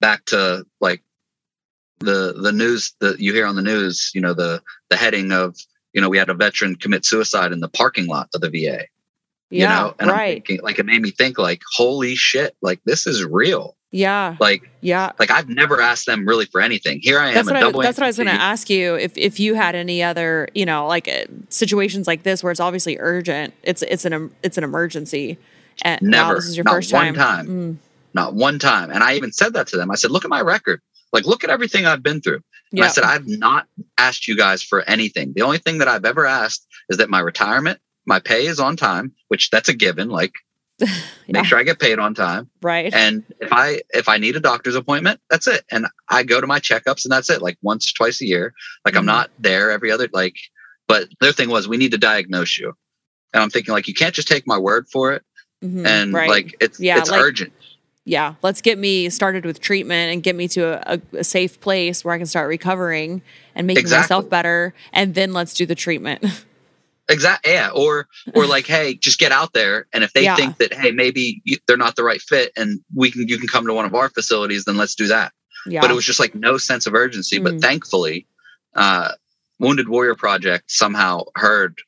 back 0.00 0.24
to 0.26 0.64
like 0.80 1.02
the 2.00 2.34
the 2.40 2.52
news 2.52 2.94
that 3.00 3.18
you 3.18 3.32
hear 3.32 3.46
on 3.46 3.56
the 3.56 3.62
news 3.62 4.10
you 4.14 4.20
know 4.20 4.34
the 4.34 4.62
the 4.88 4.96
heading 4.96 5.32
of 5.32 5.56
you 5.92 6.00
know 6.00 6.08
we 6.08 6.18
had 6.18 6.28
a 6.28 6.34
veteran 6.34 6.76
commit 6.76 7.04
suicide 7.04 7.52
in 7.52 7.60
the 7.60 7.68
parking 7.68 8.06
lot 8.06 8.28
of 8.34 8.40
the 8.40 8.48
va 8.48 8.84
yeah, 9.50 9.62
you 9.62 9.66
know 9.66 9.94
and 9.98 10.10
right. 10.10 10.20
i'm 10.20 10.34
thinking 10.34 10.60
like 10.62 10.78
it 10.78 10.86
made 10.86 11.02
me 11.02 11.10
think 11.10 11.38
like 11.38 11.62
holy 11.74 12.14
shit 12.14 12.56
like 12.62 12.80
this 12.84 13.06
is 13.06 13.24
real. 13.24 13.74
Yeah. 13.90 14.36
Like 14.38 14.68
yeah. 14.82 15.12
like 15.18 15.30
i've 15.30 15.48
never 15.48 15.80
asked 15.80 16.04
them 16.04 16.28
really 16.28 16.44
for 16.44 16.60
anything. 16.60 17.00
Here 17.00 17.18
i 17.18 17.28
am 17.28 17.34
that's 17.34 17.46
what, 17.46 17.56
I, 17.56 17.82
that's 17.82 17.96
what 17.96 18.04
I 18.04 18.06
was 18.08 18.18
going 18.18 18.26
to 18.26 18.32
ask 18.32 18.68
you 18.68 18.96
if 18.96 19.16
if 19.16 19.40
you 19.40 19.54
had 19.54 19.74
any 19.74 20.02
other 20.02 20.48
you 20.54 20.66
know 20.66 20.86
like 20.86 21.08
uh, 21.08 21.24
situations 21.48 22.06
like 22.06 22.22
this 22.22 22.42
where 22.42 22.50
it's 22.50 22.60
obviously 22.60 22.98
urgent 23.00 23.54
it's 23.62 23.80
it's 23.82 24.04
an 24.04 24.30
it's 24.42 24.58
an 24.58 24.64
emergency 24.64 25.38
and 25.80 26.02
never. 26.02 26.28
wow, 26.28 26.34
this 26.34 26.44
is 26.44 26.56
your 26.56 26.64
not 26.64 26.72
first 26.72 26.92
one 26.92 27.14
time, 27.14 27.14
time. 27.14 27.46
Mm 27.46 27.76
not 28.14 28.34
one 28.34 28.58
time. 28.58 28.90
And 28.90 29.02
I 29.02 29.14
even 29.14 29.32
said 29.32 29.54
that 29.54 29.66
to 29.68 29.76
them. 29.76 29.90
I 29.90 29.94
said, 29.94 30.10
look 30.10 30.24
at 30.24 30.30
my 30.30 30.40
record. 30.40 30.80
Like, 31.12 31.24
look 31.24 31.44
at 31.44 31.50
everything 31.50 31.86
I've 31.86 32.02
been 32.02 32.20
through. 32.20 32.40
Yeah. 32.70 32.84
I 32.84 32.88
said, 32.88 33.04
I've 33.04 33.26
not 33.26 33.66
asked 33.96 34.28
you 34.28 34.36
guys 34.36 34.62
for 34.62 34.82
anything. 34.82 35.32
The 35.34 35.42
only 35.42 35.58
thing 35.58 35.78
that 35.78 35.88
I've 35.88 36.04
ever 36.04 36.26
asked 36.26 36.66
is 36.90 36.98
that 36.98 37.08
my 37.08 37.20
retirement, 37.20 37.80
my 38.06 38.20
pay 38.20 38.46
is 38.46 38.60
on 38.60 38.76
time, 38.76 39.12
which 39.28 39.50
that's 39.50 39.68
a 39.68 39.74
given. 39.74 40.08
Like, 40.08 40.34
yeah. 40.78 40.88
make 41.28 41.44
sure 41.44 41.58
I 41.58 41.62
get 41.62 41.80
paid 41.80 41.98
on 41.98 42.14
time. 42.14 42.50
Right. 42.62 42.92
And 42.92 43.24
if 43.40 43.52
I 43.52 43.80
if 43.90 44.08
I 44.08 44.18
need 44.18 44.36
a 44.36 44.40
doctor's 44.40 44.76
appointment, 44.76 45.20
that's 45.28 45.48
it. 45.48 45.64
And 45.70 45.86
I 46.08 46.22
go 46.22 46.40
to 46.40 46.46
my 46.46 46.60
checkups 46.60 47.04
and 47.04 47.10
that's 47.10 47.30
it. 47.30 47.42
Like 47.42 47.58
once, 47.62 47.92
twice 47.92 48.20
a 48.20 48.26
year. 48.26 48.54
Like 48.84 48.92
mm-hmm. 48.92 49.00
I'm 49.00 49.06
not 49.06 49.30
there 49.38 49.70
every 49.70 49.90
other 49.90 50.08
like. 50.12 50.36
But 50.86 51.08
their 51.20 51.32
thing 51.32 51.50
was, 51.50 51.68
we 51.68 51.76
need 51.76 51.90
to 51.90 51.98
diagnose 51.98 52.56
you. 52.56 52.72
And 53.34 53.42
I'm 53.42 53.50
thinking 53.50 53.74
like, 53.74 53.88
you 53.88 53.94
can't 53.94 54.14
just 54.14 54.28
take 54.28 54.46
my 54.46 54.56
word 54.56 54.88
for 54.90 55.12
it. 55.12 55.22
Mm-hmm. 55.62 55.86
And 55.86 56.12
right. 56.14 56.30
like 56.30 56.54
it's 56.60 56.78
yeah, 56.78 56.98
it's 56.98 57.10
like, 57.10 57.20
urgent 57.20 57.52
yeah, 58.08 58.34
let's 58.42 58.62
get 58.62 58.78
me 58.78 59.10
started 59.10 59.44
with 59.44 59.60
treatment 59.60 60.12
and 60.12 60.22
get 60.22 60.34
me 60.34 60.48
to 60.48 60.92
a, 60.92 61.00
a 61.12 61.22
safe 61.22 61.60
place 61.60 62.04
where 62.04 62.14
I 62.14 62.18
can 62.18 62.26
start 62.26 62.48
recovering 62.48 63.20
and 63.54 63.66
making 63.66 63.82
exactly. 63.82 64.02
myself 64.02 64.30
better, 64.30 64.74
and 64.92 65.14
then 65.14 65.32
let's 65.32 65.54
do 65.54 65.66
the 65.66 65.74
treatment. 65.74 66.24
Exactly. 67.10 67.52
Yeah. 67.52 67.70
Or 67.74 68.06
or 68.34 68.44
like, 68.44 68.66
hey, 68.66 68.92
just 68.92 69.18
get 69.18 69.32
out 69.32 69.54
there, 69.54 69.86
and 69.94 70.04
if 70.04 70.12
they 70.12 70.24
yeah. 70.24 70.36
think 70.36 70.58
that 70.58 70.74
hey, 70.74 70.90
maybe 70.90 71.40
you, 71.42 71.56
they're 71.66 71.78
not 71.78 71.96
the 71.96 72.04
right 72.04 72.20
fit, 72.20 72.52
and 72.54 72.80
we 72.94 73.10
can 73.10 73.26
you 73.26 73.38
can 73.38 73.48
come 73.48 73.66
to 73.66 73.72
one 73.72 73.86
of 73.86 73.94
our 73.94 74.10
facilities, 74.10 74.66
then 74.66 74.76
let's 74.76 74.94
do 74.94 75.06
that. 75.06 75.32
Yeah. 75.66 75.80
But 75.80 75.90
it 75.90 75.94
was 75.94 76.04
just 76.04 76.20
like 76.20 76.34
no 76.34 76.58
sense 76.58 76.86
of 76.86 76.92
urgency. 76.92 77.40
Mm. 77.40 77.44
But 77.44 77.60
thankfully, 77.62 78.26
uh, 78.74 79.12
Wounded 79.58 79.88
Warrior 79.88 80.16
Project 80.16 80.70
somehow 80.70 81.22
heard 81.34 81.80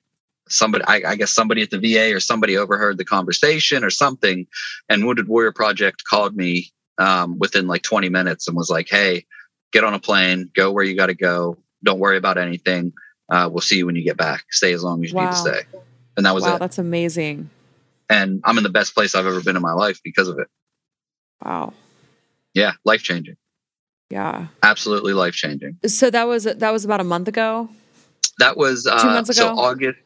somebody 0.51 0.85
I, 0.87 1.03
I, 1.07 1.17
guess 1.17 1.31
somebody 1.31 1.63
at 1.63 1.71
the 1.71 1.79
va 1.79 2.15
or 2.15 2.21
somebody 2.21 2.57
overheard 2.57 2.99
the 2.99 3.05
conversation 3.05 3.85
or 3.85 3.91
something 3.91 4.47
and 4.89 5.07
wounded 5.07 5.29
warrior 5.29 5.53
project 5.53 6.05
called 6.05 6.37
me 6.37 6.73
um, 6.99 7.39
within 7.39 7.67
like 7.67 7.83
20 7.83 8.09
minutes 8.09 8.49
and 8.49 8.57
was 8.57 8.69
like 8.69 8.89
hey 8.91 9.25
get 9.73 9.85
on 9.85 9.95
a 9.95 9.99
plane 9.99 10.51
go 10.55 10.73
where 10.73 10.85
you 10.85 10.97
got 10.97 11.07
to 11.07 11.15
go 11.15 11.57
don't 11.83 12.01
worry 12.01 12.17
about 12.17 12.37
anything 12.37 12.93
uh, 13.31 13.49
we'll 13.51 13.61
see 13.61 13.79
you 13.79 13.87
when 13.87 13.95
you 13.95 14.03
get 14.03 14.17
back 14.17 14.45
stay 14.51 14.73
as 14.73 14.83
long 14.83 15.05
as 15.05 15.11
you 15.11 15.17
wow. 15.17 15.27
need 15.27 15.31
to 15.31 15.37
stay. 15.37 15.61
And 16.17 16.27
that 16.27 16.35
was 16.35 16.43
wow, 16.43 16.57
it. 16.57 16.59
that's 16.59 16.79
amazing. 16.79 17.49
And 18.09 18.43
i'm 18.45 18.59
in 18.59 18.65
the 18.65 18.71
best 18.71 18.95
place 18.95 19.15
i've 19.15 19.27
ever 19.27 19.41
been 19.41 19.57
in 19.57 19.63
my 19.63 19.73
life 19.73 20.01
because 20.03 20.29
of 20.29 20.39
it. 20.39 20.49
Wow. 21.45 21.73
Yeah 22.55 22.73
life 22.85 23.03
changing 23.03 23.37
yeah. 24.11 24.49
Absolutely 24.65 25.13
life 25.13 25.35
changing 25.35 25.79
so 25.87 26.11
that 26.11 26.25
was 26.25 26.45
that 26.45 26.73
was 26.73 26.85
about 26.85 27.01
a 27.01 27.05
month 27.05 27.29
ago? 27.29 27.69
That 28.41 28.57
was 28.57 28.87
uh, 28.87 28.99
Two 29.01 29.09
months 29.09 29.31
ago? 29.31 29.55
so 29.55 29.59
august 29.59 29.99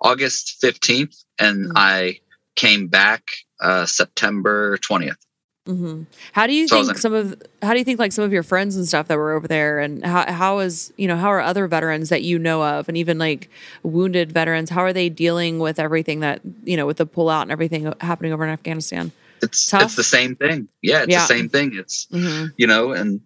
August 0.00 0.58
15th, 0.62 1.24
and 1.38 1.66
mm-hmm. 1.66 1.76
I 1.76 2.20
came 2.56 2.88
back 2.88 3.22
uh, 3.60 3.86
September 3.86 4.78
20th. 4.78 5.16
Mm-hmm. 5.68 6.04
How 6.32 6.46
do 6.46 6.54
you 6.54 6.66
so 6.66 6.82
think 6.82 6.96
some 6.96 7.12
of 7.12 7.42
how 7.60 7.74
do 7.74 7.78
you 7.78 7.84
think 7.84 7.98
like 7.98 8.12
some 8.12 8.24
of 8.24 8.32
your 8.32 8.42
friends 8.42 8.74
and 8.74 8.88
stuff 8.88 9.06
that 9.08 9.18
were 9.18 9.32
over 9.32 9.46
there 9.46 9.80
and 9.80 10.02
how 10.02 10.32
how 10.32 10.60
is 10.60 10.94
you 10.96 11.06
know 11.06 11.16
how 11.16 11.28
are 11.28 11.42
other 11.42 11.66
veterans 11.66 12.08
that 12.08 12.22
you 12.22 12.38
know 12.38 12.62
of 12.62 12.88
and 12.88 12.96
even 12.96 13.18
like 13.18 13.50
wounded 13.82 14.32
veterans 14.32 14.70
how 14.70 14.80
are 14.80 14.94
they 14.94 15.10
dealing 15.10 15.58
with 15.58 15.78
everything 15.78 16.20
that 16.20 16.40
you 16.64 16.74
know 16.74 16.86
with 16.86 16.96
the 16.96 17.06
pullout 17.06 17.42
and 17.42 17.52
everything 17.52 17.92
happening 18.00 18.32
over 18.32 18.44
in 18.44 18.50
Afghanistan? 18.50 19.12
It's 19.42 19.66
Tough? 19.66 19.82
it's 19.82 19.96
the 19.96 20.04
same 20.04 20.36
thing. 20.36 20.68
Yeah, 20.80 21.02
it's 21.02 21.12
yeah. 21.12 21.20
the 21.20 21.26
same 21.26 21.50
thing. 21.50 21.76
It's 21.76 22.06
mm-hmm. 22.06 22.46
you 22.56 22.66
know 22.66 22.92
and 22.92 23.20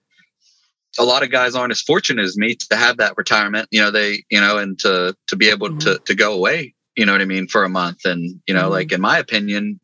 a 0.99 1.05
lot 1.05 1.23
of 1.23 1.31
guys 1.31 1.55
aren't 1.55 1.73
as 1.73 1.81
fortunate 1.81 2.23
as 2.23 2.37
me 2.37 2.55
to 2.55 2.77
have 2.77 2.99
that 2.99 3.17
retirement 3.17 3.69
you 3.71 3.81
know 3.81 3.91
they 3.91 4.25
you 4.31 4.41
know 4.41 4.59
and 4.59 4.79
to 4.79 5.17
to 5.27 5.37
be 5.37 5.49
able 5.49 5.69
mm-hmm. 5.69 5.79
to 5.79 5.99
to 6.05 6.15
go 6.15 6.33
away 6.33 6.75
you 6.97 7.07
know 7.07 7.13
what 7.13 7.21
i 7.21 7.27
mean 7.27 7.47
for 7.47 7.65
a 7.65 7.69
month 7.69 8.05
and 8.05 8.41
you 8.47 8.55
know 8.55 8.63
mm-hmm. 8.63 8.73
like 8.73 8.93
in 8.93 9.01
my 9.01 9.19
opinion 9.19 9.81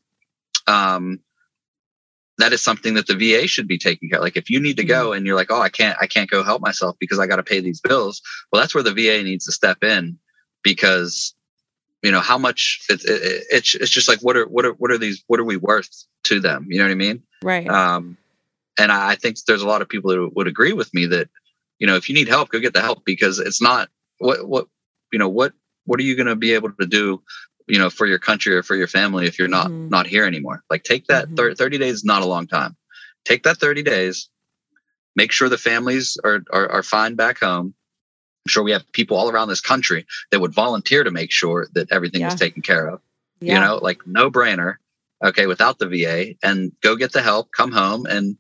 um 0.66 1.21
that 2.38 2.53
is 2.53 2.62
something 2.62 2.94
that 2.94 3.07
the 3.07 3.14
va 3.14 3.49
should 3.49 3.66
be 3.66 3.79
taking 3.79 4.09
care 4.09 4.18
of. 4.18 4.23
like 4.23 4.37
if 4.37 4.51
you 4.51 4.61
need 4.61 4.77
to 4.77 4.85
go 4.85 5.07
mm-hmm. 5.07 5.16
and 5.16 5.27
you're 5.27 5.37
like 5.37 5.51
oh 5.51 5.61
i 5.61 5.68
can't 5.68 5.97
i 6.01 6.07
can't 6.07 6.31
go 6.31 6.42
help 6.42 6.61
myself 6.61 6.97
because 6.99 7.18
i 7.18 7.27
got 7.27 7.37
to 7.37 7.42
pay 7.42 7.61
these 7.61 7.81
bills 7.81 8.21
well 8.53 8.61
that's 8.61 8.75
where 8.75 8.85
the 8.85 8.92
va 8.92 9.23
needs 9.23 9.44
to 9.44 9.53
step 9.53 9.83
in 9.83 10.18
because 10.62 11.35
you 12.03 12.12
know 12.12 12.21
how 12.21 12.38
much 12.38 12.81
it, 12.88 13.03
it, 13.05 13.44
it's 13.51 13.75
it's 13.75 13.90
just 13.90 14.09
like 14.09 14.21
what 14.21 14.37
are 14.37 14.47
what 14.47 14.64
are 14.64 14.73
what 14.75 14.90
are 14.90 14.99
these 14.99 15.25
what 15.27 15.40
are 15.40 15.44
we 15.44 15.57
worth 15.57 16.05
to 16.25 16.40
them 16.40 16.66
you 16.68 16.79
know 16.79 16.85
what 16.85 16.92
i 16.92 16.97
mean 16.97 17.23
right 17.42 17.68
um 17.68 18.16
and 18.78 18.90
I 18.92 19.14
think 19.16 19.36
there's 19.46 19.62
a 19.62 19.66
lot 19.66 19.82
of 19.82 19.88
people 19.88 20.10
that 20.10 20.30
would 20.36 20.46
agree 20.46 20.72
with 20.72 20.92
me 20.94 21.06
that 21.06 21.28
you 21.78 21.86
know 21.86 21.96
if 21.96 22.08
you 22.08 22.14
need 22.14 22.28
help, 22.28 22.50
go 22.50 22.58
get 22.60 22.74
the 22.74 22.80
help 22.80 23.04
because 23.04 23.38
it's 23.38 23.60
not 23.62 23.88
what 24.18 24.48
what 24.48 24.66
you 25.12 25.18
know 25.18 25.28
what 25.28 25.52
what 25.84 25.98
are 26.00 26.04
you 26.04 26.14
going 26.16 26.26
to 26.26 26.36
be 26.36 26.52
able 26.52 26.70
to 26.72 26.86
do 26.86 27.22
you 27.70 27.78
know, 27.78 27.90
for 27.90 28.06
your 28.06 28.18
country 28.18 28.54
or 28.56 28.62
for 28.62 28.76
your 28.76 28.86
family 28.88 29.26
if 29.26 29.38
you're 29.38 29.46
not 29.46 29.70
Mhm. 29.70 29.90
not 29.90 30.06
here 30.06 30.24
anymore. 30.24 30.64
Like 30.70 30.84
take 30.84 31.06
that 31.08 31.28
Mhm. 31.28 31.36
thir- 31.36 31.54
30 31.54 31.76
days 31.76 31.96
is 31.96 32.04
not 32.04 32.22
a 32.22 32.26
long 32.26 32.46
time. 32.46 32.74
Take 33.26 33.42
that 33.42 33.58
30 33.60 33.82
days, 33.82 34.30
make 35.16 35.32
sure 35.32 35.50
the 35.50 35.58
families 35.58 36.16
are 36.24 36.42
are, 36.50 36.66
are 36.72 36.82
fine 36.82 37.14
back 37.14 37.40
home. 37.40 37.74
I'm 38.46 38.48
sure 38.50 38.62
we 38.62 38.72
have 38.72 38.90
people 38.92 39.18
all 39.18 39.28
around 39.30 39.48
this 39.48 39.60
country 39.60 40.06
that 40.30 40.40
would 40.40 40.54
volunteer 40.54 41.04
to 41.04 41.10
make 41.10 41.30
sure 41.30 41.68
that 41.74 41.92
everything 41.92 42.22
Yeah. 42.22 42.28
is 42.28 42.36
taken 42.36 42.62
care 42.62 42.86
of. 42.88 43.02
Yeah. 43.40 43.54
You 43.56 43.60
know, 43.60 43.76
like 43.82 44.06
no 44.06 44.30
brainer. 44.30 44.76
Okay, 45.22 45.46
without 45.46 45.78
the 45.78 45.88
VA 45.88 46.36
and 46.42 46.72
go 46.80 46.96
get 46.96 47.12
the 47.12 47.20
help, 47.20 47.50
come 47.52 47.72
home 47.72 48.06
and 48.06 48.38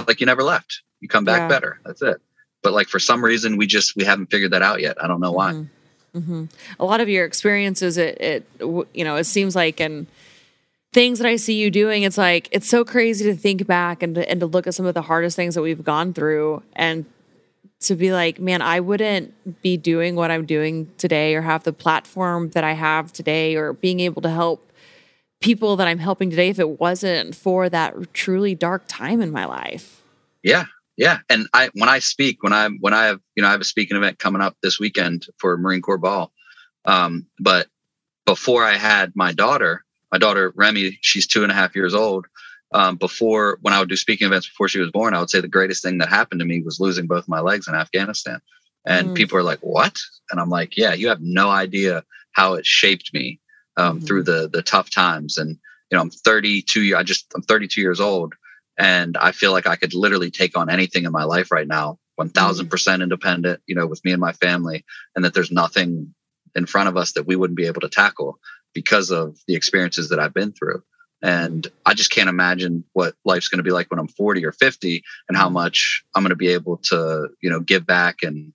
it's 0.00 0.08
like 0.08 0.20
you 0.20 0.26
never 0.26 0.42
left. 0.42 0.82
You 1.00 1.08
come 1.08 1.24
back 1.24 1.40
Yeah. 1.42 1.48
better. 1.48 1.78
That's 1.84 2.02
it. 2.02 2.20
But 2.62 2.72
like 2.72 2.88
for 2.88 2.98
some 2.98 3.24
reason 3.24 3.56
we 3.56 3.66
just 3.66 3.96
we 3.96 4.04
haven't 4.04 4.30
figured 4.30 4.52
that 4.52 4.62
out 4.62 4.80
yet. 4.80 5.02
I 5.02 5.06
don't 5.06 5.20
know 5.20 5.32
why. 5.32 5.52
Mhm. 5.52 5.68
Mhm. 6.16 6.48
A 6.78 6.84
lot 6.84 7.00
of 7.00 7.08
your 7.08 7.24
experiences, 7.24 7.96
it, 7.96 8.20
it, 8.20 8.46
you 8.60 9.02
know, 9.04 9.16
it 9.16 9.24
seems 9.24 9.56
like, 9.56 9.80
and 9.80 10.06
things 10.92 11.18
that 11.18 11.26
I 11.26 11.36
see 11.36 11.54
you 11.54 11.70
doing, 11.70 12.02
it's 12.02 12.18
like 12.18 12.48
it's 12.52 12.68
so 12.68 12.84
crazy 12.84 13.24
to 13.24 13.34
think 13.34 13.66
back 13.66 14.02
and 14.02 14.14
to, 14.16 14.28
and 14.30 14.38
to 14.40 14.46
look 14.46 14.66
at 14.66 14.74
some 14.74 14.84
of 14.86 14.92
the 14.94 15.02
hardest 15.02 15.36
things 15.36 15.54
that 15.54 15.62
we've 15.62 15.82
gone 15.82 16.12
through, 16.12 16.62
and 16.74 17.06
to 17.80 17.94
be 17.96 18.12
like, 18.12 18.38
man, 18.38 18.60
I 18.62 18.78
wouldn't 18.80 19.32
be 19.62 19.76
doing 19.78 20.14
what 20.14 20.30
I'm 20.30 20.44
doing 20.46 20.88
today, 20.98 21.34
or 21.34 21.40
have 21.40 21.64
the 21.64 21.72
platform 21.72 22.50
that 22.50 22.62
I 22.62 22.74
have 22.74 23.10
today, 23.12 23.56
or 23.56 23.72
being 23.72 23.98
able 24.00 24.20
to 24.22 24.30
help 24.30 24.70
people 25.42 25.76
that 25.76 25.88
I'm 25.88 25.98
helping 25.98 26.30
today 26.30 26.48
if 26.48 26.58
it 26.58 26.80
wasn't 26.80 27.34
for 27.34 27.68
that 27.68 28.14
truly 28.14 28.54
dark 28.54 28.84
time 28.88 29.20
in 29.20 29.30
my 29.30 29.44
life. 29.44 30.00
Yeah, 30.42 30.64
yeah. 30.96 31.18
And 31.28 31.46
I 31.52 31.70
when 31.74 31.88
I 31.88 31.98
speak, 31.98 32.42
when 32.42 32.52
I 32.52 32.68
when 32.68 32.94
I 32.94 33.06
have 33.06 33.20
you 33.36 33.42
know 33.42 33.48
I 33.48 33.52
have 33.52 33.60
a 33.60 33.64
speaking 33.64 33.96
event 33.96 34.18
coming 34.18 34.40
up 34.42 34.56
this 34.62 34.80
weekend 34.80 35.26
for 35.38 35.56
Marine 35.58 35.82
Corps 35.82 35.98
Ball. 35.98 36.32
Um, 36.84 37.26
but 37.38 37.68
before 38.24 38.64
I 38.64 38.76
had 38.76 39.12
my 39.14 39.32
daughter, 39.32 39.84
my 40.10 40.18
daughter 40.18 40.52
Remy, 40.56 40.98
she's 41.02 41.26
two 41.26 41.42
and 41.42 41.52
a 41.52 41.54
half 41.54 41.74
years 41.76 41.94
old. 41.94 42.26
Um, 42.72 42.96
before 42.96 43.58
when 43.60 43.74
I 43.74 43.80
would 43.80 43.90
do 43.90 43.96
speaking 43.96 44.26
events 44.26 44.48
before 44.48 44.68
she 44.68 44.80
was 44.80 44.90
born, 44.90 45.12
I 45.14 45.20
would 45.20 45.28
say 45.28 45.40
the 45.40 45.48
greatest 45.48 45.82
thing 45.82 45.98
that 45.98 46.08
happened 46.08 46.40
to 46.40 46.46
me 46.46 46.62
was 46.62 46.80
losing 46.80 47.06
both 47.06 47.28
my 47.28 47.40
legs 47.40 47.68
in 47.68 47.74
Afghanistan. 47.74 48.40
And 48.86 49.10
Mm. 49.10 49.14
people 49.14 49.36
are 49.38 49.42
like, 49.42 49.60
"What?" 49.60 50.00
And 50.30 50.40
I'm 50.40 50.48
like, 50.48 50.76
"Yeah, 50.76 50.94
you 50.94 51.08
have 51.08 51.20
no 51.20 51.50
idea 51.50 52.04
how 52.32 52.54
it 52.54 52.64
shaped 52.64 53.12
me 53.12 53.38
um, 53.76 54.00
Mhm. 54.00 54.06
through 54.06 54.22
the 54.24 54.48
the 54.52 54.62
tough 54.62 54.90
times." 54.90 55.38
And 55.38 55.50
you 55.90 55.96
know, 55.96 56.00
I'm 56.00 56.10
32. 56.10 56.82
year- 56.82 56.96
I 56.96 57.02
just 57.02 57.26
I'm 57.34 57.42
32 57.42 57.80
years 57.80 58.00
old, 58.00 58.34
and 58.78 59.16
I 59.18 59.32
feel 59.32 59.52
like 59.52 59.66
I 59.66 59.76
could 59.76 59.94
literally 59.94 60.30
take 60.30 60.56
on 60.56 60.70
anything 60.70 61.04
in 61.04 61.12
my 61.12 61.24
life 61.24 61.50
right 61.52 61.66
now, 61.68 61.98
1000 62.16 62.68
percent 62.68 63.02
independent. 63.02 63.60
You 63.66 63.74
know, 63.74 63.86
with 63.86 64.04
me 64.04 64.12
and 64.12 64.20
my 64.20 64.32
family, 64.32 64.84
and 65.14 65.24
that 65.24 65.34
there's 65.34 65.52
nothing 65.52 66.14
in 66.54 66.66
front 66.66 66.88
of 66.88 66.96
us 66.96 67.12
that 67.12 67.26
we 67.26 67.36
wouldn't 67.36 67.56
be 67.56 67.66
able 67.66 67.80
to 67.80 67.88
tackle 67.88 68.38
because 68.74 69.10
of 69.10 69.38
the 69.46 69.54
experiences 69.54 70.08
that 70.10 70.18
I've 70.18 70.34
been 70.34 70.52
through. 70.52 70.82
And 71.22 71.66
I 71.86 71.94
just 71.94 72.10
can't 72.10 72.28
imagine 72.28 72.84
what 72.94 73.14
life's 73.24 73.48
going 73.48 73.58
to 73.58 73.62
be 73.62 73.70
like 73.70 73.90
when 73.90 74.00
I'm 74.00 74.08
40 74.08 74.44
or 74.44 74.52
50 74.52 75.02
and 75.28 75.36
how 75.38 75.48
much 75.48 76.02
I'm 76.14 76.22
going 76.22 76.30
to 76.30 76.36
be 76.36 76.48
able 76.48 76.78
to, 76.84 77.28
you 77.40 77.48
know, 77.48 77.60
give 77.60 77.86
back 77.86 78.22
and, 78.22 78.52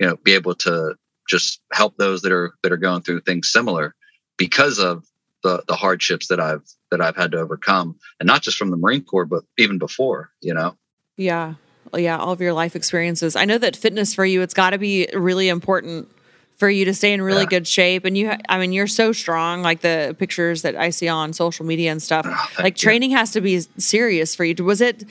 you 0.00 0.06
know, 0.06 0.16
be 0.16 0.32
able 0.34 0.54
to 0.56 0.94
just 1.28 1.60
help 1.72 1.96
those 1.96 2.22
that 2.22 2.32
are, 2.32 2.54
that 2.62 2.72
are 2.72 2.76
going 2.78 3.02
through 3.02 3.20
things 3.20 3.50
similar 3.52 3.94
because 4.38 4.78
of 4.78 5.04
the, 5.42 5.62
the 5.68 5.74
hardships 5.76 6.28
that 6.28 6.40
I've, 6.40 6.62
that 6.90 7.02
I've 7.02 7.16
had 7.16 7.32
to 7.32 7.38
overcome 7.38 7.96
and 8.18 8.26
not 8.26 8.40
just 8.42 8.56
from 8.56 8.70
the 8.70 8.76
Marine 8.78 9.04
Corps, 9.04 9.26
but 9.26 9.44
even 9.58 9.78
before, 9.78 10.30
you 10.40 10.54
know? 10.54 10.76
Yeah. 11.16 11.54
Yeah. 11.94 12.16
All 12.18 12.32
of 12.32 12.40
your 12.40 12.54
life 12.54 12.74
experiences. 12.74 13.36
I 13.36 13.44
know 13.44 13.58
that 13.58 13.76
fitness 13.76 14.14
for 14.14 14.24
you, 14.24 14.40
it's 14.42 14.54
got 14.54 14.70
to 14.70 14.78
be 14.78 15.06
really 15.12 15.48
important 15.48 16.08
for 16.56 16.68
you 16.68 16.84
to 16.84 16.92
stay 16.92 17.12
in 17.12 17.22
really 17.22 17.42
Yeah. 17.42 17.48
good 17.50 17.68
shape. 17.68 18.04
And 18.04 18.18
you, 18.18 18.30
ha- 18.30 18.38
I 18.48 18.58
mean, 18.58 18.72
you're 18.72 18.88
so 18.88 19.12
strong, 19.12 19.62
like 19.62 19.80
the 19.80 20.16
pictures 20.18 20.62
that 20.62 20.74
I 20.74 20.90
see 20.90 21.06
on 21.08 21.32
social 21.32 21.64
media 21.64 21.92
and 21.92 22.02
stuff. 22.02 22.26
Oh, 22.28 22.48
like 22.58 22.80
you. 22.80 22.84
training 22.84 23.10
has 23.12 23.30
to 23.32 23.40
be 23.40 23.60
serious 23.78 24.34
for 24.34 24.44
you. 24.44 24.54
Was 24.64 24.80
it 24.80 25.04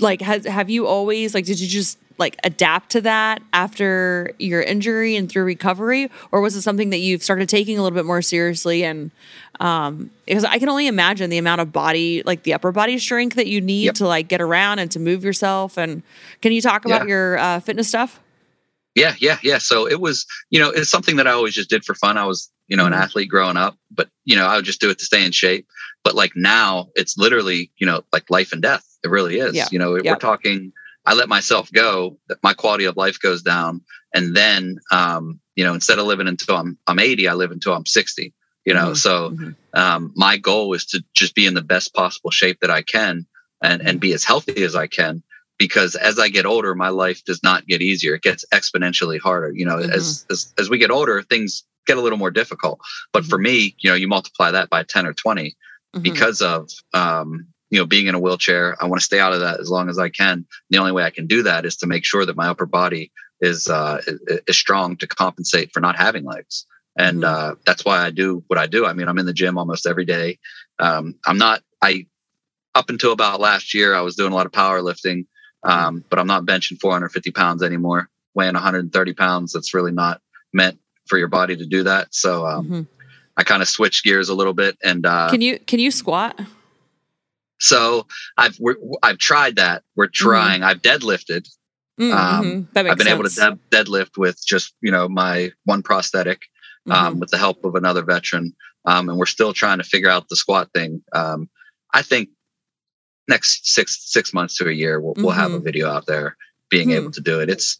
like, 0.00 0.20
has, 0.20 0.44
have 0.44 0.68
you 0.68 0.86
always, 0.86 1.34
like, 1.34 1.46
did 1.46 1.60
you 1.60 1.66
just 1.68 1.98
like 2.18 2.36
adapt 2.44 2.90
to 2.90 3.00
that 3.02 3.42
after 3.52 4.32
your 4.38 4.60
injury 4.62 5.16
and 5.16 5.30
through 5.30 5.44
recovery? 5.44 6.10
Or 6.30 6.40
was 6.40 6.54
it 6.56 6.62
something 6.62 6.90
that 6.90 6.98
you've 6.98 7.22
started 7.22 7.48
taking 7.48 7.78
a 7.78 7.82
little 7.82 7.96
bit 7.96 8.04
more 8.06 8.22
seriously? 8.22 8.84
And, 8.84 9.10
um, 9.60 10.10
because 10.26 10.44
I 10.44 10.58
can 10.58 10.68
only 10.68 10.86
imagine 10.86 11.30
the 11.30 11.38
amount 11.38 11.60
of 11.60 11.72
body, 11.72 12.22
like 12.24 12.42
the 12.42 12.54
upper 12.54 12.72
body 12.72 12.98
strength 12.98 13.36
that 13.36 13.46
you 13.46 13.60
need 13.60 13.84
Yep. 13.86 13.94
to 13.96 14.06
like 14.06 14.28
get 14.28 14.40
around 14.40 14.78
and 14.78 14.90
to 14.92 14.98
move 14.98 15.24
yourself. 15.24 15.76
And 15.76 16.02
can 16.40 16.52
you 16.52 16.60
talk 16.60 16.84
about 16.84 17.02
Yeah. 17.02 17.08
your 17.08 17.38
uh, 17.38 17.60
fitness 17.60 17.88
stuff? 17.88 18.20
Yeah, 18.94 19.14
yeah, 19.20 19.38
yeah. 19.42 19.58
So 19.58 19.88
it 19.88 20.00
was, 20.00 20.26
you 20.50 20.58
know, 20.60 20.68
it's 20.70 20.90
something 20.90 21.16
that 21.16 21.26
I 21.26 21.30
always 21.30 21.54
just 21.54 21.70
did 21.70 21.84
for 21.84 21.94
fun. 21.94 22.18
I 22.18 22.24
was, 22.26 22.50
you 22.68 22.76
know, 22.76 22.84
an 22.86 22.92
athlete 22.92 23.28
growing 23.30 23.56
up, 23.56 23.76
but 23.90 24.08
you 24.24 24.36
know, 24.36 24.46
I 24.46 24.56
would 24.56 24.64
just 24.66 24.80
do 24.80 24.90
it 24.90 24.98
to 24.98 25.04
stay 25.04 25.24
in 25.24 25.32
shape. 25.32 25.66
But 26.04 26.14
like 26.14 26.32
now, 26.34 26.88
it's 26.94 27.16
literally, 27.16 27.70
you 27.78 27.86
know, 27.86 28.02
like 28.12 28.24
life 28.28 28.52
and 28.52 28.60
death. 28.60 28.84
It 29.04 29.08
really 29.08 29.38
is. 29.38 29.54
Yeah, 29.54 29.68
You 29.70 29.78
know, 29.78 29.96
yeah. 29.96 30.12
we're 30.12 30.18
talking. 30.18 30.72
I 31.06 31.14
let 31.14 31.28
myself 31.28 31.70
go. 31.72 32.18
My 32.42 32.54
quality 32.54 32.84
of 32.84 32.96
life 32.96 33.18
goes 33.20 33.42
down, 33.42 33.80
and 34.14 34.36
then, 34.36 34.78
um, 34.90 35.40
you 35.56 35.64
know, 35.64 35.74
instead 35.74 35.98
of 35.98 36.06
living 36.06 36.28
until 36.28 36.56
I'm 36.56 36.78
I'm 36.86 36.98
80, 36.98 37.28
I 37.28 37.34
live 37.34 37.50
until 37.50 37.74
I'm 37.74 37.86
60. 37.86 38.32
You 38.64 38.74
know, 38.74 38.90
Mhm, 38.92 38.96
so 38.96 39.30
mhm. 39.30 39.56
um, 39.74 40.12
my 40.14 40.36
goal 40.36 40.72
is 40.74 40.84
to 40.86 41.02
just 41.14 41.34
be 41.34 41.46
in 41.46 41.54
the 41.54 41.62
best 41.62 41.92
possible 41.94 42.30
shape 42.30 42.58
that 42.60 42.70
I 42.70 42.82
can, 42.82 43.26
and 43.62 43.82
and 43.82 44.00
be 44.00 44.12
as 44.12 44.24
healthy 44.24 44.62
as 44.62 44.74
I 44.76 44.86
can 44.86 45.22
because 45.58 45.94
as 45.96 46.18
I 46.18 46.28
get 46.28 46.46
older, 46.46 46.74
my 46.74 46.88
life 46.88 47.24
does 47.24 47.42
not 47.42 47.66
get 47.66 47.82
easier. 47.82 48.14
It 48.14 48.22
gets 48.22 48.44
exponentially 48.52 49.20
harder. 49.20 49.52
You 49.52 49.64
know, 49.66 49.78
as, 49.78 50.24
as 50.30 50.52
as 50.58 50.70
we 50.70 50.78
get 50.78 50.90
older, 50.90 51.22
things 51.22 51.64
get 51.86 51.96
a 51.98 52.00
little 52.00 52.18
more 52.18 52.30
difficult. 52.30 52.80
But 53.12 53.24
for 53.24 53.38
me, 53.38 53.74
you 53.80 53.90
know, 53.90 53.96
you 53.96 54.06
multiply 54.08 54.50
that 54.52 54.70
by 54.70 54.84
10 54.84 55.06
or 55.06 55.12
20 55.12 55.56
Mhm. 55.94 56.02
because 56.02 56.40
of 56.40 56.70
um, 56.94 57.46
you 57.72 57.78
know, 57.78 57.86
being 57.86 58.06
in 58.06 58.14
a 58.14 58.18
wheelchair. 58.20 58.76
I 58.80 58.86
want 58.86 59.00
to 59.00 59.04
stay 59.04 59.18
out 59.18 59.32
of 59.32 59.40
that 59.40 59.58
as 59.58 59.70
long 59.70 59.88
as 59.88 59.98
I 59.98 60.10
can. 60.10 60.46
The 60.68 60.76
only 60.76 60.92
way 60.92 61.04
I 61.04 61.10
can 61.10 61.26
do 61.26 61.42
that 61.44 61.64
is 61.64 61.74
to 61.78 61.86
make 61.86 62.04
sure 62.04 62.26
that 62.26 62.36
my 62.36 62.46
upper 62.48 62.66
body 62.66 63.10
is 63.40 63.66
uh 63.66 64.00
is, 64.46 64.56
strong 64.56 64.96
to 64.98 65.06
compensate 65.06 65.72
for 65.72 65.80
not 65.80 65.96
having 65.96 66.24
legs. 66.24 66.66
And 66.98 67.22
Mhm. 67.22 67.24
uh, 67.24 67.54
that's 67.64 67.84
why 67.84 68.04
I 68.04 68.10
do 68.10 68.44
what 68.48 68.58
I 68.58 68.66
do. 68.66 68.84
I 68.84 68.92
mean, 68.92 69.08
I'm 69.08 69.18
in 69.18 69.24
the 69.24 69.32
gym 69.32 69.56
almost 69.56 69.86
every 69.86 70.04
day. 70.04 70.38
Um, 70.78 71.14
I'm 71.26 71.38
not. 71.38 71.62
I 71.80 72.06
up 72.74 72.90
until 72.90 73.12
about 73.12 73.40
last 73.40 73.72
year, 73.72 73.94
I 73.94 74.02
was 74.02 74.16
doing 74.16 74.32
a 74.32 74.34
lot 74.34 74.46
of 74.46 74.52
powerlifting, 74.52 75.24
um, 75.62 76.04
but 76.10 76.18
I'm 76.18 76.26
not 76.26 76.44
benching 76.44 76.78
450 76.78 77.30
pounds 77.30 77.62
anymore. 77.62 78.10
Weighing 78.34 78.54
130 78.54 79.14
pounds, 79.14 79.52
that's 79.52 79.72
really 79.72 79.92
not 79.92 80.20
meant 80.52 80.78
for 81.06 81.18
your 81.18 81.28
body 81.28 81.56
to 81.56 81.66
do 81.66 81.82
that. 81.84 82.14
So 82.14 82.46
um, 82.46 82.68
Mhm. 82.68 82.86
I 83.38 83.44
kind 83.44 83.62
of 83.62 83.68
switched 83.68 84.04
gears 84.04 84.28
a 84.28 84.34
little 84.34 84.52
bit, 84.52 84.76
and 84.84 85.06
uh, 85.06 85.30
can 85.30 85.40
you 85.40 85.58
can 85.60 85.78
you 85.78 85.90
squat? 85.90 86.38
So 87.62 88.06
I've 88.36 88.56
we're, 88.58 88.76
I've 89.02 89.18
tried 89.18 89.56
that. 89.56 89.82
We're 89.96 90.08
trying. 90.08 90.62
I've 90.64 90.82
deadlifted. 90.82 91.48
Mm, 92.00 92.12
Um, 92.12 92.44
mhm. 92.44 92.72
That 92.72 92.82
makes 92.84 92.92
I've 92.92 92.98
been 92.98 93.08
able 93.08 93.22
to 93.24 93.30
sense. 93.30 93.60
dead, 93.70 93.86
deadlift 93.86 94.16
with 94.18 94.44
just 94.44 94.74
you 94.80 94.90
know 94.90 95.08
my 95.08 95.52
one 95.64 95.82
prosthetic. 95.82 96.40
um, 96.90 97.14
Mhm. 97.14 97.20
with 97.20 97.30
the 97.30 97.38
help 97.38 97.64
of 97.64 97.76
another 97.76 98.02
veteran. 98.02 98.56
Um, 98.86 99.08
and 99.08 99.16
we're 99.16 99.26
still 99.26 99.52
trying 99.52 99.78
to 99.78 99.84
figure 99.84 100.10
out 100.10 100.28
the 100.28 100.34
squat 100.34 100.68
thing. 100.74 101.00
Um, 101.12 101.48
I 101.94 102.02
think 102.02 102.30
next 103.28 103.66
six 103.72 103.98
six 104.10 104.34
months 104.34 104.56
to 104.56 104.68
a 104.68 104.72
year, 104.72 105.00
we'll, 105.00 105.14
we'll 105.18 105.30
have 105.42 105.52
a 105.52 105.60
Mhm. 105.60 105.64
video 105.64 105.88
out 105.88 106.06
there 106.06 106.36
being 106.70 106.88
Hmm. 106.88 106.96
able 106.96 107.12
to 107.12 107.20
do 107.20 107.38
it. 107.40 107.48
It's, 107.48 107.78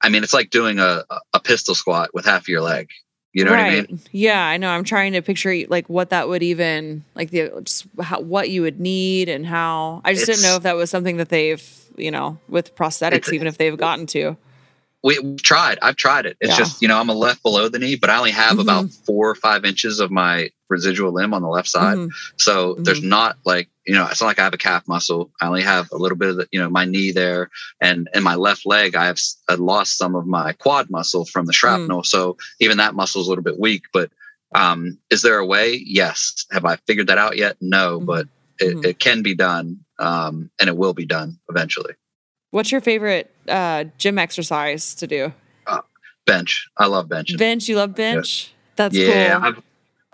I 0.00 0.08
mean, 0.10 0.22
it's 0.22 0.32
like 0.32 0.50
doing 0.50 0.78
a, 0.78 1.04
a 1.32 1.40
pistol 1.40 1.74
squat 1.74 2.10
with 2.14 2.24
half 2.24 2.46
your 2.48 2.60
leg. 2.60 2.86
You 3.36 3.44
know 3.44 3.52
right. 3.52 3.80
what 3.80 3.90
I 3.90 3.92
mean? 3.92 4.00
Yeah, 4.12 4.42
I 4.42 4.56
know. 4.56 4.70
I'm 4.70 4.82
trying 4.82 5.12
to 5.12 5.20
picture 5.20 5.54
like 5.68 5.90
what 5.90 6.08
that 6.08 6.26
would 6.26 6.42
even 6.42 7.04
like 7.14 7.30
the 7.30 7.50
just 7.64 7.86
how, 8.00 8.20
what 8.20 8.48
you 8.48 8.62
would 8.62 8.80
need 8.80 9.28
and 9.28 9.44
how. 9.44 10.00
I 10.06 10.14
just 10.14 10.24
didn't 10.24 10.40
know 10.40 10.56
if 10.56 10.62
that 10.62 10.74
was 10.74 10.88
something 10.88 11.18
that 11.18 11.28
they've 11.28 11.62
you 11.98 12.10
know 12.10 12.38
with 12.48 12.74
prosthetics 12.74 13.30
even 13.34 13.46
if 13.46 13.58
they've 13.58 13.76
gotten 13.76 14.06
to. 14.06 14.38
We, 15.04 15.18
we've 15.18 15.42
tried. 15.42 15.78
I've 15.82 15.96
tried 15.96 16.24
it. 16.24 16.38
It's 16.40 16.52
Yeah. 16.52 16.56
just, 16.56 16.80
you 16.80 16.88
know, 16.88 16.98
I'm 16.98 17.10
a 17.10 17.14
left 17.14 17.42
below 17.42 17.68
the 17.68 17.78
knee, 17.78 17.94
but 17.96 18.08
I 18.08 18.16
only 18.16 18.30
have 18.30 18.56
Mhm. 18.56 18.62
about 18.62 18.90
four 19.04 19.28
or 19.28 19.34
five 19.34 19.66
inches 19.66 20.00
of 20.00 20.10
my 20.10 20.48
residual 20.68 21.12
limb 21.12 21.32
on 21.34 21.42
the 21.42 21.48
left 21.48 21.68
side. 21.68 21.96
Mhm. 21.96 22.10
So 22.36 22.74
there's 22.78 23.00
Mhm. 23.00 23.08
not 23.08 23.36
like, 23.44 23.68
you 23.86 23.94
know, 23.94 24.06
it's 24.10 24.20
not 24.20 24.26
like 24.26 24.38
I 24.38 24.44
have 24.44 24.54
a 24.54 24.58
calf 24.58 24.86
muscle. 24.88 25.30
I 25.40 25.46
only 25.46 25.62
have 25.62 25.88
a 25.92 25.96
little 25.96 26.18
bit 26.18 26.30
of 26.30 26.36
the, 26.36 26.48
you 26.50 26.58
know, 26.58 26.68
my 26.68 26.84
knee 26.84 27.12
there 27.12 27.50
and 27.80 28.08
in 28.14 28.22
my 28.22 28.34
left 28.34 28.66
leg, 28.66 28.94
I 28.94 29.06
have 29.06 29.18
I 29.48 29.54
lost 29.54 29.96
some 29.96 30.14
of 30.16 30.26
my 30.26 30.52
quad 30.54 30.90
muscle 30.90 31.24
from 31.24 31.46
the 31.46 31.52
shrapnel. 31.52 32.02
So 32.04 32.36
even 32.60 32.78
that 32.78 32.94
muscle 32.94 33.20
is 33.20 33.26
a 33.26 33.30
little 33.30 33.44
bit 33.44 33.58
weak, 33.60 33.82
but 33.92 34.10
um, 34.54 34.98
is 35.10 35.22
there 35.22 35.38
a 35.38 35.46
way? 35.46 35.82
Yes. 35.84 36.46
Have 36.50 36.64
I 36.64 36.76
figured 36.86 37.08
that 37.08 37.18
out 37.18 37.36
yet? 37.36 37.56
No, 37.60 38.00
Mhm. 38.00 38.06
but 38.06 38.28
it, 38.58 38.76
Mhm. 38.76 38.84
it 38.86 38.98
can 38.98 39.22
be 39.22 39.34
done. 39.34 39.80
Um, 39.98 40.50
and 40.58 40.68
it 40.68 40.76
will 40.76 40.92
be 40.94 41.06
done 41.06 41.38
eventually. 41.48 41.94
What's 42.50 42.70
your 42.72 42.80
favorite 42.80 43.30
uh, 43.48 43.84
gym 43.98 44.18
exercise 44.18 44.94
to 44.96 45.06
do? 45.06 45.32
Bench. 46.26 46.68
I 46.76 46.86
love 46.86 47.08
bench. 47.08 47.36
Bench. 47.36 47.68
You 47.68 47.76
love 47.76 47.94
bench. 47.94 48.52
That's 48.74 48.96
yeah, 48.96 49.36
cool. 49.38 49.44
I've 49.46 49.62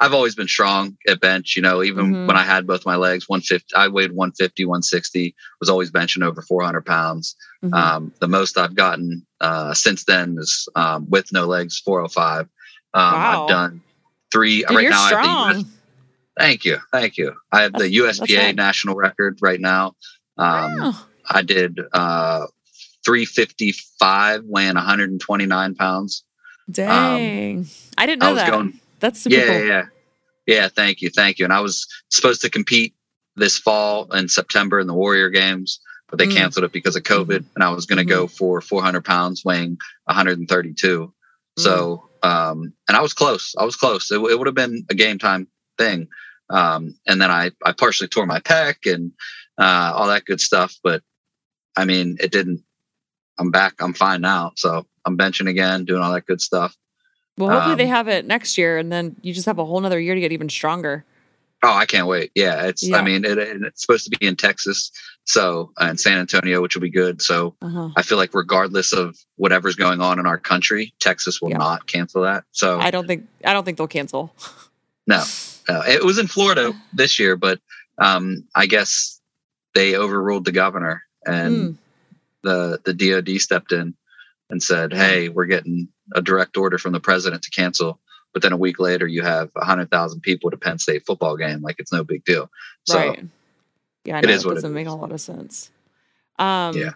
I've 0.02 0.12
always 0.14 0.34
been 0.34 0.48
strong 0.48 0.96
at 1.08 1.20
bench. 1.20 1.54
You 1.56 1.62
know, 1.62 1.82
even 1.82 2.12
Mhm. 2.12 2.26
when 2.26 2.36
I 2.36 2.42
had 2.42 2.66
both 2.66 2.84
my 2.84 2.96
legs, 2.96 3.28
150, 3.28 3.74
I 3.76 3.86
weighed 3.88 4.10
150, 4.12 4.64
160, 4.64 5.34
was 5.60 5.68
always 5.70 5.90
benching 5.92 6.24
over 6.24 6.42
400 6.42 6.84
pounds. 6.84 7.36
Mhm. 7.64 7.72
Um, 7.72 8.12
the 8.20 8.26
most 8.28 8.58
I've 8.58 8.74
gotten 8.74 9.24
uh, 9.40 9.74
since 9.74 10.04
then 10.04 10.36
is 10.40 10.68
um, 10.74 11.08
with 11.08 11.32
no 11.32 11.46
legs, 11.46 11.78
405. 11.78 12.48
Um, 12.94 13.12
Wow. 13.14 13.42
I've 13.44 13.48
done 13.48 13.80
three 14.32 14.64
Dude, 14.64 14.76
right 14.76 14.90
now. 14.90 15.00
I 15.02 15.08
have 15.08 15.10
the 15.10 15.22
strong. 15.22 15.58
US, 15.60 15.64
thank 16.38 16.64
you, 16.64 16.78
thank 16.92 17.16
you. 17.16 17.34
I 17.52 17.62
have 17.62 17.72
the 17.72 17.88
That's- 17.88 18.18
that's 18.18 18.30
USPA 18.30 18.52
national 18.56 18.96
record 18.96 19.38
right 19.40 19.60
now. 19.60 19.94
Um, 20.36 20.78
Wow. 20.80 20.94
I 21.30 21.42
did 21.42 21.78
uh, 21.92 22.46
355, 23.04 24.44
weighing 24.44 24.74
129 24.74 25.74
pounds. 25.76 26.24
Dang. 26.70 27.66
I 27.98 28.06
didn't 28.06 28.22
I 28.22 28.26
know 28.26 28.32
was 28.34 28.42
that. 28.42 28.50
going 28.50 28.80
That's 29.00 29.20
super 29.20 29.36
yeah, 29.36 29.46
cool. 29.58 29.66
yeah, 29.66 29.82
yeah. 30.46 30.68
Thank 30.68 31.00
you, 31.02 31.10
thank 31.10 31.38
you. 31.38 31.44
And 31.44 31.52
I 31.52 31.60
was 31.60 31.86
supposed 32.10 32.40
to 32.42 32.50
compete 32.50 32.94
this 33.36 33.58
fall 33.58 34.12
in 34.12 34.28
September 34.28 34.78
in 34.80 34.86
the 34.86 34.94
Warrior 34.94 35.30
Games, 35.30 35.80
but 36.10 36.18
they 36.18 36.26
Mm. 36.26 36.34
canceled 36.34 36.64
it 36.64 36.72
because 36.72 36.96
of 36.96 37.02
COVID. 37.02 37.44
And 37.54 37.64
I 37.64 37.70
was 37.70 37.86
going 37.86 37.98
to 37.98 38.04
go 38.04 38.26
for 38.26 38.60
400 38.60 39.04
pounds, 39.04 39.44
weighing 39.44 39.78
132. 40.04 41.12
So, 41.58 42.10
um, 42.22 42.72
and 42.88 42.96
I 42.96 43.00
was 43.00 43.12
close. 43.14 43.54
I 43.58 43.64
was 43.64 43.76
close. 43.76 44.10
It, 44.10 44.16
it 44.20 44.38
would 44.38 44.46
have 44.46 44.54
been 44.54 44.84
a 44.90 44.94
game 44.94 45.18
time 45.18 45.48
thing. 45.78 46.08
Um, 46.50 46.94
and 47.06 47.20
then 47.20 47.30
I, 47.30 47.50
I 47.64 47.72
partially 47.72 48.08
tore 48.08 48.26
my 48.26 48.40
pec 48.40 48.90
and 48.92 49.12
uh, 49.58 49.92
all 49.94 50.06
that 50.08 50.24
good 50.26 50.40
stuff. 50.40 50.74
But 50.82 51.02
I 51.76 51.84
mean, 51.84 52.18
it 52.20 52.30
didn't. 52.32 52.62
I'm 53.38 53.50
back. 53.50 53.74
I'm 53.80 53.94
fine 53.94 54.20
now. 54.20 54.52
So 54.56 54.86
I'm 55.06 55.16
benching 55.16 55.48
again, 55.48 55.84
doing 55.86 56.02
all 56.02 56.12
that 56.12 56.26
good 56.26 56.40
stuff. 56.40 56.76
Well, 57.38 57.50
hopefully 57.50 57.76
they 57.76 57.84
Um, 57.84 57.90
have 57.90 58.08
it 58.08 58.26
next 58.26 58.58
year, 58.58 58.78
and 58.78 58.92
then 58.92 59.16
you 59.22 59.32
just 59.32 59.46
have 59.46 59.58
a 59.58 59.64
whole 59.64 59.80
nother 59.80 59.98
year 59.98 60.14
to 60.14 60.20
get 60.20 60.32
even 60.32 60.48
stronger. 60.48 61.04
Oh, 61.64 61.72
I 61.72 61.86
can't 61.86 62.06
wait. 62.08 62.30
Yeah, 62.34 62.64
it's. 62.66 62.82
Yeah. 62.82 62.96
I 62.98 63.02
mean, 63.02 63.24
it, 63.24 63.38
it- 63.38 63.62
it's 63.62 63.82
supposed 63.82 64.04
to 64.10 64.18
be 64.18 64.26
in 64.26 64.36
Texas, 64.36 64.90
so 65.24 65.72
uh, 65.80 65.86
in 65.86 65.96
San 65.96 66.18
Antonio, 66.18 66.60
which 66.60 66.74
will 66.74 66.82
be 66.82 66.90
good. 66.90 67.22
So 67.22 67.54
Uh-huh. 67.62 67.90
I 67.96 68.02
feel 68.02 68.18
like 68.18 68.34
regardless 68.34 68.92
of 68.92 69.16
whatever's 69.36 69.76
going 69.76 70.00
on 70.00 70.18
in 70.18 70.26
our 70.26 70.38
country, 70.38 70.92
Texas 70.98 71.40
will 71.40 71.50
Yeah. 71.50 71.58
not 71.58 71.86
cancel 71.86 72.22
that. 72.22 72.44
So 72.52 72.80
I 72.80 72.90
don't 72.90 73.06
think 73.06 73.26
I 73.44 73.52
don't 73.52 73.64
think 73.64 73.78
they'll 73.78 73.86
cancel. 73.86 74.34
no, 75.06 75.22
uh, 75.68 75.84
it 75.88 76.04
was 76.04 76.18
in 76.18 76.26
Florida 76.26 76.72
this 76.92 77.18
year, 77.18 77.36
but 77.36 77.60
um, 77.98 78.44
I 78.54 78.66
guess 78.66 79.20
they 79.74 79.94
overruled 79.96 80.44
the 80.44 80.52
governor 80.52 81.02
and 81.24 81.54
Mm. 81.54 81.76
the 82.42 82.80
the 82.84 82.92
DoD 82.92 83.40
stepped 83.40 83.70
in 83.72 83.94
and 84.50 84.60
said, 84.62 84.92
"Hey, 84.92 85.28
we're 85.28 85.46
getting 85.46 85.88
a 86.14 86.22
direct 86.22 86.56
order 86.56 86.78
from 86.78 86.92
the 86.92 87.00
president 87.00 87.42
to 87.42 87.50
cancel." 87.50 87.98
But 88.32 88.42
then 88.42 88.52
a 88.52 88.56
week 88.56 88.78
later, 88.78 89.06
you 89.06 89.22
have 89.22 89.50
hundred 89.56 89.90
thousand 89.90 90.20
people 90.20 90.48
at 90.50 90.54
a 90.54 90.58
Penn 90.58 90.78
State 90.78 91.04
football 91.06 91.36
game, 91.36 91.60
like 91.60 91.76
it's 91.78 91.92
no 91.92 92.02
big 92.04 92.24
deal. 92.24 92.50
So 92.84 92.98
right. 92.98 93.24
Yeah, 94.04 94.16
I 94.16 94.18
it 94.20 94.26
know. 94.26 94.32
is 94.32 94.44
It 94.44 94.48
what 94.48 94.54
doesn't 94.54 94.72
make 94.72 94.86
is. 94.86 94.92
a 94.92 94.96
lot 94.96 95.12
of 95.12 95.20
sense. 95.20 95.70
Um, 96.38 96.76
Yeah. 96.76 96.92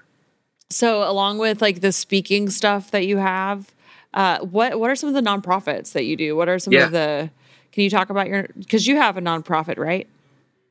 So, 0.71 1.09
along 1.09 1.39
with 1.39 1.63
like 1.63 1.81
the 1.81 1.93
speaking 1.93 2.51
stuff 2.51 2.91
that 2.91 3.07
you 3.07 3.19
have, 3.19 3.71
uh, 4.15 4.39
what 4.41 4.81
what 4.81 4.91
are 4.91 4.97
some 4.97 5.09
of 5.09 5.15
the 5.15 5.21
nonprofits 5.21 5.93
that 5.93 6.05
you 6.05 6.17
do? 6.17 6.35
What 6.35 6.49
are 6.49 6.59
some 6.59 6.73
Yeah. 6.73 6.87
of 6.87 6.93
the? 6.93 7.31
Can 7.71 7.85
you 7.85 7.91
talk 7.91 8.11
about 8.11 8.27
your? 8.29 8.49
Because 8.59 8.87
you 8.87 8.97
have 8.97 9.17
a 9.17 9.21
nonprofit, 9.21 9.77
right? 9.79 10.09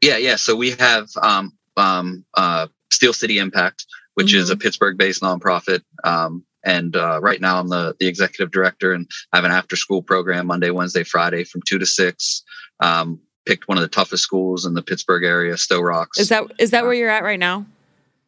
Yeah, 0.01 0.17
yeah. 0.17 0.35
So 0.35 0.55
we 0.55 0.71
have 0.71 1.07
um, 1.21 1.53
um, 1.77 2.25
uh, 2.33 2.67
Steel 2.91 3.13
City 3.13 3.37
Impact, 3.37 3.85
which 4.15 4.33
is 4.33 4.49
a 4.49 4.57
Pittsburgh-based 4.57 5.21
nonprofit, 5.21 5.81
um, 6.03 6.43
and 6.65 6.95
uh, 6.95 7.19
right 7.21 7.39
now 7.39 7.59
I'm 7.59 7.69
the 7.69 7.95
the 7.99 8.07
executive 8.07 8.51
director, 8.51 8.93
and 8.93 9.07
I 9.31 9.37
have 9.37 9.45
an 9.45 9.51
after-school 9.51 10.01
program 10.01 10.47
Monday, 10.47 10.71
Wednesday, 10.71 11.03
Friday 11.03 11.43
from 11.45 11.61
two 11.67 11.77
to 11.79 11.85
six. 11.85 12.43
Um, 12.79 13.19
picked 13.45 13.67
one 13.67 13.77
of 13.77 13.83
the 13.83 13.87
toughest 13.87 14.23
schools 14.23 14.65
in 14.65 14.73
the 14.73 14.81
Pittsburgh 14.81 15.23
area, 15.23 15.55
Sto-Rox. 15.55 16.17
Is 16.17 16.29
that 16.29 16.43
is 16.59 16.71
that 16.71 16.83
where 16.83 16.93
you're 16.93 17.09
at 17.09 17.23
right 17.23 17.39
now? 17.39 17.65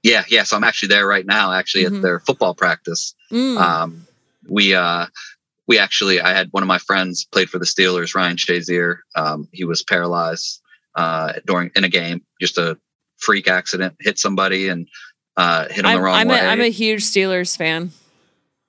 yeah, 0.04 0.24
yeah. 0.30 0.44
So 0.44 0.56
I'm 0.56 0.64
actually 0.64 0.90
there 0.90 1.08
right 1.08 1.26
now, 1.26 1.52
actually 1.52 1.84
Mhm. 1.86 1.98
at 1.98 2.02
their 2.04 2.20
football 2.20 2.54
practice. 2.54 3.14
Mm. 3.32 3.58
Um, 3.58 4.08
we 4.48 4.74
uh, 4.76 5.08
we 5.68 5.80
actually, 5.80 6.22
I 6.22 6.34
had 6.34 6.48
one 6.52 6.64
of 6.64 6.68
my 6.68 6.78
friends 6.78 7.26
played 7.26 7.50
for 7.50 7.60
the 7.60 7.66
Steelers, 7.66 8.16
Ryan 8.16 8.38
Shazier. 8.38 9.00
Um, 9.16 9.50
he 9.52 9.66
was 9.66 9.84
paralyzed 9.84 10.62
uh, 10.96 11.34
during 11.46 11.72
in 11.76 11.84
a 11.84 11.90
game, 11.90 12.22
just 12.40 12.58
a 12.58 12.78
freak 13.18 13.48
accident, 13.50 13.96
hit 14.00 14.18
somebody 14.18 14.70
and 14.70 14.88
uh, 15.36 15.66
hit 15.68 15.80
him 15.80 15.88
I'm, 15.88 15.98
the 15.98 16.02
wrong 16.04 16.14
way. 16.16 16.22
I'm 16.22 16.28
way. 16.30 16.40
a, 16.40 16.48
I'm 16.48 16.62
a 16.62 16.70
huge 16.70 17.04
Steelers 17.04 17.58
fan, 17.58 17.92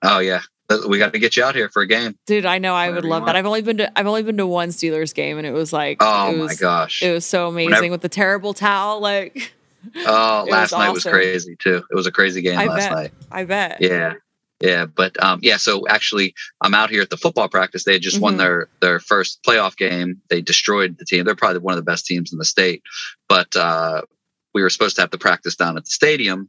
oh 0.02 0.18
yeah, 0.18 0.40
we 0.88 0.98
got 0.98 1.12
to 1.12 1.18
get 1.18 1.36
you 1.36 1.44
out 1.44 1.54
here 1.54 1.68
for 1.68 1.82
a 1.82 1.86
game. 1.86 2.16
dude. 2.26 2.44
I 2.46 2.58
know 2.58 2.74
I 2.74 2.90
would 2.90 3.04
love 3.04 3.26
that. 3.26 3.36
I've 3.36 3.46
only 3.46 3.62
been 3.62 3.78
to 3.78 3.98
I've 3.98 4.06
only 4.06 4.22
been 4.22 4.36
to 4.38 4.46
one 4.46 4.68
Steelers 4.70 5.14
game, 5.14 5.38
and 5.38 5.46
it 5.46 5.52
was 5.52 5.72
like 5.72 5.98
Oh 6.00 6.30
it 6.30 6.36
my 6.36 6.42
was, 6.44 6.58
gosh! 6.60 7.02
it 7.02 7.12
was 7.12 7.24
so 7.24 7.48
amazing 7.48 7.70
Whenever- 7.72 7.90
with 7.92 8.02
the 8.02 8.08
terrible 8.08 8.54
towel. 8.54 9.00
Like 9.00 9.52
oh, 10.06 10.46
last 10.48 10.72
was 10.72 10.78
night 10.78 10.90
was 10.92 11.04
crazy 11.04 11.56
too. 11.56 11.82
It 11.90 11.94
was 11.94 12.06
a 12.06 12.12
crazy 12.12 12.42
game 12.42 12.58
I 12.58 12.66
last 12.66 12.78
bet. 12.88 12.92
night. 12.92 13.12
I 13.30 13.44
bet. 13.44 13.78
Yeah. 13.80 14.14
Yeah, 14.60 14.86
but 14.86 15.22
um, 15.22 15.38
yeah. 15.40 15.56
So 15.56 15.86
actually, 15.86 16.34
I'm 16.62 16.74
out 16.74 16.90
here 16.90 17.00
at 17.00 17.10
the 17.10 17.16
football 17.16 17.48
practice. 17.48 17.84
They 17.84 17.92
had 17.92 18.02
just 18.02 18.20
won 18.20 18.34
Mhm. 18.34 18.38
their 18.38 18.68
their 18.80 18.98
first 18.98 19.38
playoff 19.46 19.76
game. 19.76 20.20
They 20.30 20.40
destroyed 20.40 20.96
the 20.98 21.04
team. 21.04 21.24
They're 21.24 21.36
probably 21.36 21.60
one 21.60 21.74
of 21.74 21.76
the 21.78 21.88
best 21.88 22.06
teams 22.06 22.32
in 22.32 22.38
the 22.38 22.44
state. 22.44 22.82
But 23.28 23.54
uh, 23.54 24.02
we 24.54 24.62
were 24.62 24.70
supposed 24.70 24.96
to 24.96 25.02
have 25.02 25.12
the 25.12 25.18
practice 25.18 25.54
down 25.54 25.76
at 25.76 25.84
the 25.84 25.90
stadium, 25.92 26.48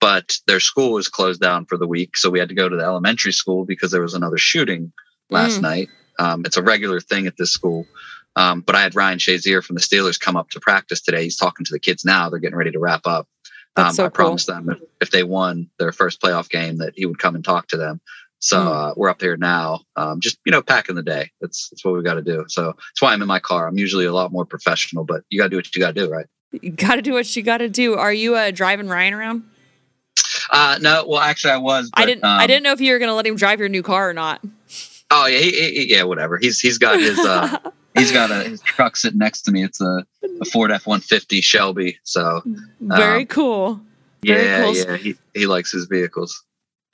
but 0.00 0.36
their 0.46 0.60
school 0.60 0.92
was 0.92 1.08
closed 1.08 1.40
down 1.40 1.66
for 1.66 1.76
the 1.76 1.86
week, 1.86 2.16
so 2.16 2.30
we 2.30 2.38
had 2.38 2.48
to 2.48 2.54
go 2.54 2.68
to 2.68 2.76
the 2.76 2.82
elementary 2.84 3.32
school 3.32 3.64
because 3.64 3.90
there 3.90 4.02
was 4.02 4.14
another 4.14 4.38
shooting 4.38 4.92
last 5.30 5.58
Mm. 5.58 5.62
night. 5.62 5.90
Um, 6.18 6.42
it's 6.44 6.56
a 6.56 6.62
regular 6.62 7.00
thing 7.00 7.26
at 7.26 7.36
this 7.36 7.52
school. 7.52 7.86
Um, 8.36 8.60
but 8.60 8.74
I 8.76 8.82
had 8.82 8.94
Ryan 8.94 9.18
Shazier 9.18 9.64
from 9.64 9.74
the 9.74 9.80
Steelers 9.82 10.18
come 10.18 10.36
up 10.36 10.50
to 10.50 10.60
practice 10.60 11.00
today. 11.00 11.24
He's 11.24 11.36
talking 11.36 11.64
to 11.66 11.72
the 11.72 11.80
kids 11.80 12.04
now. 12.04 12.28
They're 12.30 12.38
getting 12.38 12.56
ready 12.56 12.70
to 12.70 12.78
wrap 12.78 13.00
up. 13.06 13.26
Um, 13.76 13.92
so 13.94 14.04
I 14.04 14.08
cool. 14.08 14.12
promised 14.26 14.46
them 14.46 14.68
if, 14.70 14.78
if 15.00 15.10
they 15.10 15.22
won 15.24 15.68
their 15.78 15.92
first 15.92 16.20
playoff 16.20 16.48
game 16.48 16.78
that 16.78 16.92
he 16.96 17.06
would 17.06 17.18
come 17.18 17.34
and 17.34 17.44
talk 17.44 17.66
to 17.68 17.76
them. 17.76 18.00
So 18.40 18.58
Mm. 18.60 18.66
uh, 18.90 18.94
we're 18.96 19.08
up 19.08 19.20
here 19.20 19.36
now, 19.36 19.80
um, 19.96 20.20
just 20.20 20.38
you 20.44 20.52
know, 20.52 20.62
packing 20.62 20.94
the 20.94 21.02
day. 21.02 21.30
That's 21.40 21.68
that's 21.70 21.84
what 21.84 21.94
we 21.94 22.02
got 22.04 22.14
to 22.14 22.22
do. 22.22 22.44
So 22.48 22.66
that's 22.66 23.00
why 23.02 23.12
I'm 23.12 23.22
in 23.22 23.26
my 23.28 23.40
car. 23.40 23.66
I'm 23.66 23.78
usually 23.78 24.04
a 24.06 24.12
lot 24.12 24.30
more 24.30 24.44
professional, 24.44 25.04
but 25.04 25.22
you 25.30 25.38
got 25.40 25.46
to 25.46 25.50
do 25.50 25.56
what 25.56 25.74
you 25.74 25.80
got 25.80 25.94
to 25.94 26.00
do, 26.06 26.08
right? 26.10 26.26
You 26.52 26.70
got 26.70 26.94
to 26.94 27.02
do 27.02 27.12
what 27.14 27.34
you 27.34 27.42
got 27.42 27.58
to 27.58 27.68
do. 27.68 27.94
Are 27.94 28.12
you 28.12 28.36
uh, 28.36 28.52
driving 28.52 28.86
Ryan 28.88 29.14
around? 29.14 29.42
Uh, 30.50 30.78
no, 30.80 31.04
well, 31.06 31.20
actually, 31.20 31.52
I 31.52 31.56
was. 31.58 31.90
I 31.94 32.06
didn't. 32.06 32.24
I 32.24 32.42
um, 32.42 32.46
didn't 32.46 32.62
know 32.62 32.72
if 32.72 32.80
you 32.80 32.92
were 32.92 32.98
going 32.98 33.08
to 33.10 33.14
let 33.14 33.26
him 33.26 33.36
drive 33.36 33.60
your 33.60 33.68
new 33.68 33.82
car 33.82 34.08
or 34.08 34.14
not. 34.14 34.40
Oh 35.10 35.26
yeah, 35.26 35.38
he, 35.38 35.50
he- 35.52 35.90
yeah, 35.94 36.02
whatever. 36.02 36.38
He's 36.38 36.60
he's 36.60 36.78
got 36.78 36.98
his 37.00 37.18
uh, 37.18 37.58
he's 37.96 38.12
got 38.12 38.30
a 38.30 38.44
his 38.44 38.60
truck 38.60 38.96
sitting 38.96 39.18
next 39.18 39.42
to 39.42 39.50
me. 39.52 39.64
It's 39.64 39.80
a, 39.80 40.04
a 40.40 40.44
Ford 40.46 40.70
F 40.70 40.86
one 40.86 41.00
fifty 41.00 41.40
Shelby. 41.40 41.98
So 42.04 42.42
Very 42.80 43.22
um, 43.22 43.26
cool. 43.26 43.80
Very 44.24 44.44
yeah, 44.44 44.62
cool. 44.64 44.76
yeah, 44.76 44.96
he 44.96 45.14
he 45.34 45.46
likes 45.46 45.72
his 45.72 45.86
vehicles. 45.86 46.42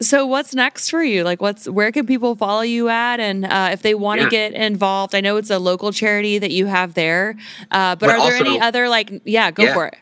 So 0.03 0.27
what's 0.27 0.55
next 0.55 0.91
for 0.91 1.03
you? 1.03 1.23
Like 1.25 1.41
what's 1.41 1.69
where 1.69 1.91
can 1.93 2.07
people 2.07 2.35
follow 2.35 2.61
you 2.63 2.89
at 2.89 3.21
and 3.21 3.45
uh, 3.47 3.71
if 3.73 3.83
they 3.83 3.95
want 3.95 4.19
to 4.21 4.25
Yeah. 4.27 4.31
get 4.49 4.53
involved? 4.53 5.15
I 5.15 5.21
know 5.21 5.37
it's 5.37 5.51
a 5.51 5.59
local 5.59 5.93
charity 5.93 6.39
that 6.39 6.51
you 6.51 6.67
have 6.67 6.95
there. 6.95 7.37
Uh, 7.71 7.95
but, 7.95 8.01
But 8.09 8.19
are 8.19 8.31
there 8.31 8.41
any 8.41 8.61
other 8.61 8.89
like 8.89 9.23
yeah, 9.25 9.51
go 9.51 9.63
Yeah. 9.65 9.75
for 9.75 9.87
it. 9.87 9.97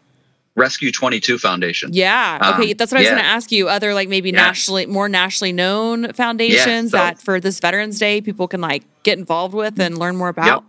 Rescue 0.54 0.92
twenty 0.92 1.18
two 1.20 1.38
Foundation. 1.38 1.90
Yeah. 1.92 2.38
Um, 2.40 2.54
Okay, 2.60 2.72
that's 2.74 2.92
what 2.92 2.98
I 2.98 3.00
was 3.00 3.06
yeah. 3.06 3.12
going 3.14 3.22
to 3.24 3.28
ask 3.28 3.50
you. 3.50 3.68
Other 3.68 3.94
like 3.94 4.08
maybe 4.08 4.30
Yeah. 4.30 4.36
nationally 4.46 4.86
more 4.86 5.08
nationally 5.08 5.52
known 5.52 6.12
foundations 6.12 6.90
so- 6.90 6.96
that 6.98 7.20
for 7.20 7.40
this 7.40 7.58
Veterans 7.60 7.98
Day 7.98 8.20
people 8.20 8.46
can 8.48 8.60
like 8.60 8.82
get 9.02 9.18
involved 9.18 9.54
with 9.54 9.80
and 9.80 9.96
learn 9.98 10.16
more 10.16 10.28
about. 10.28 10.46
Yep. 10.46 10.62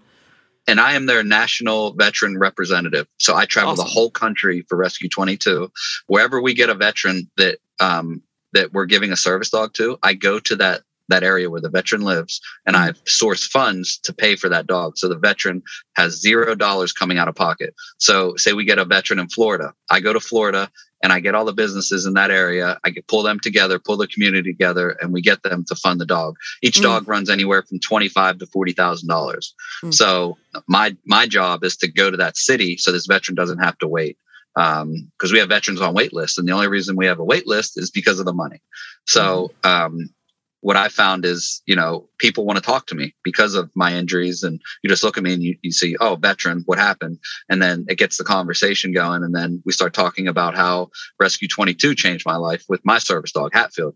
and 0.65 0.80
I 0.80 0.93
am 0.93 1.08
their 1.08 1.24
national 1.24 1.91
veteran 1.93 2.38
representative. 2.38 3.06
So 3.19 3.36
I 3.36 3.43
travel 3.46 3.76
the 3.76 3.84
whole 3.84 4.10
country 4.10 4.65
for 4.69 4.78
Rescue 4.78 5.10
22. 5.10 5.69
Wherever 6.08 6.41
we 6.41 6.54
get 6.54 6.69
a 6.69 6.74
veteran 6.74 7.30
that 7.36 7.58
um, 7.82 8.22
that 8.54 8.72
we're 8.72 8.86
giving 8.86 9.12
a 9.12 9.17
service 9.17 9.50
dog 9.50 9.74
to, 9.74 9.98
I 10.04 10.13
go 10.13 10.39
to 10.39 10.56
that 10.58 10.84
that 11.10 11.24
area 11.24 11.50
where 11.50 11.62
the 11.62 11.70
veteran 11.70 12.02
lives, 12.02 12.39
and 12.66 12.76
Mm-hmm. 12.76 12.89
I 12.98 13.10
source 13.10 13.46
funds 13.48 13.98
to 14.00 14.13
pay 14.13 14.36
for 14.36 14.50
that 14.50 14.68
dog. 14.68 14.98
So 14.98 15.08
the 15.10 15.18
veteran 15.18 15.62
has 15.96 16.20
zero 16.20 16.56
dollars 16.56 16.92
coming 16.94 17.18
out 17.18 17.28
of 17.28 17.36
pocket. 17.36 17.74
So 17.98 18.36
say 18.38 18.54
we 18.54 18.66
get 18.66 18.80
a 18.80 18.86
veteran 18.86 19.20
in 19.20 19.28
Florida, 19.30 19.74
I 19.89 20.00
go 20.00 20.13
to 20.13 20.20
Florida 20.20 20.70
and 21.04 21.12
I 21.12 21.20
get 21.20 21.36
all 21.36 21.44
the 21.44 21.52
businesses 21.54 22.06
in 22.06 22.13
that 22.13 22.32
area. 22.32 22.80
I 22.86 22.89
get 22.89 23.08
pull 23.08 23.24
them 23.24 23.38
together, 23.39 23.78
pull 23.78 23.98
the 23.98 24.08
community 24.08 24.52
together, 24.54 24.92
and 25.02 25.12
we 25.12 25.22
get 25.22 25.44
them 25.44 25.66
to 25.66 25.76
fund 25.76 26.00
the 26.00 26.06
dog. 26.06 26.36
Each 26.62 26.80
Mm. 26.80 26.84
dog 26.84 27.08
runs 27.10 27.30
anywhere 27.30 27.62
from 27.63 27.80
twenty 27.80 28.08
five 28.08 28.38
to 28.39 28.46
forty 28.48 28.72
thousand 28.72 29.10
dollars. 29.10 29.54
Mm. 29.84 29.94
So 29.94 30.38
my 30.68 30.96
my 31.06 31.28
job 31.28 31.63
is 31.66 31.76
to 31.78 31.92
go 31.92 32.10
to 32.10 32.16
that 32.18 32.38
city 32.38 32.78
so 32.78 32.92
this 32.94 33.06
veteran 33.06 33.36
doesn't 33.36 33.60
have 33.60 33.78
to 33.80 33.88
wait 33.88 34.18
because 34.56 35.32
we 35.34 35.39
have 35.39 35.50
veterans 35.50 35.82
on 35.82 35.94
wait 35.96 36.13
lists 36.13 36.38
and 36.38 36.48
the 36.48 36.52
only 36.52 36.68
reason 36.68 36.96
we 36.96 37.08
have 37.08 37.20
a 37.20 37.24
wait 37.24 37.48
list 37.48 37.78
is 37.78 37.89
because 37.89 38.20
of 38.20 38.26
the 38.28 38.34
money 38.34 38.62
so 39.08 39.52
um, 39.63 40.10
what 40.63 40.78
i 40.78 40.88
found 40.88 41.26
is 41.26 41.62
you 41.65 41.76
know 41.76 42.08
people 42.19 42.45
want 42.45 42.58
to 42.58 42.63
talk 42.63 42.88
to 42.88 42.95
me 42.95 43.13
because 43.23 43.54
of 43.54 43.69
my 43.76 43.93
injuries 43.93 44.43
and 44.43 44.62
you 44.82 44.89
just 44.89 45.04
look 45.04 45.17
at 45.17 45.23
me 45.23 45.34
and 45.34 45.43
you, 45.43 45.56
you 45.62 45.71
see 45.71 45.95
oh 45.99 46.15
veteran 46.15 46.63
what 46.65 46.80
happened? 46.80 47.19
And 47.49 47.62
then 47.62 47.86
it 47.89 47.97
gets 47.97 48.17
the 48.17 48.23
conversation 48.23 48.93
going 48.93 49.23
and 49.23 49.36
then 49.36 49.62
we 49.65 49.73
start 49.73 49.93
talking 49.93 50.28
about 50.28 50.56
how 50.56 50.89
rescue 51.19 51.47
22 51.47 51.95
changed 51.95 52.26
my 52.26 52.38
life 52.38 52.63
with 52.69 52.82
my 52.86 52.97
service 52.97 53.32
dog 53.34 53.52
hatfield. 53.54 53.95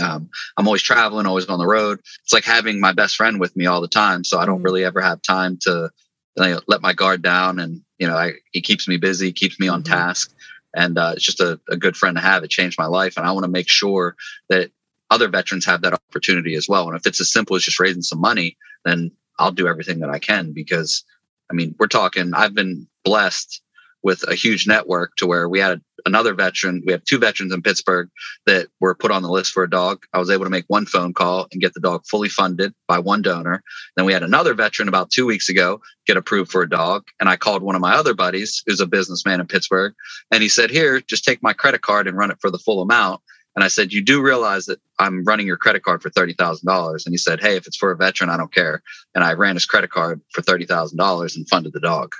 Um, 0.00 0.30
i'm 0.56 0.66
always 0.68 0.82
traveling 0.82 1.26
always 1.26 1.46
on 1.48 1.58
the 1.58 1.66
road. 1.66 1.98
It's 2.24 2.32
like 2.32 2.44
having 2.44 2.80
my 2.80 2.92
best 2.92 3.16
friend 3.16 3.40
with 3.40 3.54
me 3.56 3.66
all 3.66 3.80
the 3.82 3.88
time 3.88 4.24
so 4.24 4.38
i 4.38 4.46
don't 4.46 4.60
Mhm. 4.60 4.64
really 4.64 4.84
ever 4.84 5.00
have 5.00 5.20
time 5.22 5.58
to 5.62 5.90
you 6.36 6.44
know, 6.44 6.60
let 6.68 6.80
my 6.82 6.94
guard 6.94 7.22
down 7.22 7.58
and 7.58 7.82
you 7.98 8.06
know 8.06 8.16
I, 8.16 8.32
he 8.52 8.60
keeps 8.62 8.88
me 8.88 8.96
busy 8.96 9.32
keeps 9.32 9.58
me 9.60 9.68
on 9.68 9.82
Mhm. 9.82 9.86
task. 9.86 10.32
And 10.74 10.96
uh, 10.98 11.12
it's 11.16 11.24
just 11.24 11.40
a, 11.40 11.60
a 11.68 11.76
good 11.76 11.96
friend 11.98 12.16
to 12.16 12.22
have. 12.22 12.42
It 12.44 12.50
changed 12.50 12.78
my 12.78 12.86
life 12.86 13.16
and 13.18 13.26
i 13.26 13.32
want 13.32 13.44
to 13.44 13.50
make 13.58 13.68
sure 13.68 14.16
that 14.48 14.70
other 15.12 15.28
veterans 15.28 15.64
have 15.64 15.82
that 15.82 15.92
opportunity 15.92 16.54
as 16.54 16.68
well 16.68 16.88
and 16.88 16.96
if 16.96 17.06
it's 17.06 17.20
as 17.20 17.30
simple 17.30 17.54
as 17.54 17.62
just 17.62 17.78
raising 17.78 18.02
some 18.02 18.20
money 18.20 18.56
then 18.84 19.10
I'll 19.38 19.52
do 19.52 19.68
everything 19.68 20.00
that 20.00 20.10
I 20.10 20.18
can 20.18 20.52
because, 20.52 21.04
I 21.50 21.54
mean, 21.54 21.74
we're 21.78 21.86
talking. 21.86 22.32
I've 22.34 22.54
been 22.54 22.86
blessed 23.04 23.60
with 24.04 24.24
a 24.28 24.34
huge 24.34 24.66
network 24.66 25.14
to 25.16 25.26
where 25.26 25.48
we 25.48 25.60
had 25.60 25.80
another 26.06 26.34
veteran. 26.34 26.82
We 26.84 26.92
have 26.92 27.04
two 27.04 27.18
veterans 27.18 27.52
in 27.52 27.62
Pittsburgh 27.62 28.08
that 28.46 28.66
were 28.80 28.96
put 28.96 29.12
on 29.12 29.22
the 29.22 29.30
list 29.30 29.52
for 29.52 29.62
a 29.62 29.70
dog. 29.70 30.04
I 30.12 30.18
was 30.18 30.28
able 30.28 30.44
to 30.44 30.50
make 30.50 30.64
one 30.66 30.86
phone 30.86 31.14
call 31.14 31.46
and 31.52 31.60
get 31.60 31.74
the 31.74 31.80
dog 31.80 32.04
fully 32.06 32.28
funded 32.28 32.74
by 32.88 32.98
one 32.98 33.22
donor. 33.22 33.62
Then 33.96 34.04
we 34.04 34.12
had 34.12 34.24
another 34.24 34.54
veteran 34.54 34.88
about 34.88 35.10
two 35.10 35.24
weeks 35.24 35.48
ago 35.48 35.80
get 36.04 36.16
approved 36.16 36.50
for 36.50 36.62
a 36.62 36.68
dog. 36.68 37.04
And 37.20 37.28
I 37.28 37.36
called 37.36 37.62
one 37.62 37.76
of 37.76 37.80
my 37.80 37.94
other 37.94 38.12
buddies 38.12 38.60
who's 38.66 38.80
a 38.80 38.86
businessman 38.86 39.40
in 39.40 39.46
Pittsburgh. 39.46 39.94
And 40.32 40.42
he 40.42 40.48
said, 40.48 40.70
Here, 40.70 41.00
just 41.00 41.24
take 41.24 41.40
my 41.40 41.52
credit 41.52 41.82
card 41.82 42.08
and 42.08 42.16
run 42.16 42.32
it 42.32 42.38
for 42.40 42.50
the 42.50 42.58
full 42.58 42.82
amount. 42.82 43.20
And 43.54 43.64
I 43.64 43.68
said, 43.68 43.92
You 43.92 44.02
do 44.02 44.22
realize 44.22 44.66
that 44.66 44.80
I'm 44.98 45.24
running 45.24 45.46
your 45.46 45.56
credit 45.56 45.82
card 45.82 46.02
for 46.02 46.10
$30,000. 46.10 47.06
And 47.06 47.12
he 47.12 47.18
said, 47.18 47.40
Hey, 47.40 47.56
if 47.56 47.66
it's 47.66 47.76
for 47.76 47.90
a 47.90 47.96
veteran, 47.96 48.30
I 48.30 48.36
don't 48.36 48.52
care. 48.52 48.82
And 49.14 49.24
I 49.24 49.32
ran 49.34 49.56
his 49.56 49.66
credit 49.66 49.90
card 49.90 50.20
for 50.30 50.42
$30,000 50.42 51.36
and 51.36 51.48
funded 51.48 51.72
the 51.72 51.80
dog. 51.80 52.14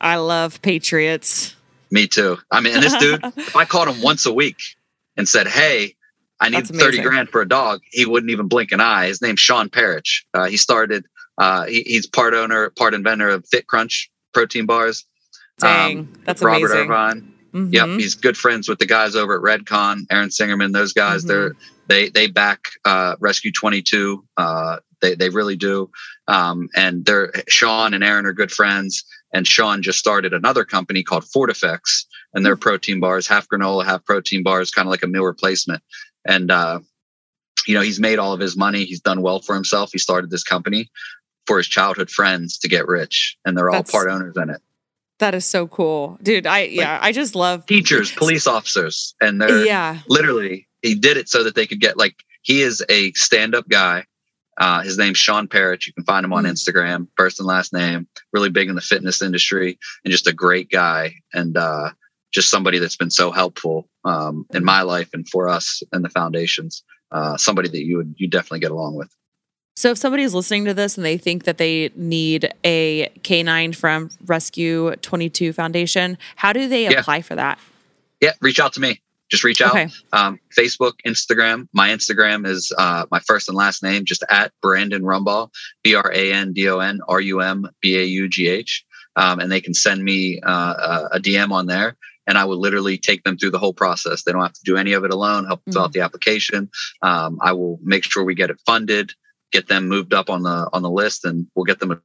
I 0.00 0.16
love 0.16 0.60
Patriots. 0.62 1.54
Me 1.90 2.06
too. 2.06 2.38
I 2.50 2.60
mean, 2.60 2.74
and 2.74 2.82
this 2.82 2.96
dude, 2.96 3.20
if 3.36 3.56
I 3.56 3.64
called 3.64 3.88
him 3.88 4.02
once 4.02 4.26
a 4.26 4.32
week 4.32 4.60
and 5.16 5.28
said, 5.28 5.46
Hey, 5.46 5.94
I 6.40 6.48
need 6.48 6.66
30 6.66 7.02
grand 7.02 7.28
for 7.28 7.40
a 7.40 7.48
dog, 7.48 7.82
he 7.90 8.04
wouldn't 8.04 8.30
even 8.30 8.48
blink 8.48 8.72
an 8.72 8.80
eye. 8.80 9.06
His 9.06 9.22
name's 9.22 9.38
Sean 9.38 9.68
Parrish. 9.68 10.26
Uh, 10.34 10.46
he 10.46 10.56
started, 10.56 11.06
uh, 11.38 11.66
he, 11.66 11.82
he's 11.82 12.06
part 12.06 12.34
owner, 12.34 12.70
part 12.70 12.94
inventor 12.94 13.28
of 13.28 13.46
Fit 13.46 13.68
Crunch 13.68 14.10
protein 14.34 14.66
bars. 14.66 15.04
Dang, 15.58 15.98
um, 15.98 16.12
that's 16.24 16.42
Robert 16.42 16.66
amazing. 16.66 16.90
Irvine. 16.90 17.31
Mm-hmm. 17.52 17.72
Yep, 17.72 17.88
he's 18.00 18.14
good 18.14 18.36
friends 18.36 18.68
with 18.68 18.78
the 18.78 18.86
guys 18.86 19.14
over 19.14 19.36
at 19.36 19.42
Redcon, 19.42 20.06
Aaron 20.10 20.30
Singerman. 20.30 20.72
Those 20.72 20.92
guys, 20.92 21.20
mm-hmm. 21.20 21.28
they're 21.28 21.52
they 21.88 22.08
they 22.08 22.26
back 22.26 22.68
uh, 22.84 23.16
Rescue 23.20 23.52
22. 23.52 24.24
Uh, 24.36 24.78
they 25.00 25.14
they 25.14 25.28
really 25.28 25.56
do. 25.56 25.90
Um, 26.28 26.68
and 26.74 27.04
they're 27.04 27.32
Sean 27.48 27.92
and 27.92 28.02
Aaron 28.02 28.26
are 28.26 28.32
good 28.32 28.52
friends. 28.52 29.04
And 29.34 29.46
Sean 29.46 29.82
just 29.82 29.98
started 29.98 30.34
another 30.34 30.64
company 30.64 31.02
called 31.02 31.24
Fortifex, 31.24 32.06
and 32.34 32.44
they're 32.44 32.56
protein 32.56 33.00
bars, 33.00 33.26
half 33.26 33.48
granola, 33.48 33.84
half 33.84 34.04
protein 34.04 34.42
bars, 34.42 34.70
kind 34.70 34.86
of 34.86 34.90
like 34.90 35.02
a 35.02 35.06
meal 35.06 35.24
replacement. 35.24 35.82
And 36.26 36.50
uh, 36.50 36.80
you 37.66 37.74
know, 37.74 37.80
he's 37.80 38.00
made 38.00 38.18
all 38.18 38.32
of 38.32 38.40
his 38.40 38.56
money. 38.56 38.84
He's 38.84 39.00
done 39.00 39.22
well 39.22 39.40
for 39.40 39.54
himself. 39.54 39.90
He 39.92 39.98
started 39.98 40.30
this 40.30 40.42
company 40.42 40.90
for 41.46 41.58
his 41.58 41.66
childhood 41.66 42.10
friends 42.10 42.58
to 42.58 42.68
get 42.68 42.86
rich, 42.86 43.36
and 43.44 43.56
they're 43.56 43.70
all 43.70 43.76
That's, 43.76 43.90
part 43.90 44.08
owners 44.08 44.36
in 44.36 44.50
it. 44.50 44.60
That 45.18 45.34
is 45.34 45.44
so 45.44 45.66
cool, 45.68 46.18
dude. 46.22 46.46
I 46.46 46.64
yeah, 46.64 46.98
I 47.00 47.12
just 47.12 47.34
love 47.34 47.66
teachers, 47.66 48.10
police 48.12 48.46
officers, 48.46 49.14
and 49.20 49.40
they're 49.40 49.64
yeah, 49.64 49.98
literally 50.08 50.66
he 50.82 50.94
did 50.94 51.16
it 51.16 51.28
so 51.28 51.44
that 51.44 51.54
they 51.54 51.66
could 51.66 51.80
get 51.80 51.96
like 51.96 52.16
he 52.42 52.62
is 52.62 52.84
a 52.88 53.12
stand-up 53.12 53.68
guy 53.68 54.04
uh, 54.58 54.82
his 54.82 54.98
name's 54.98 55.18
Sean 55.18 55.48
Parrott. 55.48 55.86
You 55.86 55.92
can 55.92 56.04
find 56.04 56.24
him 56.24 56.32
on 56.32 56.44
mm-hmm. 56.44 56.52
Instagram, 56.52 57.08
first 57.16 57.38
and 57.38 57.46
last 57.46 57.72
name. 57.72 58.06
Really 58.32 58.50
big 58.50 58.68
in 58.68 58.74
the 58.74 58.80
fitness 58.80 59.22
industry, 59.22 59.78
and 60.04 60.12
just 60.12 60.26
a 60.26 60.32
great 60.32 60.70
guy, 60.70 61.14
and 61.32 61.56
uh, 61.56 61.90
just 62.32 62.50
somebody 62.50 62.78
that's 62.78 62.96
been 62.96 63.10
so 63.10 63.30
helpful 63.30 63.88
um, 64.04 64.46
in 64.52 64.64
my 64.64 64.82
life 64.82 65.10
and 65.14 65.28
for 65.28 65.48
us 65.48 65.82
and 65.92 66.04
the 66.04 66.10
foundations. 66.10 66.82
Uh, 67.10 67.36
somebody 67.36 67.68
that 67.68 67.84
you 67.84 67.98
would 67.98 68.14
you 68.18 68.28
definitely 68.28 68.60
get 68.60 68.70
along 68.70 68.94
with. 68.94 69.14
So, 69.74 69.90
if 69.92 69.98
somebody 69.98 70.22
is 70.22 70.34
listening 70.34 70.64
to 70.66 70.74
this 70.74 70.96
and 70.96 71.04
they 71.04 71.16
think 71.16 71.44
that 71.44 71.58
they 71.58 71.90
need 71.96 72.52
a 72.64 73.10
canine 73.22 73.72
from 73.72 74.10
Rescue 74.26 74.94
22 74.96 75.52
Foundation, 75.52 76.18
how 76.36 76.52
do 76.52 76.68
they 76.68 76.94
apply 76.94 77.16
yeah. 77.16 77.22
for 77.22 77.34
that? 77.36 77.58
Yeah, 78.20 78.32
reach 78.40 78.60
out 78.60 78.74
to 78.74 78.80
me 78.80 79.00
just 79.32 79.44
reach 79.44 79.62
out. 79.62 79.70
Okay. 79.70 79.88
Um, 80.12 80.38
Facebook, 80.56 80.92
Instagram. 81.06 81.66
My 81.72 81.88
Instagram 81.88 82.46
is 82.46 82.70
uh, 82.76 83.06
my 83.10 83.18
first 83.20 83.48
and 83.48 83.56
last 83.56 83.82
name, 83.82 84.04
just 84.04 84.22
at 84.28 84.52
Brandon 84.60 85.02
Rumbaugh, 85.02 85.48
B 85.82 85.94
R 85.94 86.12
A 86.14 86.32
N 86.34 86.52
D 86.52 86.68
O 86.68 86.78
N 86.80 87.00
R 87.08 87.20
U 87.20 87.40
M 87.40 87.66
B 87.80 87.98
A 87.98 88.04
U 88.04 88.28
G 88.28 88.46
H. 88.48 88.84
Um, 89.16 89.40
and 89.40 89.50
they 89.50 89.60
can 89.60 89.72
send 89.72 90.04
me 90.04 90.38
uh, 90.42 91.08
a 91.12 91.18
DM 91.18 91.50
on 91.50 91.66
there, 91.66 91.96
and 92.26 92.36
I 92.36 92.44
will 92.44 92.58
literally 92.58 92.98
take 92.98 93.24
them 93.24 93.38
through 93.38 93.50
the 93.52 93.58
whole 93.58 93.72
process. 93.72 94.22
They 94.22 94.32
don't 94.32 94.42
have 94.42 94.52
to 94.52 94.64
do 94.64 94.76
any 94.76 94.92
of 94.92 95.04
it 95.04 95.10
alone. 95.10 95.46
Help 95.46 95.60
mm-hmm. 95.60 95.72
fill 95.72 95.82
out 95.82 95.90
mm. 95.90 95.94
the 95.94 96.00
application. 96.02 96.70
Um, 97.00 97.38
I 97.40 97.52
will 97.52 97.80
make 97.82 98.04
sure 98.04 98.24
we 98.24 98.34
get 98.34 98.50
it 98.50 98.60
funded, 98.66 99.14
get 99.52 99.68
them 99.68 99.88
moved 99.88 100.14
up 100.14 100.30
on 100.30 100.42
the 100.42 100.68
on 100.72 100.82
the 100.82 100.90
list, 100.90 101.24
and 101.24 101.46
we'll 101.54 101.64
get 101.64 101.78
them. 101.78 101.92
A- 101.92 101.98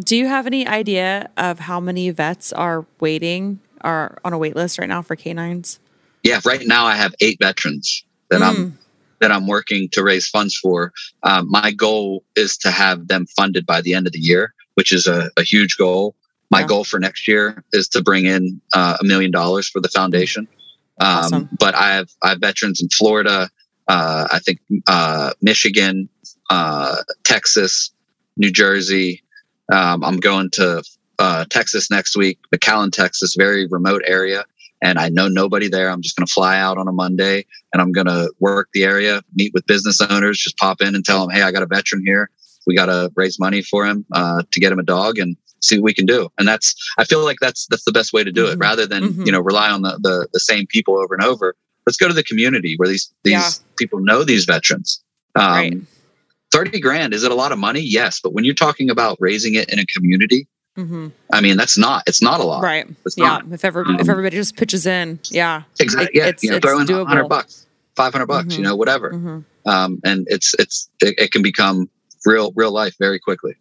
do 0.00 0.16
you 0.16 0.26
have 0.26 0.46
any 0.46 0.66
idea 0.66 1.30
of 1.36 1.60
how 1.60 1.80
many 1.80 2.10
vets 2.10 2.52
are 2.52 2.84
waiting 3.00 3.60
are 3.82 4.18
on 4.24 4.32
a 4.32 4.38
wait 4.38 4.56
list 4.56 4.78
right 4.78 4.88
now 4.88 5.02
for 5.02 5.14
canines? 5.14 5.78
Yeah, 6.22 6.40
right 6.44 6.66
now 6.66 6.86
I 6.86 6.96
have 6.96 7.14
eight 7.20 7.38
veterans 7.40 8.04
that 8.30 8.40
mm. 8.40 8.48
I'm 8.48 8.78
that 9.20 9.30
I'm 9.30 9.46
working 9.46 9.88
to 9.90 10.02
raise 10.02 10.28
funds 10.28 10.56
for. 10.56 10.92
Um, 11.22 11.50
my 11.50 11.70
goal 11.70 12.24
is 12.34 12.56
to 12.58 12.70
have 12.70 13.08
them 13.08 13.26
funded 13.26 13.64
by 13.64 13.80
the 13.80 13.94
end 13.94 14.06
of 14.06 14.12
the 14.12 14.18
year, 14.18 14.52
which 14.74 14.92
is 14.92 15.06
a, 15.06 15.30
a 15.36 15.42
huge 15.42 15.76
goal. 15.76 16.14
My 16.50 16.60
yeah. 16.60 16.66
goal 16.66 16.84
for 16.84 16.98
next 16.98 17.26
year 17.28 17.64
is 17.72 17.88
to 17.88 18.02
bring 18.02 18.26
in 18.26 18.60
uh, 18.72 18.96
a 19.00 19.04
million 19.04 19.30
dollars 19.30 19.68
for 19.68 19.80
the 19.80 19.88
foundation. 19.88 20.48
Um, 21.00 21.08
awesome. 21.08 21.48
But 21.58 21.74
I 21.74 21.94
have 21.94 22.10
I 22.22 22.30
have 22.30 22.40
veterans 22.40 22.82
in 22.82 22.88
Florida, 22.88 23.50
uh, 23.88 24.28
I 24.32 24.38
think 24.38 24.60
uh, 24.86 25.32
Michigan, 25.42 26.08
uh, 26.50 26.96
Texas, 27.24 27.90
New 28.36 28.50
Jersey. 28.50 29.22
Um, 29.72 30.04
I'm 30.04 30.18
going 30.18 30.50
to 30.50 30.82
uh, 31.18 31.44
Texas 31.48 31.90
next 31.90 32.16
week, 32.16 32.38
McAllen, 32.54 32.92
Texas, 32.92 33.34
very 33.36 33.66
remote 33.66 34.02
area. 34.06 34.44
And 34.82 34.98
I 34.98 35.08
know 35.08 35.28
nobody 35.28 35.68
there. 35.68 35.88
I'm 35.88 36.02
just 36.02 36.16
going 36.16 36.26
to 36.26 36.32
fly 36.32 36.58
out 36.58 36.76
on 36.76 36.88
a 36.88 36.92
Monday 36.92 37.46
and 37.72 37.80
I'm 37.80 37.92
going 37.92 38.06
to 38.06 38.30
work 38.40 38.68
the 38.74 38.84
area, 38.84 39.22
meet 39.34 39.52
with 39.54 39.66
business 39.66 40.00
owners, 40.00 40.38
just 40.38 40.58
pop 40.58 40.82
in 40.82 40.94
and 40.94 41.04
tell 41.04 41.20
them, 41.20 41.34
hey, 41.34 41.42
I 41.42 41.52
got 41.52 41.62
a 41.62 41.66
veteran 41.66 42.02
here. 42.04 42.28
We 42.66 42.76
got 42.76 42.86
to 42.86 43.10
raise 43.14 43.38
money 43.38 43.62
for 43.62 43.86
him 43.86 44.04
uh, 44.12 44.42
to 44.50 44.60
get 44.60 44.72
him 44.72 44.78
a 44.78 44.82
dog 44.84 45.18
and 45.18 45.36
see 45.60 45.78
what 45.78 45.84
we 45.84 45.94
can 45.94 46.06
do. 46.06 46.28
And 46.38 46.46
that's, 46.46 46.74
I 46.98 47.04
feel 47.04 47.24
like 47.24 47.38
that's 47.40 47.66
that's 47.66 47.84
the 47.84 47.92
best 47.92 48.12
way 48.12 48.24
to 48.24 48.32
do 48.32 48.44
mm-hmm. 48.44 48.52
it, 48.52 48.58
rather 48.58 48.86
than 48.86 49.04
mm-hmm. 49.04 49.22
you 49.24 49.32
know 49.32 49.40
rely 49.40 49.70
on 49.70 49.82
the, 49.82 49.98
the 50.02 50.28
the 50.32 50.40
same 50.40 50.66
people 50.66 50.96
over 50.96 51.14
and 51.14 51.24
over. 51.24 51.56
Let's 51.86 51.96
go 51.96 52.08
to 52.08 52.14
the 52.14 52.24
community 52.24 52.74
where 52.76 52.88
these 52.88 53.12
these 53.22 53.32
yeah. 53.32 53.50
people 53.76 54.00
know 54.00 54.24
these 54.24 54.44
veterans. 54.44 55.02
Um, 55.36 55.52
right. 55.52 55.74
30 56.52 56.78
grand 56.78 57.12
is 57.12 57.24
it 57.24 57.32
a 57.32 57.34
lot 57.34 57.50
of 57.50 57.58
money 57.58 57.80
yes 57.80 58.20
but 58.22 58.32
when 58.32 58.44
you're 58.44 58.54
talking 58.54 58.88
about 58.88 59.16
raising 59.18 59.54
it 59.54 59.68
in 59.72 59.80
a 59.80 59.86
community 59.86 60.46
Mm-hmm. 60.76 61.08
I 61.32 61.40
mean, 61.40 61.56
that's 61.56 61.78
not, 61.78 62.02
it's 62.06 62.20
not 62.20 62.40
a 62.40 62.44
lot. 62.44 62.62
Right. 62.62 62.86
It's 63.06 63.16
yeah. 63.16 63.26
Not. 63.26 63.52
If 63.52 63.64
ever, 63.64 63.86
um, 63.86 64.00
if 64.00 64.08
everybody 64.08 64.36
just 64.36 64.56
pitches 64.56 64.86
in. 64.86 65.20
Yeah. 65.30 65.62
Exactly. 65.78 66.06
It, 66.06 66.10
yeah. 66.14 66.28
It's, 66.28 66.42
you 66.42 66.50
know, 66.50 66.58
throw 66.58 66.80
in 66.80 66.86
doable. 66.86 67.04
100 67.04 67.28
bucks, 67.28 67.66
500 67.96 68.26
bucks, 68.26 68.48
mm-hmm. 68.48 68.62
you 68.62 68.68
know, 68.68 68.76
whatever. 68.76 69.12
Mm-hmm. 69.12 69.68
Um, 69.68 70.00
and 70.04 70.26
it's, 70.28 70.54
it's, 70.58 70.90
it, 71.00 71.14
it, 71.18 71.32
can 71.32 71.42
become 71.42 71.88
real, 72.26 72.52
real 72.56 72.72
life 72.72 72.96
very 72.98 73.18
quickly. 73.18 73.54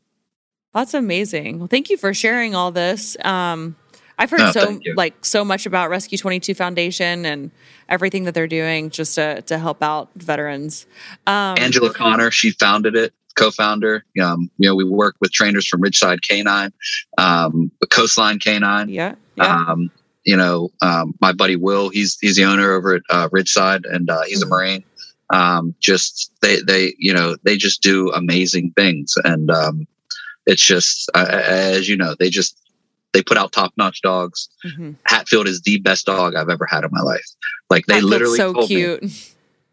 That's 0.73 0.93
amazing. 0.93 1.59
Well, 1.59 1.67
thank 1.67 1.89
you 1.89 1.97
for 1.97 2.13
sharing 2.13 2.55
all 2.55 2.71
this. 2.71 3.15
Um, 3.23 3.75
I've 4.17 4.29
heard 4.29 4.39
no, 4.39 4.51
so 4.51 4.79
like 4.95 5.25
so 5.25 5.43
much 5.43 5.65
about 5.65 5.89
Rescue 5.89 6.17
22 6.17 6.53
Foundation 6.53 7.25
and 7.25 7.51
everything 7.89 8.23
that 8.25 8.33
they're 8.33 8.47
doing 8.47 8.89
just 8.89 9.15
to 9.15 9.41
to 9.43 9.57
help 9.57 9.81
out 9.81 10.09
veterans. 10.15 10.85
Um, 11.27 11.57
Angela 11.57 11.93
Connor, 11.93 12.31
she 12.31 12.51
founded 12.51 12.95
it 12.95 13.13
co-founder. 13.35 14.05
Um, 14.21 14.49
you 14.57 14.69
know, 14.69 14.75
we 14.75 14.83
work 14.83 15.15
with 15.19 15.31
trainers 15.31 15.67
from 15.67 15.81
Ridgeside 15.81 16.21
Canine, 16.21 16.71
um, 17.17 17.71
Coastline 17.89 18.39
Canine. 18.39 18.89
Yeah. 18.89 19.15
yeah. 19.35 19.65
Um, 19.67 19.91
you 20.23 20.37
know, 20.37 20.69
um, 20.81 21.15
my 21.19 21.33
buddy 21.33 21.55
Will, 21.55 21.89
he's 21.89 22.17
he's 22.19 22.37
the 22.37 22.45
owner 22.45 22.71
over 22.73 22.95
at 22.95 23.01
uh, 23.09 23.29
Ridgeside, 23.29 23.83
and 23.91 24.09
uh, 24.09 24.21
he's 24.23 24.43
mm-hmm. 24.43 24.53
a 24.53 24.55
Marine. 24.55 24.83
Um, 25.31 25.75
just 25.79 26.31
they 26.41 26.61
they 26.61 26.93
you 26.97 27.13
know 27.13 27.35
they 27.43 27.57
just 27.57 27.81
do 27.81 28.11
amazing 28.11 28.71
things, 28.77 29.15
and 29.23 29.51
um, 29.51 29.87
it's 30.45 30.63
just 30.63 31.09
uh, 31.13 31.25
as 31.29 31.89
you 31.89 31.97
know 31.97 32.15
they 32.17 32.29
just 32.29 32.57
they 33.13 33.23
put 33.23 33.37
out 33.37 33.51
top 33.51 33.73
notch 33.77 34.01
dogs. 34.01 34.49
Mm-hmm. 34.65 34.91
Hatfield 35.05 35.47
is 35.47 35.61
the 35.61 35.79
best 35.79 36.05
dog 36.05 36.35
I've 36.35 36.49
ever 36.49 36.65
had 36.65 36.83
in 36.83 36.89
my 36.91 37.01
life. 37.01 37.25
Like 37.69 37.85
they 37.85 37.95
Hatfield's 37.95 38.11
literally 38.11 38.37
so 38.37 38.67
cute. 38.67 39.03
Me, 39.03 39.11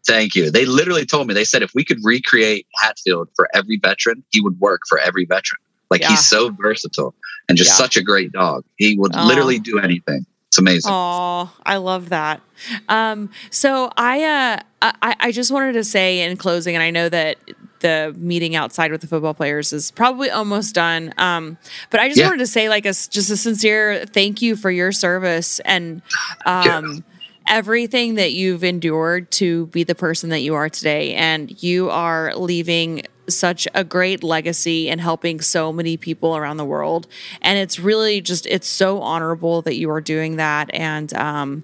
Thank 0.05 0.35
you. 0.35 0.49
They 0.49 0.65
literally 0.65 1.05
told 1.05 1.27
me, 1.27 1.33
they 1.33 1.43
said 1.43 1.61
if 1.61 1.73
we 1.75 1.83
could 1.83 1.99
recreate 2.03 2.65
Hatfield 2.75 3.29
for 3.35 3.47
every 3.53 3.77
veteran, 3.77 4.23
he 4.29 4.41
would 4.41 4.59
work 4.59 4.81
for 4.87 4.97
every 4.99 5.25
veteran. 5.25 5.61
Like 5.89 6.01
yeah. 6.01 6.09
he's 6.09 6.27
so 6.27 6.49
versatile 6.49 7.13
and 7.49 7.57
just 7.57 7.71
yeah. 7.71 7.75
such 7.75 7.97
a 7.97 8.01
great 8.01 8.31
dog. 8.31 8.63
He 8.77 8.97
would 8.97 9.15
oh. 9.15 9.25
literally 9.25 9.59
do 9.59 9.77
anything. 9.77 10.25
It's 10.47 10.57
amazing. 10.57 10.91
Oh, 10.91 11.53
I 11.65 11.77
love 11.77 12.09
that. 12.09 12.41
Um, 12.89 13.29
so 13.49 13.91
I, 13.95 14.23
uh, 14.23 14.61
I, 14.81 15.15
I 15.19 15.31
just 15.31 15.51
wanted 15.51 15.73
to 15.73 15.83
say 15.83 16.21
in 16.21 16.35
closing, 16.35 16.75
and 16.75 16.83
I 16.83 16.89
know 16.89 17.07
that 17.07 17.37
the 17.81 18.15
meeting 18.17 18.55
outside 18.55 18.91
with 18.91 19.01
the 19.01 19.07
football 19.07 19.33
players 19.33 19.73
is 19.73 19.91
probably 19.91 20.29
almost 20.29 20.73
done. 20.73 21.13
Um, 21.17 21.57
but 21.89 21.99
I 21.99 22.07
just 22.07 22.19
yeah. 22.19 22.27
wanted 22.27 22.39
to 22.39 22.47
say, 22.47 22.69
like, 22.69 22.85
a 22.85 22.93
just 22.93 23.29
a 23.29 23.37
sincere 23.37 24.05
thank 24.05 24.41
you 24.41 24.55
for 24.55 24.71
your 24.71 24.91
service 24.91 25.59
and 25.59 26.01
um, 26.45 27.03
everything 27.47 28.15
that 28.15 28.31
you've 28.31 28.63
endured 28.63 29.29
to 29.31 29.65
be 29.67 29.83
the 29.83 29.95
person 29.95 30.29
that 30.29 30.39
you 30.39 30.55
are 30.55 30.69
today. 30.69 31.13
And 31.13 31.61
you 31.61 31.89
are 31.89 32.33
leaving 32.35 33.03
such 33.29 33.67
a 33.75 33.83
great 33.83 34.23
legacy 34.23 34.89
and 34.89 34.99
helping 34.99 35.41
so 35.41 35.71
many 35.71 35.97
people 35.97 36.35
around 36.35 36.57
the 36.57 36.65
world. 36.65 37.07
And 37.41 37.59
it's 37.59 37.79
really 37.79 38.21
just, 38.21 38.45
it's 38.45 38.67
so 38.67 39.01
honorable 39.01 39.61
that 39.61 39.75
you 39.75 39.89
are 39.91 40.01
doing 40.01 40.37
that. 40.37 40.73
And, 40.73 41.13
um, 41.13 41.63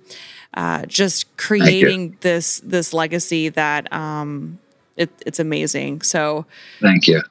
uh, 0.54 0.86
just 0.88 1.38
creating 1.38 2.18
this 2.22 2.60
this 2.62 2.92
legacy 2.92 3.50
that 3.50 3.92
um, 3.94 4.58
it, 4.98 5.10
it's 5.26 5.40
amazing. 5.40 6.02
So 6.02 6.46
thank 6.82 7.08
you. 7.08 7.22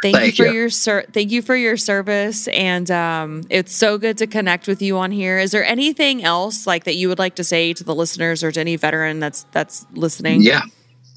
Thank, 0.00 0.14
thank 0.14 0.38
you 0.38 0.44
for 0.44 0.50
you. 0.50 0.58
your 0.60 0.70
ser- 0.70 1.06
thank 1.12 1.32
you 1.32 1.42
for 1.42 1.56
your 1.56 1.76
service, 1.76 2.46
and 2.48 2.88
um, 2.88 3.42
it's 3.50 3.74
so 3.74 3.98
good 3.98 4.16
to 4.18 4.28
connect 4.28 4.68
with 4.68 4.80
you 4.80 4.96
on 4.96 5.10
here. 5.10 5.38
Is 5.38 5.50
there 5.50 5.64
anything 5.64 6.22
else 6.22 6.68
like 6.68 6.84
that 6.84 6.94
you 6.94 7.08
would 7.08 7.18
like 7.18 7.34
to 7.34 7.44
say 7.44 7.72
to 7.72 7.82
the 7.82 7.94
listeners 7.94 8.44
or 8.44 8.52
to 8.52 8.60
any 8.60 8.76
veteran 8.76 9.18
that's 9.18 9.42
that's 9.50 9.86
listening? 9.94 10.42
Yeah, 10.42 10.62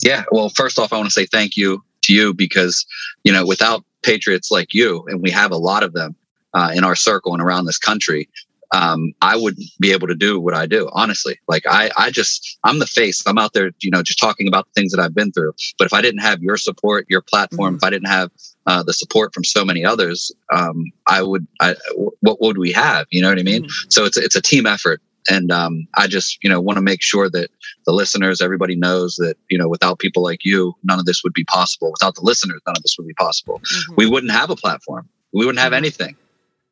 yeah. 0.02 0.24
Well, 0.32 0.50
first 0.50 0.80
off, 0.80 0.92
I 0.94 0.98
want 0.98 1.08
to 1.08 1.14
say 1.14 1.28
thank 1.28 1.56
you 1.56 1.84
to 2.04 2.14
you 2.14 2.34
because 2.34 2.84
you 3.24 3.32
know 3.32 3.46
without 3.46 3.86
patriots 4.02 4.50
like 4.50 4.74
you, 4.74 5.06
and 5.08 5.22
we 5.22 5.30
have 5.30 5.52
a 5.52 5.58
lot 5.58 5.84
of 5.84 5.94
them 5.94 6.16
uh, 6.56 6.72
in 6.74 6.84
our 6.84 6.96
circle 6.96 7.34
and 7.34 7.42
around 7.42 7.66
this 7.66 7.78
country, 7.78 8.30
um, 8.74 9.14
I 9.22 9.36
wouldn't 9.36 9.66
be 9.80 9.92
able 9.92 10.08
to 10.08 10.16
do 10.16 10.40
what 10.40 10.54
I 10.54 10.66
do. 10.66 10.90
Honestly, 10.94 11.38
like 11.48 11.64
I, 11.68 11.92
I 11.98 12.10
just, 12.10 12.58
I'm 12.64 12.80
the 12.80 12.88
face. 12.88 13.22
I'm 13.28 13.38
out 13.38 13.54
there, 13.54 13.72
you 13.82 13.92
know, 13.92 14.02
just 14.02 14.20
talking 14.20 14.48
about 14.48 14.66
the 14.66 14.72
things 14.80 14.94
that 14.94 15.02
I've 15.02 15.14
been 15.14 15.32
through. 15.32 15.54
But 15.78 15.86
if 15.86 15.94
I 15.94 16.02
didn't 16.02 16.22
have 16.22 16.42
your 16.42 16.58
support, 16.58 17.06
your 17.10 17.22
platform, 17.22 17.76
mm-hmm. 17.76 17.78
if 17.78 17.84
I 17.84 17.90
didn't 17.90 18.08
have 18.08 18.32
uh, 18.68 18.84
the 18.84 18.94
support 18.94 19.34
from 19.34 19.44
so 19.44 19.66
many 19.66 19.84
others, 19.84 20.32
um, 20.52 20.86
I 21.08 21.22
would. 21.22 21.48
I, 21.60 21.76
what 22.22 22.40
would 22.42 22.58
we 22.58 22.72
have? 22.72 23.08
You 23.10 23.22
know 23.22 23.30
what 23.30 23.40
I 23.40 23.44
mean? 23.44 23.64
Mm-hmm. 23.64 23.90
So 23.90 24.06
it's 24.06 24.18
it's 24.18 24.36
a 24.36 24.42
team 24.42 24.66
effort, 24.66 25.02
and 25.30 25.52
um, 25.52 25.88
I 25.96 26.08
just 26.08 26.44
you 26.44 26.50
know 26.50 26.62
want 26.62 26.78
to 26.78 26.82
make 26.82 27.02
sure 27.02 27.30
that 27.30 27.50
the 27.86 27.92
listeners, 27.92 28.42
everybody 28.42 28.76
knows 28.76 29.16
that 29.16 29.36
you 29.50 29.58
know 29.58 29.68
without 29.68 30.00
people 30.00 30.24
like 30.24 30.46
you, 30.46 30.76
none 30.84 31.00
of 31.00 31.06
this 31.06 31.24
would 31.24 31.34
be 31.34 31.44
possible. 31.44 31.92
Without 31.92 32.16
the 32.16 32.22
listeners, 32.22 32.62
none 32.66 32.76
of 32.78 32.84
this 32.84 32.96
would 32.98 33.08
be 33.08 33.14
possible. 33.16 33.60
Mm-hmm. 33.60 33.94
We 33.98 34.08
wouldn't 34.08 34.32
have 34.32 34.50
a 34.50 34.56
platform. 34.56 35.10
We 35.34 35.46
wouldn't 35.46 35.60
have 35.60 35.74
mm-hmm. 35.74 35.78
anything. 35.78 36.16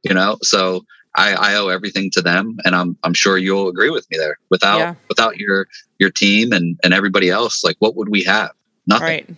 You 0.03 0.13
know, 0.13 0.37
so 0.41 0.85
I, 1.15 1.33
I 1.33 1.55
owe 1.55 1.67
everything 1.69 2.11
to 2.11 2.21
them, 2.21 2.57
and 2.65 2.75
I'm 2.75 2.97
I'm 3.03 3.13
sure 3.13 3.37
you'll 3.37 3.67
agree 3.67 3.89
with 3.89 4.09
me 4.11 4.17
there. 4.17 4.37
Without 4.49 4.79
yeah. 4.79 4.95
without 5.07 5.37
your 5.37 5.67
your 5.97 6.11
team 6.11 6.53
and 6.53 6.79
and 6.83 6.93
everybody 6.93 7.29
else, 7.29 7.63
like 7.63 7.75
what 7.79 7.95
would 7.95 8.09
we 8.09 8.23
have? 8.23 8.51
Nothing. 8.87 9.05
Right. 9.07 9.29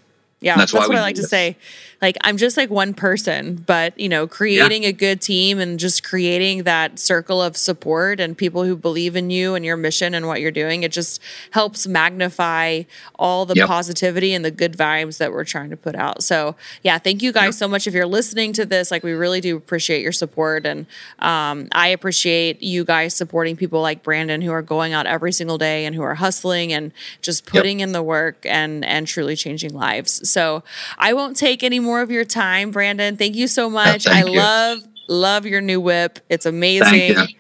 Yeah, 0.41 0.57
that's, 0.57 0.71
that's 0.71 0.87
what 0.87 0.97
I 0.97 1.01
like 1.01 1.15
to 1.15 1.23
say 1.23 1.55
like 2.01 2.17
I'm 2.21 2.37
just 2.37 2.57
like 2.57 2.71
one 2.71 2.95
person, 2.95 3.55
but 3.55 3.97
you 3.99 4.09
know, 4.09 4.25
creating 4.25 4.83
yeah. 4.83 4.89
a 4.89 4.91
good 4.91 5.21
team 5.21 5.59
and 5.59 5.79
just 5.79 6.03
creating 6.03 6.63
that 6.63 6.97
circle 6.97 7.39
of 7.41 7.55
support 7.55 8.19
and 8.19 8.35
people 8.35 8.63
who 8.63 8.75
believe 8.75 9.15
in 9.15 9.29
you 9.29 9.53
and 9.53 9.63
your 9.63 9.77
mission 9.77 10.15
and 10.15 10.25
what 10.25 10.41
you're 10.41 10.49
doing, 10.49 10.81
it 10.81 10.91
just 10.91 11.21
helps 11.51 11.85
magnify 11.85 12.83
all 13.19 13.45
the 13.45 13.53
yep. 13.53 13.67
positivity 13.67 14.33
and 14.33 14.43
the 14.43 14.49
good 14.49 14.73
vibes 14.73 15.19
that 15.19 15.31
we're 15.31 15.45
trying 15.45 15.69
to 15.69 15.77
put 15.77 15.93
out. 15.93 16.23
So, 16.23 16.55
yeah, 16.81 16.97
thank 16.97 17.21
you 17.21 17.31
guys 17.31 17.45
yep. 17.45 17.53
so 17.53 17.67
much 17.67 17.85
if 17.85 17.93
you're 17.93 18.07
listening 18.07 18.51
to 18.53 18.65
this. 18.65 18.89
Like 18.89 19.03
we 19.03 19.11
really 19.11 19.39
do 19.39 19.55
appreciate 19.55 20.01
your 20.01 20.11
support 20.11 20.65
and 20.65 20.87
um, 21.19 21.67
I 21.71 21.89
appreciate 21.89 22.63
you 22.63 22.83
guys 22.83 23.13
supporting 23.13 23.55
people 23.55 23.79
like 23.79 24.01
Brandon 24.01 24.41
who 24.41 24.51
are 24.51 24.63
going 24.63 24.93
out 24.93 25.05
every 25.05 25.31
single 25.31 25.59
day 25.59 25.85
and 25.85 25.95
who 25.95 26.01
are 26.01 26.15
hustling 26.15 26.73
and 26.73 26.91
just 27.21 27.45
putting 27.45 27.79
yep. 27.79 27.89
in 27.89 27.93
the 27.93 28.01
work 28.01 28.43
and 28.45 28.83
and 28.83 29.05
truly 29.05 29.35
changing 29.35 29.73
lives. 29.73 30.27
So, 30.27 30.63
I 30.97 31.13
won't 31.13 31.37
take 31.37 31.61
any 31.61 31.79
more 31.79 31.90
more 31.91 32.01
of 32.01 32.09
your 32.09 32.23
time, 32.23 32.71
Brandon. 32.71 33.17
Thank 33.17 33.35
you 33.35 33.47
so 33.47 33.69
much. 33.69 34.07
Oh, 34.07 34.11
I 34.11 34.23
you. 34.23 34.37
love 34.37 34.79
love 35.09 35.45
your 35.45 35.59
new 35.59 35.81
whip. 35.81 36.19
It's 36.29 36.45
amazing. 36.45 37.15
Thank 37.15 37.35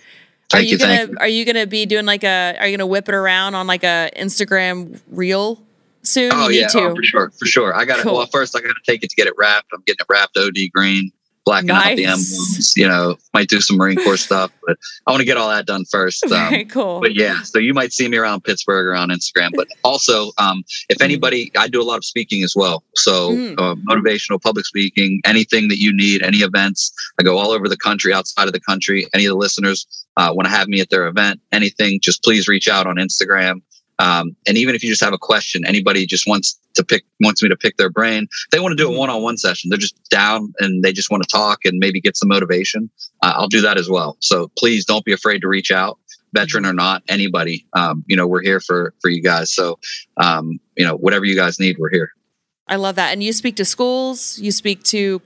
are 0.53 0.59
you, 0.59 0.71
you 0.71 0.77
gonna 0.77 1.05
you. 1.05 1.17
are 1.21 1.27
you 1.29 1.45
gonna 1.45 1.65
be 1.65 1.85
doing 1.85 2.05
like 2.05 2.25
a 2.25 2.57
are 2.59 2.67
you 2.67 2.75
gonna 2.75 2.87
whip 2.87 3.07
it 3.07 3.15
around 3.15 3.55
on 3.55 3.67
like 3.67 3.85
a 3.85 4.11
Instagram 4.17 4.99
reel 5.09 5.63
soon? 6.03 6.31
Oh 6.33 6.49
yeah, 6.49 6.67
oh, 6.75 6.93
for 6.93 7.03
sure, 7.03 7.31
for 7.39 7.45
sure. 7.45 7.73
I 7.73 7.85
got 7.85 7.97
to 7.97 8.03
cool. 8.03 8.15
well 8.15 8.25
first 8.25 8.53
I 8.57 8.59
got 8.59 8.73
to 8.73 8.91
take 8.91 9.03
it 9.03 9.09
to 9.11 9.15
get 9.15 9.27
it 9.27 9.33
wrapped. 9.37 9.67
I'm 9.73 9.81
getting 9.85 10.01
it 10.01 10.07
wrapped 10.09 10.35
OD 10.35 10.57
green 10.73 11.13
blacking 11.45 11.67
nice. 11.67 11.91
out 11.91 11.95
the 11.95 12.05
emblems. 12.05 12.73
You 12.75 12.87
know, 12.87 13.15
might 13.33 13.49
do 13.49 13.61
some 13.61 13.77
Marine 13.77 13.97
Corps 14.03 14.17
stuff, 14.17 14.51
but 14.65 14.77
I 15.07 15.11
want 15.11 15.21
to 15.21 15.25
get 15.25 15.37
all 15.37 15.49
that 15.49 15.65
done 15.65 15.85
first. 15.89 16.23
Um, 16.31 16.49
Very 16.49 16.65
cool. 16.65 17.01
But 17.01 17.13
yeah, 17.13 17.41
so 17.43 17.59
you 17.59 17.73
might 17.73 17.91
see 17.91 18.07
me 18.07 18.15
around 18.15 18.45
Pittsburgh 18.45 18.87
or 18.87 18.95
on 18.95 19.09
Instagram. 19.09 19.51
But 19.53 19.67
also, 19.83 20.31
um, 20.37 20.63
if 20.87 20.99
mm. 20.99 21.03
anybody, 21.03 21.51
I 21.57 21.67
do 21.67 21.81
a 21.81 21.83
lot 21.83 21.97
of 21.97 22.05
speaking 22.05 22.41
as 22.43 22.55
well. 22.55 22.83
So 22.95 23.31
mm. 23.31 23.53
uh, 23.59 23.75
motivational, 23.89 24.41
public 24.41 24.65
speaking, 24.65 25.19
anything 25.25 25.67
that 25.67 25.79
you 25.79 25.93
need, 25.93 26.23
any 26.23 26.37
events. 26.37 26.93
I 27.19 27.23
go 27.23 27.37
all 27.37 27.51
over 27.51 27.67
the 27.67 27.75
country, 27.75 28.13
outside 28.13 28.47
of 28.47 28.53
the 28.53 28.61
country. 28.61 29.07
Any 29.13 29.25
of 29.25 29.31
the 29.31 29.37
listeners 29.37 29.85
uh, 30.15 30.31
want 30.33 30.45
to 30.45 30.51
have 30.51 30.67
me 30.67 30.79
at 30.79 30.89
their 30.89 31.07
event, 31.07 31.41
anything, 31.51 31.99
just 32.01 32.23
please 32.23 32.47
reach 32.47 32.69
out 32.69 32.87
on 32.87 32.95
Instagram. 32.95 33.61
Um, 34.01 34.35
and 34.47 34.57
even 34.57 34.73
if 34.73 34.83
you 34.83 34.89
just 34.89 35.03
have 35.03 35.13
a 35.13 35.17
question, 35.19 35.63
anybody 35.65 36.07
just 36.07 36.27
wants 36.27 36.59
to 36.73 36.83
pick, 36.83 37.03
wants 37.21 37.43
me 37.43 37.49
to 37.49 37.55
pick 37.55 37.77
their 37.77 37.89
brain, 37.89 38.27
they 38.51 38.59
want 38.59 38.71
to 38.71 38.75
do 38.75 38.87
a 38.87 38.89
mm-hmm. 38.89 38.99
one-on-one 38.99 39.37
session. 39.37 39.69
They're 39.69 39.77
just 39.77 39.95
down 40.09 40.53
and 40.59 40.83
they 40.83 40.91
just 40.91 41.11
want 41.11 41.21
to 41.21 41.29
talk 41.29 41.65
and 41.65 41.77
maybe 41.77 42.01
get 42.01 42.17
some 42.17 42.29
motivation. 42.29 42.89
Uh, 43.21 43.33
I'll 43.35 43.47
do 43.47 43.61
that 43.61 43.77
as 43.77 43.89
well. 43.89 44.17
So 44.19 44.49
please 44.57 44.85
don't 44.85 45.05
be 45.05 45.13
afraid 45.13 45.41
to 45.41 45.47
reach 45.47 45.69
out, 45.69 45.99
veteran 46.33 46.65
or 46.65 46.73
not, 46.73 47.03
anybody. 47.09 47.67
Um, 47.73 48.03
you 48.07 48.15
know, 48.15 48.25
we're 48.25 48.41
here 48.41 48.59
for 48.59 48.93
for 49.01 49.09
you 49.09 49.21
guys. 49.21 49.53
So, 49.53 49.77
um, 50.17 50.59
you 50.75 50.85
know, 50.85 50.95
whatever 50.95 51.25
you 51.25 51.35
guys 51.35 51.59
need, 51.59 51.77
we're 51.77 51.91
here. 51.91 52.11
I 52.67 52.77
love 52.77 52.95
that. 52.95 53.13
And 53.13 53.21
you 53.21 53.33
speak 53.33 53.55
to 53.57 53.65
schools, 53.65 54.39
you 54.39 54.51
speak 54.51 54.81
to 54.85 55.21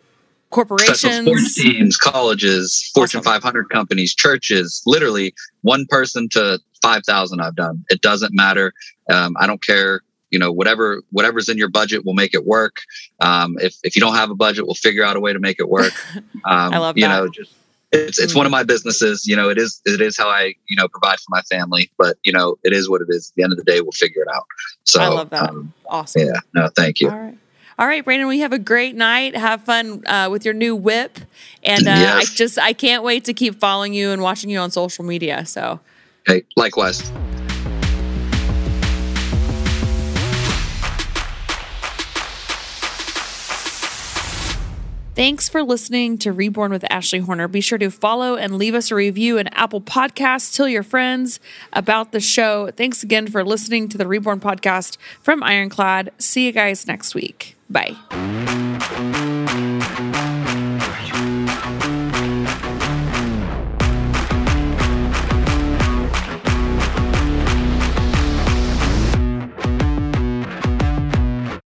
corporations, 0.50 1.26
sports 1.26 1.56
teams, 1.56 1.98
colleges, 1.98 2.92
Fortune 2.94 3.20
awesome. 3.20 3.42
500 3.42 3.70
companies, 3.70 4.16
churches, 4.16 4.82
literally 4.86 5.34
one 5.62 5.86
person 5.90 6.30
to 6.30 6.60
5,000 6.86 7.40
I've 7.40 7.56
done. 7.56 7.84
It 7.90 8.02
doesn't 8.02 8.34
matter. 8.34 8.72
Um, 9.12 9.36
I 9.40 9.48
don't 9.48 9.62
care. 9.62 10.02
You 10.30 10.40
know, 10.40 10.52
whatever 10.52 11.02
whatever's 11.12 11.50
in 11.50 11.58
your 11.58 11.70
budget, 11.70 12.04
we'll 12.04 12.16
make 12.16 12.34
it 12.34 12.46
work. 12.46 12.78
Um, 13.22 13.58
if 13.60 13.78
if 13.84 13.96
you 13.96 14.02
don't 14.02 14.16
have 14.16 14.30
a 14.30 14.36
budget, 14.36 14.66
we'll 14.66 14.76
figure 14.76 15.04
out 15.04 15.16
a 15.16 15.20
way 15.20 15.34
to 15.34 15.40
make 15.40 15.60
it 15.60 15.70
work. 15.70 15.94
Um, 16.48 16.76
I 16.76 16.78
love 16.78 16.96
you 16.96 17.08
know 17.08 17.28
just 17.28 17.52
it's 17.92 18.20
it's 18.20 18.34
mm. 18.34 18.38
one 18.38 18.46
of 18.46 18.52
my 18.52 18.62
businesses. 18.62 19.26
You 19.26 19.36
know, 19.36 19.50
it 19.50 19.58
is 19.58 19.82
it 19.86 20.00
is 20.00 20.16
how 20.16 20.30
I 20.30 20.54
you 20.68 20.76
know 20.76 20.88
provide 20.88 21.18
for 21.20 21.30
my 21.30 21.42
family. 21.42 21.90
But 21.98 22.18
you 22.24 22.32
know, 22.32 22.58
it 22.64 22.72
is 22.72 22.88
what 22.88 23.02
it 23.02 23.08
is. 23.10 23.32
At 23.32 23.36
the 23.36 23.44
end 23.44 23.54
of 23.54 23.58
the 23.58 23.64
day, 23.64 23.82
we'll 23.82 23.92
figure 23.94 24.22
it 24.22 24.28
out. 24.32 24.46
So 24.84 25.02
I 25.02 25.08
love 25.08 25.32
that. 25.32 25.50
Um, 25.50 25.74
awesome. 25.88 26.28
Yeah. 26.28 26.40
No, 26.54 26.68
thank 26.68 27.00
you. 27.00 27.10
All 27.10 27.18
right. 27.18 27.38
All 27.78 27.88
right, 27.88 28.06
Brandon, 28.06 28.30
we 28.30 28.40
have 28.40 28.54
a 28.54 28.60
great 28.60 28.96
night. 28.96 29.36
Have 29.36 29.64
fun 29.64 30.02
uh, 30.08 30.30
with 30.32 30.46
your 30.46 30.54
new 30.54 30.76
whip, 30.76 31.20
and 31.62 31.86
uh, 31.88 31.92
yes. 31.92 32.32
I 32.32 32.36
just 32.36 32.60
I 32.60 32.74
can't 32.74 33.04
wait 33.04 33.26
to 33.26 33.34
keep 33.34 33.60
following 33.60 33.94
you 33.94 34.12
and 34.12 34.22
watching 34.22 34.50
you 34.50 34.60
on 34.60 34.72
social 34.72 35.04
media. 35.04 35.46
So 35.46 35.80
Hey, 36.28 36.44
likewise. 36.56 37.12
Thanks 45.16 45.48
for 45.48 45.64
listening 45.64 46.18
to 46.20 46.34
Reborn 46.34 46.72
with 46.72 46.84
Ashley 46.92 47.20
Horner. 47.20 47.48
Be 47.48 47.62
sure 47.62 47.78
to 47.78 47.90
follow 47.90 48.36
and 48.36 48.58
leave 48.58 48.76
us 48.76 48.92
a 48.92 48.96
review 48.96 49.38
in 49.38 49.48
Apple 49.54 49.80
Podcasts. 49.80 50.54
Tell 50.54 50.68
your 50.68 50.84
friends 50.84 51.40
about 51.72 52.12
the 52.12 52.20
show. 52.20 52.70
Thanks 52.72 53.02
again 53.02 53.28
for 53.28 53.46
listening 53.46 53.88
to 53.90 53.98
the 53.98 54.08
Reborn 54.08 54.42
podcast 54.42 54.98
from 55.22 55.42
Ironclad. 55.42 56.12
See 56.18 56.46
you 56.46 56.52
guys 56.52 56.86
next 56.86 57.16
week. 57.16 57.56
Bye. 57.70 57.96